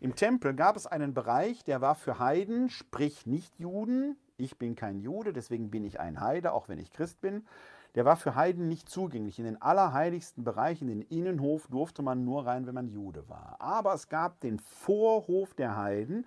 Im 0.00 0.14
Tempel 0.14 0.54
gab 0.54 0.76
es 0.76 0.86
einen 0.86 1.12
Bereich, 1.12 1.62
der 1.62 1.82
war 1.82 1.94
für 1.94 2.18
Heiden, 2.18 2.70
sprich 2.70 3.26
Nichtjuden, 3.26 4.16
Ich 4.40 4.58
bin 4.58 4.74
kein 4.74 5.00
Jude, 5.00 5.32
deswegen 5.32 5.70
bin 5.70 5.84
ich 5.84 6.00
ein 6.00 6.20
Heide, 6.20 6.52
auch 6.52 6.68
wenn 6.68 6.78
ich 6.78 6.92
Christ 6.92 7.20
bin. 7.20 7.46
Der 7.94 8.04
war 8.04 8.16
für 8.16 8.34
Heiden 8.34 8.68
nicht 8.68 8.88
zugänglich. 8.88 9.38
In 9.38 9.44
den 9.44 9.60
allerheiligsten 9.60 10.44
Bereichen, 10.44 10.88
in 10.88 11.00
den 11.00 11.08
Innenhof, 11.08 11.66
durfte 11.66 12.02
man 12.02 12.24
nur 12.24 12.46
rein, 12.46 12.66
wenn 12.66 12.74
man 12.74 12.88
Jude 12.88 13.28
war. 13.28 13.56
Aber 13.58 13.92
es 13.92 14.08
gab 14.08 14.40
den 14.40 14.58
Vorhof 14.58 15.52
der 15.54 15.76
Heiden. 15.76 16.26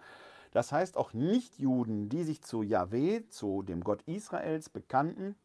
Das 0.51 0.71
heißt, 0.71 0.97
auch 0.97 1.13
Nichtjuden, 1.13 2.09
die 2.09 2.23
sich 2.23 2.43
zu 2.43 2.61
Yahweh, 2.61 3.23
zu 3.29 3.63
dem 3.63 3.83
Gott 3.83 4.03
Israels 4.03 4.69
bekannten, 4.69 5.35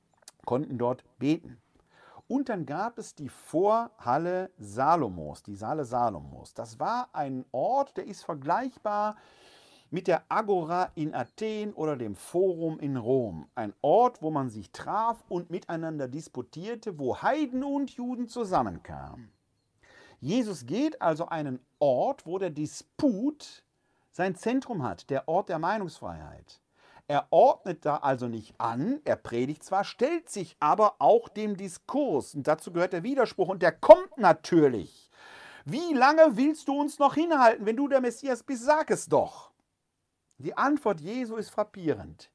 konnten 0.45 0.77
dort 0.77 1.05
beten. 1.19 1.59
Und 2.27 2.51
dann 2.51 2.67
gab 2.67 2.99
es 2.99 3.15
die 3.15 3.31
Vorhalle 3.31 4.51
Salomos, 4.59 5.43
die 5.43 5.57
Saale 5.57 5.87
Salomos. 5.87 6.53
Das 6.53 6.79
war 6.79 7.09
ein 7.15 7.47
Ort, 7.53 7.97
der 7.97 8.07
ist 8.07 8.23
vergleichbar 8.23 9.13
mit 9.13 9.48
der 9.91 10.23
Agora 10.29 10.91
in 10.95 11.15
Athen 11.15 11.73
oder 11.73 11.97
dem 11.97 12.15
Forum 12.15 12.79
in 12.79 12.97
Rom. 12.97 13.49
Ein 13.55 13.73
Ort, 13.81 14.21
wo 14.21 14.31
man 14.31 14.51
sich 14.51 14.71
traf 14.71 15.25
und 15.29 15.51
miteinander 15.51 16.09
disputierte, 16.09 16.99
wo 16.99 17.23
Heiden 17.23 17.65
und 17.65 17.91
Juden 17.91 18.29
zusammenkamen. 18.29 19.33
Jesus 20.21 20.67
geht 20.67 21.01
also 21.01 21.29
einen 21.29 21.61
Ort, 21.79 22.27
wo 22.27 22.39
der 22.39 22.51
Disput 22.51 23.65
sein 24.11 24.35
Zentrum 24.35 24.83
hat, 24.83 25.11
der 25.11 25.29
Ort 25.29 25.49
der 25.49 25.59
Meinungsfreiheit. 25.59 26.61
Er 27.07 27.27
ordnet 27.31 27.87
da 27.87 27.97
also 27.97 28.29
nicht 28.29 28.61
an, 28.61 29.01
er 29.05 29.17
predigt 29.17 29.65
zwar, 29.65 29.85
stellt 29.85 30.29
sich 30.29 30.57
aber 30.61 30.97
auch 30.99 31.31
dem 31.31 31.57
Diskurs. 31.57 32.35
Und 32.35 32.47
dazu 32.47 32.71
gehört 32.71 32.93
der 32.93 33.03
Widerspruch 33.03 33.49
und 33.49 33.63
der 33.63 33.73
kommt 33.73 34.19
natürlich. 34.19 35.09
Wie 35.65 35.95
lange 35.95 36.37
willst 36.37 36.69
du 36.69 36.79
uns 36.79 36.99
noch 36.99 37.15
hinhalten? 37.15 37.65
Wenn 37.65 37.77
du 37.77 37.89
der 37.89 38.03
Messias 38.03 38.43
bist, 38.43 38.65
sag 38.65 38.91
es 38.91 39.07
doch. 39.07 39.48
Die 40.39 40.57
Antwort 40.57 41.01
Jesu 41.01 41.35
ist 41.37 41.51
frappierend. 41.51 42.31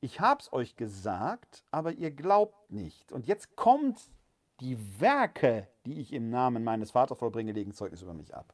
Ich 0.00 0.20
hab's 0.20 0.52
euch 0.52 0.76
gesagt, 0.76 1.64
aber 1.70 1.92
ihr 1.92 2.10
glaubt 2.10 2.72
nicht. 2.72 3.12
Und 3.12 3.26
jetzt 3.26 3.54
kommt 3.54 4.10
die 4.60 4.76
Werke, 5.00 5.68
die 5.84 6.00
ich 6.00 6.12
im 6.12 6.28
Namen 6.28 6.64
meines 6.64 6.90
Vaters 6.90 7.18
vollbringe, 7.18 7.52
legen 7.52 7.72
Zeugnis 7.72 8.02
über 8.02 8.14
mich 8.14 8.34
ab. 8.34 8.52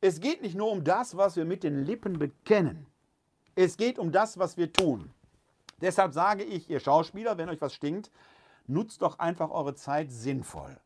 Es 0.00 0.20
geht 0.20 0.42
nicht 0.42 0.54
nur 0.54 0.70
um 0.70 0.84
das, 0.84 1.16
was 1.16 1.34
wir 1.36 1.44
mit 1.44 1.64
den 1.64 1.84
Lippen 1.84 2.18
bekennen. 2.18 2.86
Es 3.56 3.76
geht 3.76 3.98
um 3.98 4.12
das, 4.12 4.38
was 4.38 4.56
wir 4.56 4.72
tun. 4.72 5.12
Deshalb 5.80 6.12
sage 6.12 6.44
ich, 6.44 6.70
ihr 6.70 6.80
Schauspieler, 6.80 7.36
wenn 7.36 7.48
euch 7.48 7.60
was 7.60 7.74
stinkt, 7.74 8.10
nutzt 8.66 9.02
doch 9.02 9.18
einfach 9.18 9.50
eure 9.50 9.74
Zeit 9.74 10.12
sinnvoll. 10.12 10.78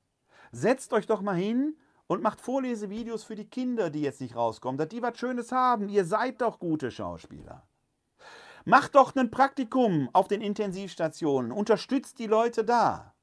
Setzt 0.51 0.93
euch 0.93 1.07
doch 1.07 1.21
mal 1.21 1.37
hin 1.37 1.77
und 2.11 2.25
macht 2.25 2.41
Vorlesevideos 2.41 3.23
für 3.23 3.37
die 3.37 3.45
Kinder, 3.45 3.89
die 3.89 4.03
jetzt 4.03 4.21
nicht 4.21 4.35
rauskommen, 4.35 4.77
dass 4.77 4.89
die 4.89 5.01
was 5.01 5.17
Schönes 5.17 5.53
haben. 5.53 5.89
Ihr 5.89 6.05
seid 6.05 6.41
doch 6.41 6.59
gute 6.59 6.91
Schauspieler. 6.91 7.63
Macht 8.65 8.97
doch 8.97 9.15
ein 9.15 9.31
Praktikum 9.31 10.11
auf 10.13 10.27
den 10.27 10.41
Intensivstationen, 10.41 11.53
unterstützt 11.53 12.19
die 12.19 12.27
Leute 12.27 12.65
da. 12.65 13.15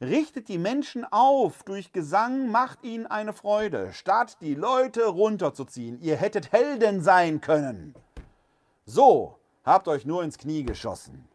Richtet 0.00 0.48
die 0.48 0.56
Menschen 0.56 1.04
auf 1.04 1.62
durch 1.64 1.92
Gesang, 1.92 2.50
macht 2.50 2.82
ihnen 2.84 3.06
eine 3.06 3.34
Freude, 3.34 3.92
statt 3.92 4.38
die 4.40 4.54
Leute 4.54 5.04
runterzuziehen. 5.04 6.00
Ihr 6.00 6.16
hättet 6.16 6.52
Helden 6.52 7.02
sein 7.02 7.42
können. 7.42 7.94
So 8.86 9.36
habt 9.62 9.88
euch 9.88 10.06
nur 10.06 10.24
ins 10.24 10.38
Knie 10.38 10.64
geschossen. 10.64 11.28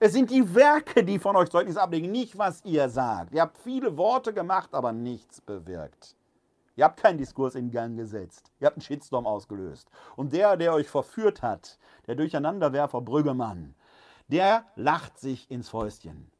Es 0.00 0.14
sind 0.14 0.32
die 0.32 0.52
Werke, 0.52 1.04
die 1.04 1.20
von 1.20 1.36
euch 1.36 1.48
Zeugnis 1.48 1.76
ablegen, 1.76 2.10
nicht 2.10 2.36
was 2.36 2.64
ihr 2.64 2.88
sagt. 2.88 3.34
Ihr 3.34 3.42
habt 3.42 3.56
viele 3.58 3.96
Worte 3.96 4.34
gemacht, 4.34 4.70
aber 4.74 4.90
nichts 4.90 5.40
bewirkt. 5.40 6.16
Ihr 6.80 6.84
habt 6.84 7.02
keinen 7.02 7.18
Diskurs 7.18 7.56
in 7.56 7.70
Gang 7.70 7.94
gesetzt. 7.98 8.50
Ihr 8.58 8.66
habt 8.66 8.78
einen 8.78 8.82
Shitstorm 8.82 9.26
ausgelöst. 9.26 9.90
Und 10.16 10.32
der, 10.32 10.56
der 10.56 10.72
euch 10.72 10.88
verführt 10.88 11.42
hat, 11.42 11.78
der 12.06 12.14
Durcheinanderwerfer 12.14 13.02
Brüggemann, 13.02 13.74
der 14.28 14.64
lacht 14.76 15.18
sich 15.18 15.50
ins 15.50 15.68
Fäustchen. 15.68 16.30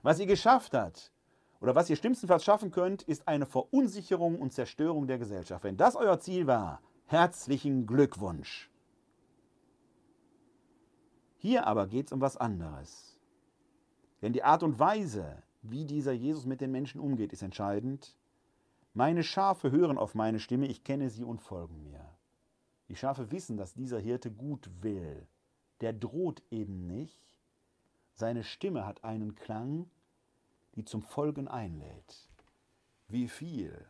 Was 0.00 0.18
ihr 0.18 0.24
geschafft 0.24 0.72
habt, 0.72 1.12
oder 1.60 1.74
was 1.74 1.90
ihr 1.90 1.96
schlimmstenfalls 1.96 2.44
schaffen 2.44 2.70
könnt, 2.70 3.02
ist 3.02 3.28
eine 3.28 3.44
Verunsicherung 3.44 4.40
und 4.40 4.54
Zerstörung 4.54 5.06
der 5.06 5.18
Gesellschaft. 5.18 5.64
Wenn 5.64 5.76
das 5.76 5.96
euer 5.96 6.18
Ziel 6.18 6.46
war, 6.46 6.80
herzlichen 7.04 7.86
Glückwunsch. 7.86 8.70
Hier 11.36 11.66
aber 11.66 11.86
geht 11.86 12.06
es 12.06 12.12
um 12.14 12.22
was 12.22 12.38
anderes. 12.38 13.18
Denn 14.22 14.32
die 14.32 14.44
Art 14.44 14.62
und 14.62 14.78
Weise, 14.78 15.42
wie 15.60 15.84
dieser 15.84 16.12
Jesus 16.12 16.46
mit 16.46 16.62
den 16.62 16.72
Menschen 16.72 17.02
umgeht, 17.02 17.34
ist 17.34 17.42
entscheidend 17.42 18.16
meine 18.92 19.22
Schafe 19.22 19.70
hören 19.70 19.98
auf 19.98 20.14
meine 20.14 20.40
Stimme, 20.40 20.66
ich 20.66 20.84
kenne 20.84 21.10
sie 21.10 21.24
und 21.24 21.40
folgen 21.40 21.82
mir. 21.82 22.04
Die 22.88 22.96
Schafe 22.96 23.30
wissen, 23.30 23.56
dass 23.56 23.74
dieser 23.74 24.00
Hirte 24.00 24.30
gut 24.30 24.68
will. 24.82 25.28
Der 25.80 25.92
droht 25.92 26.42
eben 26.50 26.86
nicht. 26.86 27.20
Seine 28.14 28.42
Stimme 28.42 28.84
hat 28.84 29.04
einen 29.04 29.36
Klang, 29.36 29.88
die 30.74 30.84
zum 30.84 31.02
Folgen 31.02 31.48
einlädt. 31.48 32.28
Wie 33.08 33.28
viel 33.28 33.86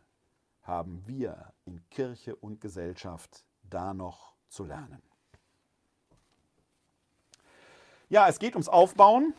haben 0.62 1.06
wir 1.06 1.52
in 1.64 1.89
Kirche 1.89 2.36
und 2.36 2.60
Gesellschaft 2.60 3.44
da 3.62 3.94
noch 3.94 4.35
zu 4.48 4.64
lernen? 4.64 5.02
Ja, 8.09 8.28
es 8.28 8.39
geht 8.39 8.55
ums 8.55 8.68
Aufbauen. 8.68 9.35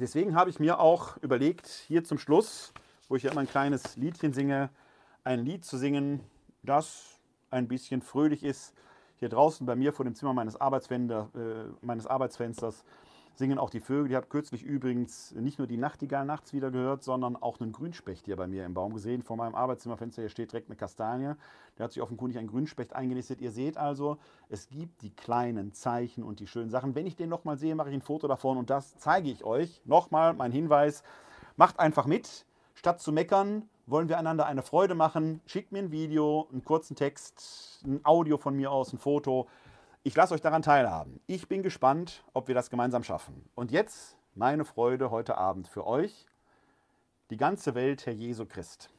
Deswegen 0.00 0.34
habe 0.34 0.50
ich 0.50 0.58
mir 0.58 0.80
auch 0.80 1.18
überlegt, 1.18 1.68
hier 1.68 2.04
zum 2.04 2.18
Schluss 2.18 2.72
wo 3.12 3.16
ich 3.16 3.24
ja 3.24 3.30
immer 3.30 3.42
ein 3.42 3.46
kleines 3.46 3.96
Liedchen 3.96 4.32
singe, 4.32 4.70
ein 5.22 5.40
Lied 5.40 5.66
zu 5.66 5.76
singen, 5.76 6.20
das 6.62 7.20
ein 7.50 7.68
bisschen 7.68 8.00
fröhlich 8.00 8.42
ist. 8.42 8.72
Hier 9.16 9.28
draußen 9.28 9.66
bei 9.66 9.76
mir 9.76 9.92
vor 9.92 10.06
dem 10.06 10.14
Zimmer 10.14 10.32
meines, 10.32 10.54
äh, 10.54 11.28
meines 11.82 12.06
Arbeitsfensters 12.06 12.86
singen 13.34 13.58
auch 13.58 13.68
die 13.68 13.80
Vögel. 13.80 14.12
Ich 14.12 14.16
habe 14.16 14.28
kürzlich 14.28 14.62
übrigens 14.62 15.32
nicht 15.32 15.58
nur 15.58 15.66
die 15.66 15.76
Nachtigall 15.76 16.24
nachts 16.24 16.54
wieder 16.54 16.70
gehört, 16.70 17.02
sondern 17.02 17.36
auch 17.36 17.60
einen 17.60 17.72
Grünspecht 17.72 18.24
hier 18.24 18.36
bei 18.36 18.46
mir 18.46 18.64
im 18.64 18.72
Baum 18.72 18.94
gesehen. 18.94 19.22
Vor 19.22 19.36
meinem 19.36 19.54
Arbeitszimmerfenster 19.54 20.22
hier 20.22 20.30
steht 20.30 20.52
direkt 20.52 20.70
eine 20.70 20.76
Kastanie. 20.76 21.34
Der 21.76 21.84
hat 21.84 21.92
sich 21.92 22.00
offenkundig 22.00 22.38
ein 22.38 22.46
Grünspecht 22.46 22.94
eingenistet. 22.94 23.42
Ihr 23.42 23.50
seht 23.50 23.76
also, 23.76 24.16
es 24.48 24.70
gibt 24.70 25.02
die 25.02 25.14
kleinen 25.14 25.74
Zeichen 25.74 26.24
und 26.24 26.40
die 26.40 26.46
schönen 26.46 26.70
Sachen. 26.70 26.94
Wenn 26.94 27.04
ich 27.04 27.16
den 27.16 27.28
nochmal 27.28 27.58
sehe, 27.58 27.74
mache 27.74 27.90
ich 27.90 27.94
ein 27.94 28.00
Foto 28.00 28.26
davon 28.26 28.56
und 28.56 28.70
das 28.70 28.96
zeige 28.96 29.28
ich 29.28 29.44
euch. 29.44 29.82
Nochmal 29.84 30.32
mein 30.32 30.50
Hinweis, 30.50 31.02
macht 31.56 31.78
einfach 31.78 32.06
mit. 32.06 32.46
Statt 32.82 33.00
zu 33.00 33.12
meckern, 33.12 33.68
wollen 33.86 34.08
wir 34.08 34.18
einander 34.18 34.44
eine 34.44 34.62
Freude 34.62 34.96
machen. 34.96 35.40
Schickt 35.46 35.70
mir 35.70 35.78
ein 35.78 35.92
Video, 35.92 36.48
einen 36.50 36.64
kurzen 36.64 36.96
Text, 36.96 37.80
ein 37.84 38.04
Audio 38.04 38.38
von 38.38 38.56
mir 38.56 38.72
aus, 38.72 38.92
ein 38.92 38.98
Foto. 38.98 39.46
Ich 40.02 40.16
lasse 40.16 40.34
euch 40.34 40.40
daran 40.40 40.62
teilhaben. 40.62 41.20
Ich 41.28 41.46
bin 41.46 41.62
gespannt, 41.62 42.24
ob 42.32 42.48
wir 42.48 42.56
das 42.56 42.70
gemeinsam 42.70 43.04
schaffen. 43.04 43.48
Und 43.54 43.70
jetzt 43.70 44.16
meine 44.34 44.64
Freude 44.64 45.12
heute 45.12 45.38
Abend 45.38 45.68
für 45.68 45.86
euch. 45.86 46.26
Die 47.30 47.36
ganze 47.36 47.76
Welt, 47.76 48.04
Herr 48.04 48.14
Jesu 48.14 48.46
Christ 48.46 48.90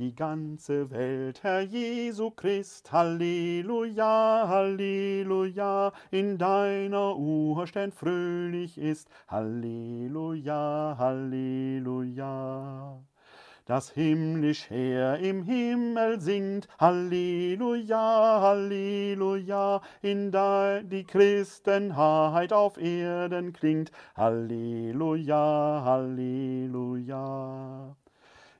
die 0.00 0.14
ganze 0.14 0.90
Welt, 0.90 1.42
Herr 1.42 1.60
Jesu 1.60 2.30
Christ, 2.30 2.90
Halleluja, 2.90 4.46
Halleluja, 4.48 5.92
in 6.10 6.38
deiner 6.38 7.16
Urständ 7.16 7.94
fröhlich 7.94 8.78
ist, 8.78 9.08
Halleluja, 9.28 10.96
Halleluja. 10.98 13.02
Das 13.66 13.90
himmlisch 13.90 14.70
Heer 14.70 15.18
im 15.18 15.42
Himmel 15.42 16.18
singt, 16.20 16.66
Halleluja, 16.78 18.40
Halleluja, 18.40 19.82
in 20.00 20.32
der 20.32 20.82
die 20.82 21.04
Christenheit 21.04 22.54
auf 22.54 22.78
Erden 22.78 23.52
klingt, 23.52 23.92
Halleluja, 24.16 25.82
Halleluja. 25.84 27.96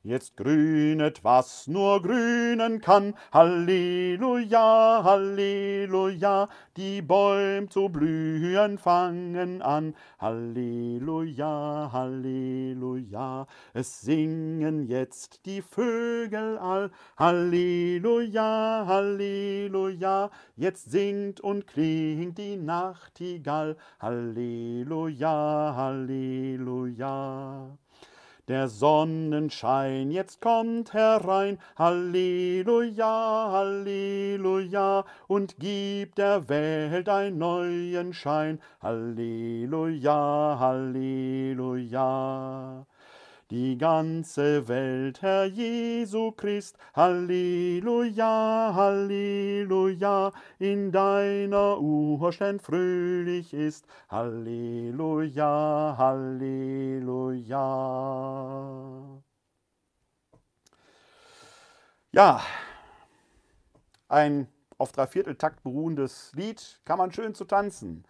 Jetzt 0.02 0.38
grünet, 0.38 1.24
was 1.24 1.66
nur 1.66 2.00
grünen 2.00 2.80
kann. 2.80 3.12
Halleluja, 3.32 5.02
Halleluja, 5.04 6.48
die 6.78 7.02
Bäume 7.02 7.68
zu 7.68 7.90
blühen 7.90 8.78
fangen 8.78 9.60
an. 9.60 9.94
Halleluja, 10.18 11.90
Halleluja, 11.92 13.46
es 13.74 14.00
singen 14.00 14.88
jetzt 14.88 15.44
die 15.44 15.60
Vögel 15.60 16.56
all. 16.56 16.90
Halleluja, 17.18 18.86
Halleluja, 18.86 20.30
jetzt 20.56 20.90
singt 20.90 21.42
und 21.42 21.66
klingt 21.66 22.38
die 22.38 22.56
Nachtigall. 22.56 23.76
Halleluja, 24.00 25.74
Halleluja. 25.76 27.76
Der 28.50 28.66
Sonnenschein 28.66 30.10
jetzt 30.10 30.40
kommt 30.40 30.92
herein, 30.92 31.60
Halleluja, 31.76 33.48
Halleluja, 33.52 35.04
und 35.28 35.56
gibt 35.60 36.18
der 36.18 36.48
Welt 36.48 37.08
einen 37.08 37.38
neuen 37.38 38.12
Schein, 38.12 38.58
Halleluja, 38.82 40.56
Halleluja. 40.58 41.68
Die 43.50 43.76
ganze 43.76 44.68
Welt, 44.68 45.22
Herr 45.22 45.44
Jesu 45.44 46.30
Christ. 46.32 46.78
Halleluja, 46.94 48.72
Halleluja, 48.74 50.32
in 50.58 50.92
deiner 50.92 51.80
Urständ 51.80 52.62
fröhlich 52.62 53.52
ist. 53.52 53.86
Halleluja, 54.08 55.96
Halleluja. 55.98 57.60
Ja, 62.12 62.42
ein 64.08 64.48
auf 64.78 64.92
Dreivierteltakt 64.92 65.62
beruhendes 65.62 66.32
Lied 66.34 66.80
kann 66.84 66.98
man 66.98 67.12
schön 67.12 67.34
zu 67.34 67.44
tanzen. 67.44 68.04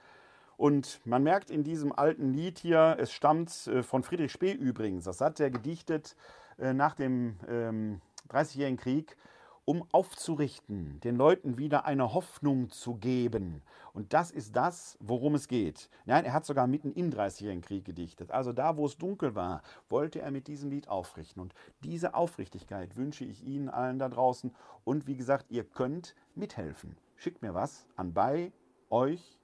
Und 0.61 1.01
man 1.07 1.23
merkt 1.23 1.51
in 1.51 1.65
diesem 1.65 1.91
alten 1.91 2.35
Lied 2.35 2.59
hier, 2.59 2.99
es 3.01 3.13
stammt 3.13 3.67
äh, 3.67 3.83
von 3.83 4.03
Friedrich 4.03 4.31
Spee 4.31 4.53
übrigens. 4.53 5.05
Das 5.05 5.23
hat 5.23 5.41
er 5.41 5.51
gedichtet 5.51 6.17
äh, 6.59 6.75
nach 6.75 6.95
dem 6.95 7.37
ähm, 7.49 8.03
Dreißigjährigen 8.29 8.77
Krieg, 8.77 9.17
um 9.65 9.87
aufzurichten, 9.91 11.01
den 11.01 11.17
Leuten 11.17 11.57
wieder 11.57 11.87
eine 11.87 12.13
Hoffnung 12.13 12.69
zu 12.69 12.97
geben. 12.97 13.63
Und 13.95 14.13
das 14.13 14.31
ist 14.31 14.55
das, 14.55 14.99
worum 15.01 15.35
es 15.35 15.49
geht. 15.49 15.89
Nein, 16.05 16.27
er 16.27 16.35
hat 16.35 16.45
sogar 16.45 16.67
mitten 16.67 16.93
im 16.93 17.11
Dreißigjährigen 17.11 17.63
Krieg 17.63 17.87
gedichtet. 17.87 18.31
Also 18.31 18.53
da, 18.53 18.77
wo 18.77 18.85
es 18.85 18.99
dunkel 18.99 19.35
war, 19.35 19.63
wollte 19.89 20.21
er 20.21 20.31
mit 20.31 20.47
diesem 20.47 20.69
Lied 20.69 20.89
aufrichten. 20.89 21.41
Und 21.41 21.55
diese 21.83 22.13
Aufrichtigkeit 22.13 22.97
wünsche 22.97 23.25
ich 23.25 23.47
Ihnen 23.47 23.71
allen 23.71 23.99
da 23.99 24.11
draußen. 24.11 24.55
Und 24.85 25.07
wie 25.07 25.17
gesagt, 25.17 25.47
ihr 25.49 25.65
könnt 25.65 26.15
mithelfen. 26.35 26.99
Schickt 27.17 27.41
mir 27.41 27.55
was 27.55 27.87
an 27.97 28.13
bei 28.13 28.53
euch 28.91 29.41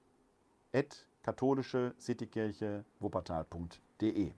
katholische 1.27 1.93
Citykirche 1.99 2.85
Wuppertal.de. 3.01 4.31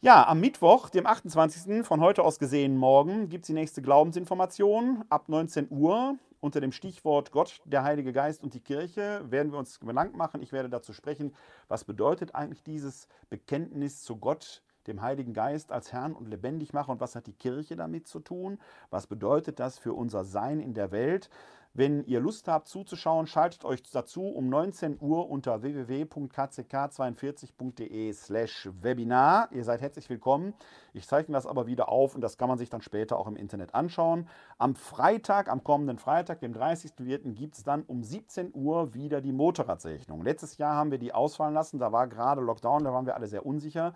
Ja, 0.00 0.26
am 0.26 0.40
Mittwoch, 0.40 0.90
dem 0.90 1.06
28. 1.06 1.86
von 1.86 2.00
heute 2.00 2.24
aus 2.24 2.40
gesehen 2.40 2.76
morgen, 2.76 3.28
gibt 3.28 3.44
es 3.44 3.46
die 3.46 3.52
nächste 3.52 3.80
Glaubensinformation 3.80 5.04
ab 5.08 5.28
19 5.28 5.68
Uhr. 5.70 6.16
Unter 6.40 6.60
dem 6.60 6.72
Stichwort 6.72 7.30
Gott, 7.30 7.60
der 7.64 7.84
Heilige 7.84 8.12
Geist 8.12 8.42
und 8.42 8.54
die 8.54 8.60
Kirche 8.60 9.22
werden 9.30 9.52
wir 9.52 9.58
uns 9.60 9.78
belangt 9.78 10.16
machen. 10.16 10.42
Ich 10.42 10.50
werde 10.50 10.68
dazu 10.68 10.92
sprechen, 10.92 11.32
was 11.68 11.84
bedeutet 11.84 12.34
eigentlich 12.34 12.64
dieses 12.64 13.06
Bekenntnis 13.30 14.02
zu 14.02 14.16
Gott, 14.16 14.62
dem 14.88 15.00
Heiligen 15.00 15.32
Geist 15.32 15.70
als 15.70 15.92
Herrn 15.92 16.14
und 16.14 16.28
lebendig 16.28 16.72
machen 16.72 16.90
und 16.90 17.00
was 17.00 17.14
hat 17.14 17.28
die 17.28 17.32
Kirche 17.32 17.76
damit 17.76 18.08
zu 18.08 18.18
tun? 18.18 18.58
Was 18.90 19.06
bedeutet 19.06 19.60
das 19.60 19.78
für 19.78 19.92
unser 19.92 20.24
Sein 20.24 20.58
in 20.58 20.74
der 20.74 20.90
Welt? 20.90 21.30
Wenn 21.78 22.04
ihr 22.04 22.20
Lust 22.20 22.48
habt 22.48 22.68
zuzuschauen, 22.68 23.26
schaltet 23.26 23.66
euch 23.66 23.82
dazu 23.82 24.22
um 24.22 24.48
19 24.48 24.96
Uhr 24.98 25.28
unter 25.28 25.60
www.kck42.de 25.60 28.14
slash 28.14 28.70
Webinar. 28.80 29.50
Ihr 29.52 29.62
seid 29.62 29.82
herzlich 29.82 30.08
willkommen. 30.08 30.54
Ich 30.94 31.06
zeichne 31.06 31.34
das 31.34 31.44
aber 31.44 31.66
wieder 31.66 31.90
auf 31.90 32.14
und 32.14 32.22
das 32.22 32.38
kann 32.38 32.48
man 32.48 32.56
sich 32.56 32.70
dann 32.70 32.80
später 32.80 33.18
auch 33.18 33.26
im 33.26 33.36
Internet 33.36 33.74
anschauen. 33.74 34.26
Am 34.56 34.74
Freitag, 34.74 35.50
am 35.50 35.62
kommenden 35.64 35.98
Freitag, 35.98 36.40
dem 36.40 36.54
30.04., 36.54 37.34
gibt 37.34 37.58
es 37.58 37.62
dann 37.62 37.82
um 37.82 38.02
17 38.02 38.52
Uhr 38.54 38.94
wieder 38.94 39.20
die 39.20 39.32
Motorradsegnung. 39.32 40.22
Letztes 40.22 40.56
Jahr 40.56 40.76
haben 40.76 40.90
wir 40.90 40.98
die 40.98 41.12
ausfallen 41.12 41.52
lassen, 41.52 41.78
da 41.78 41.92
war 41.92 42.06
gerade 42.06 42.40
Lockdown, 42.40 42.84
da 42.84 42.94
waren 42.94 43.04
wir 43.04 43.16
alle 43.16 43.26
sehr 43.26 43.44
unsicher. 43.44 43.92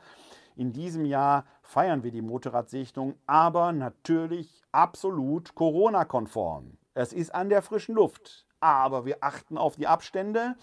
In 0.55 0.74
diesem 0.74 1.07
Jahr 1.07 1.47
feiern 1.62 2.02
wir 2.02 2.11
die 2.11 2.20
Motorradsegnung, 2.20 3.15
aber 3.27 3.73
natürlich 3.73 4.62
absolut 4.70 5.55
Corona-konform. 5.55 6.77
Es 6.94 7.12
ist 7.12 7.34
an 7.34 7.48
der 7.48 7.62
frischen 7.62 7.94
Luft. 7.94 8.46
Aber 8.60 9.06
wir 9.06 9.18
achten 9.20 9.56
auf 9.56 9.76
die 9.76 9.86
Abstände. 9.86 10.54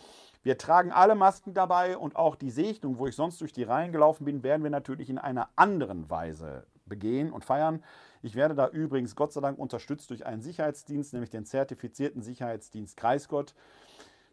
Wir 0.44 0.58
tragen 0.58 0.92
alle 0.92 1.16
Masken 1.16 1.54
dabei 1.54 1.98
und 1.98 2.16
auch 2.16 2.36
die 2.36 2.52
Segnung, 2.52 3.00
wo 3.00 3.08
ich 3.08 3.16
sonst 3.16 3.42
durch 3.42 3.54
die 3.54 3.64
Reihen 3.64 3.92
gelaufen 3.92 4.24
bin, 4.24 4.44
werden 4.44 4.64
wir 4.64 4.70
natürlich 4.70 5.10
in 5.10 5.18
einer 5.18 5.50
anderen 5.56 6.10
Weise 6.10 6.66
begehen 6.86 7.32
und 7.32 7.44
feiern. 7.44 7.84
Ich 8.22 8.36
werde 8.36 8.56
da 8.56 8.68
übrigens 8.68 9.16
Gott 9.16 9.34
sei 9.34 9.42
Dank 9.42 9.60
unterstützt 9.60 10.10
durch 10.10 10.26
einen 10.26 10.42
Sicherheitsdienst, 10.42 11.14
nämlich 11.14 11.30
den 11.30 11.46
zertifizierten 11.46 12.22
Sicherheitsdienst 12.22 12.98
Kreisgott. 12.98 13.54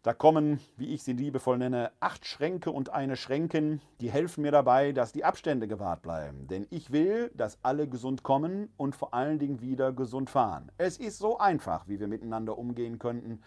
Da 0.05 0.13
kommen, 0.13 0.59
wie 0.77 0.93
ich 0.93 1.01
sie 1.01 1.13
liebevoll 1.13 1.57
nenne, 1.57 1.91
acht 1.99 2.27
Schränke 2.27 2.69
und 2.69 2.91
eine 2.91 3.15
Schränken, 3.15 3.81
die 4.01 4.11
helfen 4.11 4.43
mir 4.43 4.51
dabei, 4.51 4.91
dass 4.91 5.13
die 5.13 5.23
Abstände 5.25 5.67
gewahrt 5.67 6.03
bleiben. 6.03 6.45
Denn 6.45 6.67
ich 6.69 6.91
will, 6.91 7.31
dass 7.33 7.57
alle 7.63 7.87
gesund 7.87 8.21
kommen 8.21 8.71
und 8.77 8.95
vor 8.95 9.15
allen 9.15 9.39
Dingen 9.39 9.61
wieder 9.61 9.91
gesund 9.93 10.29
fahren. 10.29 10.71
Es 10.77 10.97
ist 10.97 11.17
so 11.17 11.39
einfach, 11.39 11.87
wie 11.87 11.99
wir 11.99 12.07
miteinander 12.07 12.59
umgehen 12.59 12.99
könnten, 12.99 13.41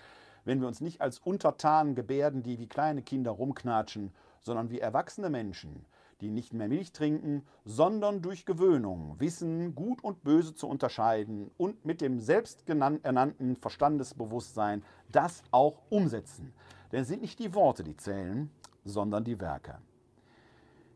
wenn 0.45 0.61
wir 0.61 0.67
uns 0.67 0.81
nicht 0.81 1.01
als 1.01 1.21
Untertanen 1.21 1.95
gebärden, 1.95 2.43
die 2.43 2.59
wie 2.59 2.67
kleine 2.67 3.03
Kinder 3.03 3.31
rumknatschen, 3.31 4.13
sondern 4.41 4.69
wie 4.69 4.81
erwachsene 4.81 5.31
Menschen, 5.31 5.87
die 6.21 6.31
nicht 6.31 6.53
mehr 6.53 6.69
Milch 6.69 6.93
trinken, 6.93 7.47
sondern 7.65 8.23
durch 8.23 8.45
Gewöhnung 8.45 9.17
wissen, 9.19 9.75
gut 9.75 10.03
und 10.03 10.25
böse 10.25 10.55
zu 10.55 10.69
unterscheiden 10.69 11.51
und 11.57 11.85
mit 11.85 12.01
dem 12.01 12.19
selbsternannten 12.21 13.57
Verstandesbewusstsein 13.57 14.85
das 15.11 15.43
auch 15.51 15.83
umsetzen. 15.91 16.53
Denn 16.93 17.03
es 17.03 17.09
sind 17.09 17.23
nicht 17.23 17.39
die 17.39 17.55
Worte, 17.55 17.85
die 17.85 17.97
zählen, 17.97 18.51
sondern 18.85 19.25
die 19.25 19.41
Werke. 19.41 19.79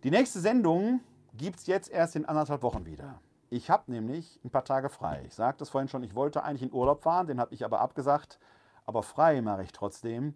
Die 0.03 0.11
nächste 0.11 0.41
Sendung 0.41 1.01
gibt 1.37 1.61
es 1.61 1.67
jetzt 1.67 1.91
erst 1.91 2.17
in 2.17 2.25
anderthalb 2.25 2.63
Wochen 2.63 2.87
wieder. 2.87 3.21
Ich 3.51 3.71
habe 3.71 3.93
nämlich 3.93 4.41
ein 4.45 4.51
paar 4.51 4.65
Tage 4.65 4.89
frei. 4.89 5.25
Ich 5.27 5.35
sagte 5.35 5.63
es 5.63 5.71
vorhin 5.71 5.89
schon, 5.89 6.03
ich 6.03 6.15
wollte 6.15 6.43
eigentlich 6.43 6.63
in 6.63 6.73
Urlaub 6.73 7.03
fahren, 7.03 7.27
den 7.27 7.39
habe 7.39 7.55
ich 7.55 7.65
aber 7.65 7.81
abgesagt. 7.81 8.39
Aber 8.87 9.03
frei 9.03 9.43
mache 9.43 9.63
ich 9.63 9.73
trotzdem. 9.73 10.35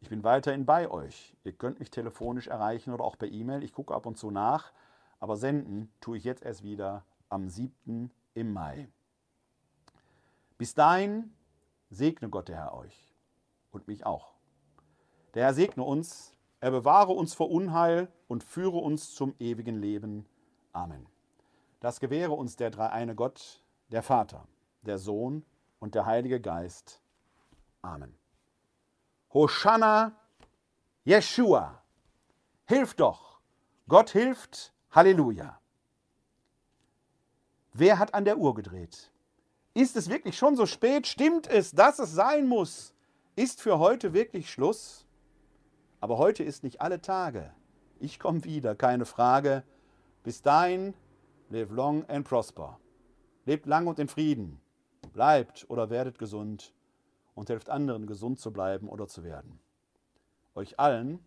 Ich 0.00 0.08
bin 0.08 0.22
weiterhin 0.22 0.64
bei 0.64 0.90
euch. 0.90 1.36
Ihr 1.44 1.52
könnt 1.52 1.80
mich 1.80 1.90
telefonisch 1.90 2.46
erreichen 2.46 2.92
oder 2.92 3.04
auch 3.04 3.18
per 3.18 3.28
E-Mail. 3.28 3.64
Ich 3.64 3.72
gucke 3.72 3.94
ab 3.94 4.06
und 4.06 4.16
zu 4.16 4.30
nach. 4.30 4.72
Aber 5.20 5.36
senden 5.36 5.92
tue 6.00 6.16
ich 6.16 6.24
jetzt 6.24 6.44
erst 6.44 6.62
wieder 6.62 7.04
am 7.28 7.48
7. 7.48 8.10
im 8.34 8.52
Mai. 8.52 8.88
Bis 10.56 10.74
dahin 10.74 11.32
segne 11.90 12.28
Gott 12.28 12.48
der 12.48 12.56
Herr 12.56 12.74
euch 12.74 13.14
und 13.70 13.88
mich 13.88 14.06
auch. 14.06 14.34
Der 15.34 15.44
Herr 15.44 15.54
segne 15.54 15.82
uns, 15.82 16.34
er 16.60 16.70
bewahre 16.70 17.12
uns 17.12 17.34
vor 17.34 17.50
Unheil 17.50 18.08
und 18.28 18.44
führe 18.44 18.78
uns 18.78 19.14
zum 19.14 19.34
ewigen 19.38 19.76
Leben. 19.76 20.26
Amen. 20.72 21.06
Das 21.80 22.00
gewähre 22.00 22.32
uns 22.32 22.56
der 22.56 22.70
dreieine 22.70 23.14
Gott, 23.14 23.62
der 23.90 24.02
Vater, 24.02 24.46
der 24.82 24.98
Sohn 24.98 25.44
und 25.78 25.94
der 25.94 26.06
Heilige 26.06 26.40
Geist. 26.40 27.00
Amen. 27.82 28.16
Hosanna, 29.32 30.12
Jeshua. 31.04 31.82
Hilf 32.66 32.94
doch. 32.94 33.40
Gott 33.86 34.10
hilft. 34.10 34.72
Halleluja. 34.90 35.60
Wer 37.74 37.98
hat 37.98 38.14
an 38.14 38.24
der 38.24 38.38
Uhr 38.38 38.54
gedreht? 38.54 39.12
Ist 39.74 39.96
es 39.96 40.08
wirklich 40.08 40.36
schon 40.36 40.56
so 40.56 40.64
spät? 40.64 41.06
Stimmt 41.06 41.46
es, 41.46 41.72
dass 41.72 41.98
es 41.98 42.12
sein 42.12 42.46
muss? 42.46 42.94
Ist 43.36 43.60
für 43.60 43.78
heute 43.78 44.14
wirklich 44.14 44.50
Schluss? 44.50 45.06
Aber 46.00 46.16
heute 46.16 46.42
ist 46.42 46.64
nicht 46.64 46.80
alle 46.80 47.00
Tage. 47.00 47.52
Ich 48.00 48.18
komme 48.18 48.44
wieder, 48.44 48.74
keine 48.74 49.04
Frage. 49.04 49.62
Bis 50.24 50.40
dahin, 50.42 50.94
live 51.50 51.70
long 51.70 52.04
and 52.08 52.26
prosper. 52.26 52.80
Lebt 53.44 53.66
lang 53.66 53.86
und 53.86 53.98
in 53.98 54.08
Frieden. 54.08 54.60
Bleibt 55.12 55.66
oder 55.68 55.90
werdet 55.90 56.18
gesund 56.18 56.74
und 57.38 57.48
helft 57.48 57.70
anderen, 57.70 58.06
gesund 58.06 58.40
zu 58.40 58.52
bleiben 58.52 58.88
oder 58.88 59.06
zu 59.06 59.22
werden. 59.22 59.60
Euch 60.54 60.78
allen 60.80 61.20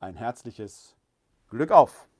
ein 0.00 0.16
herzliches 0.16 0.96
Glück 1.48 1.70
auf! 1.70 2.08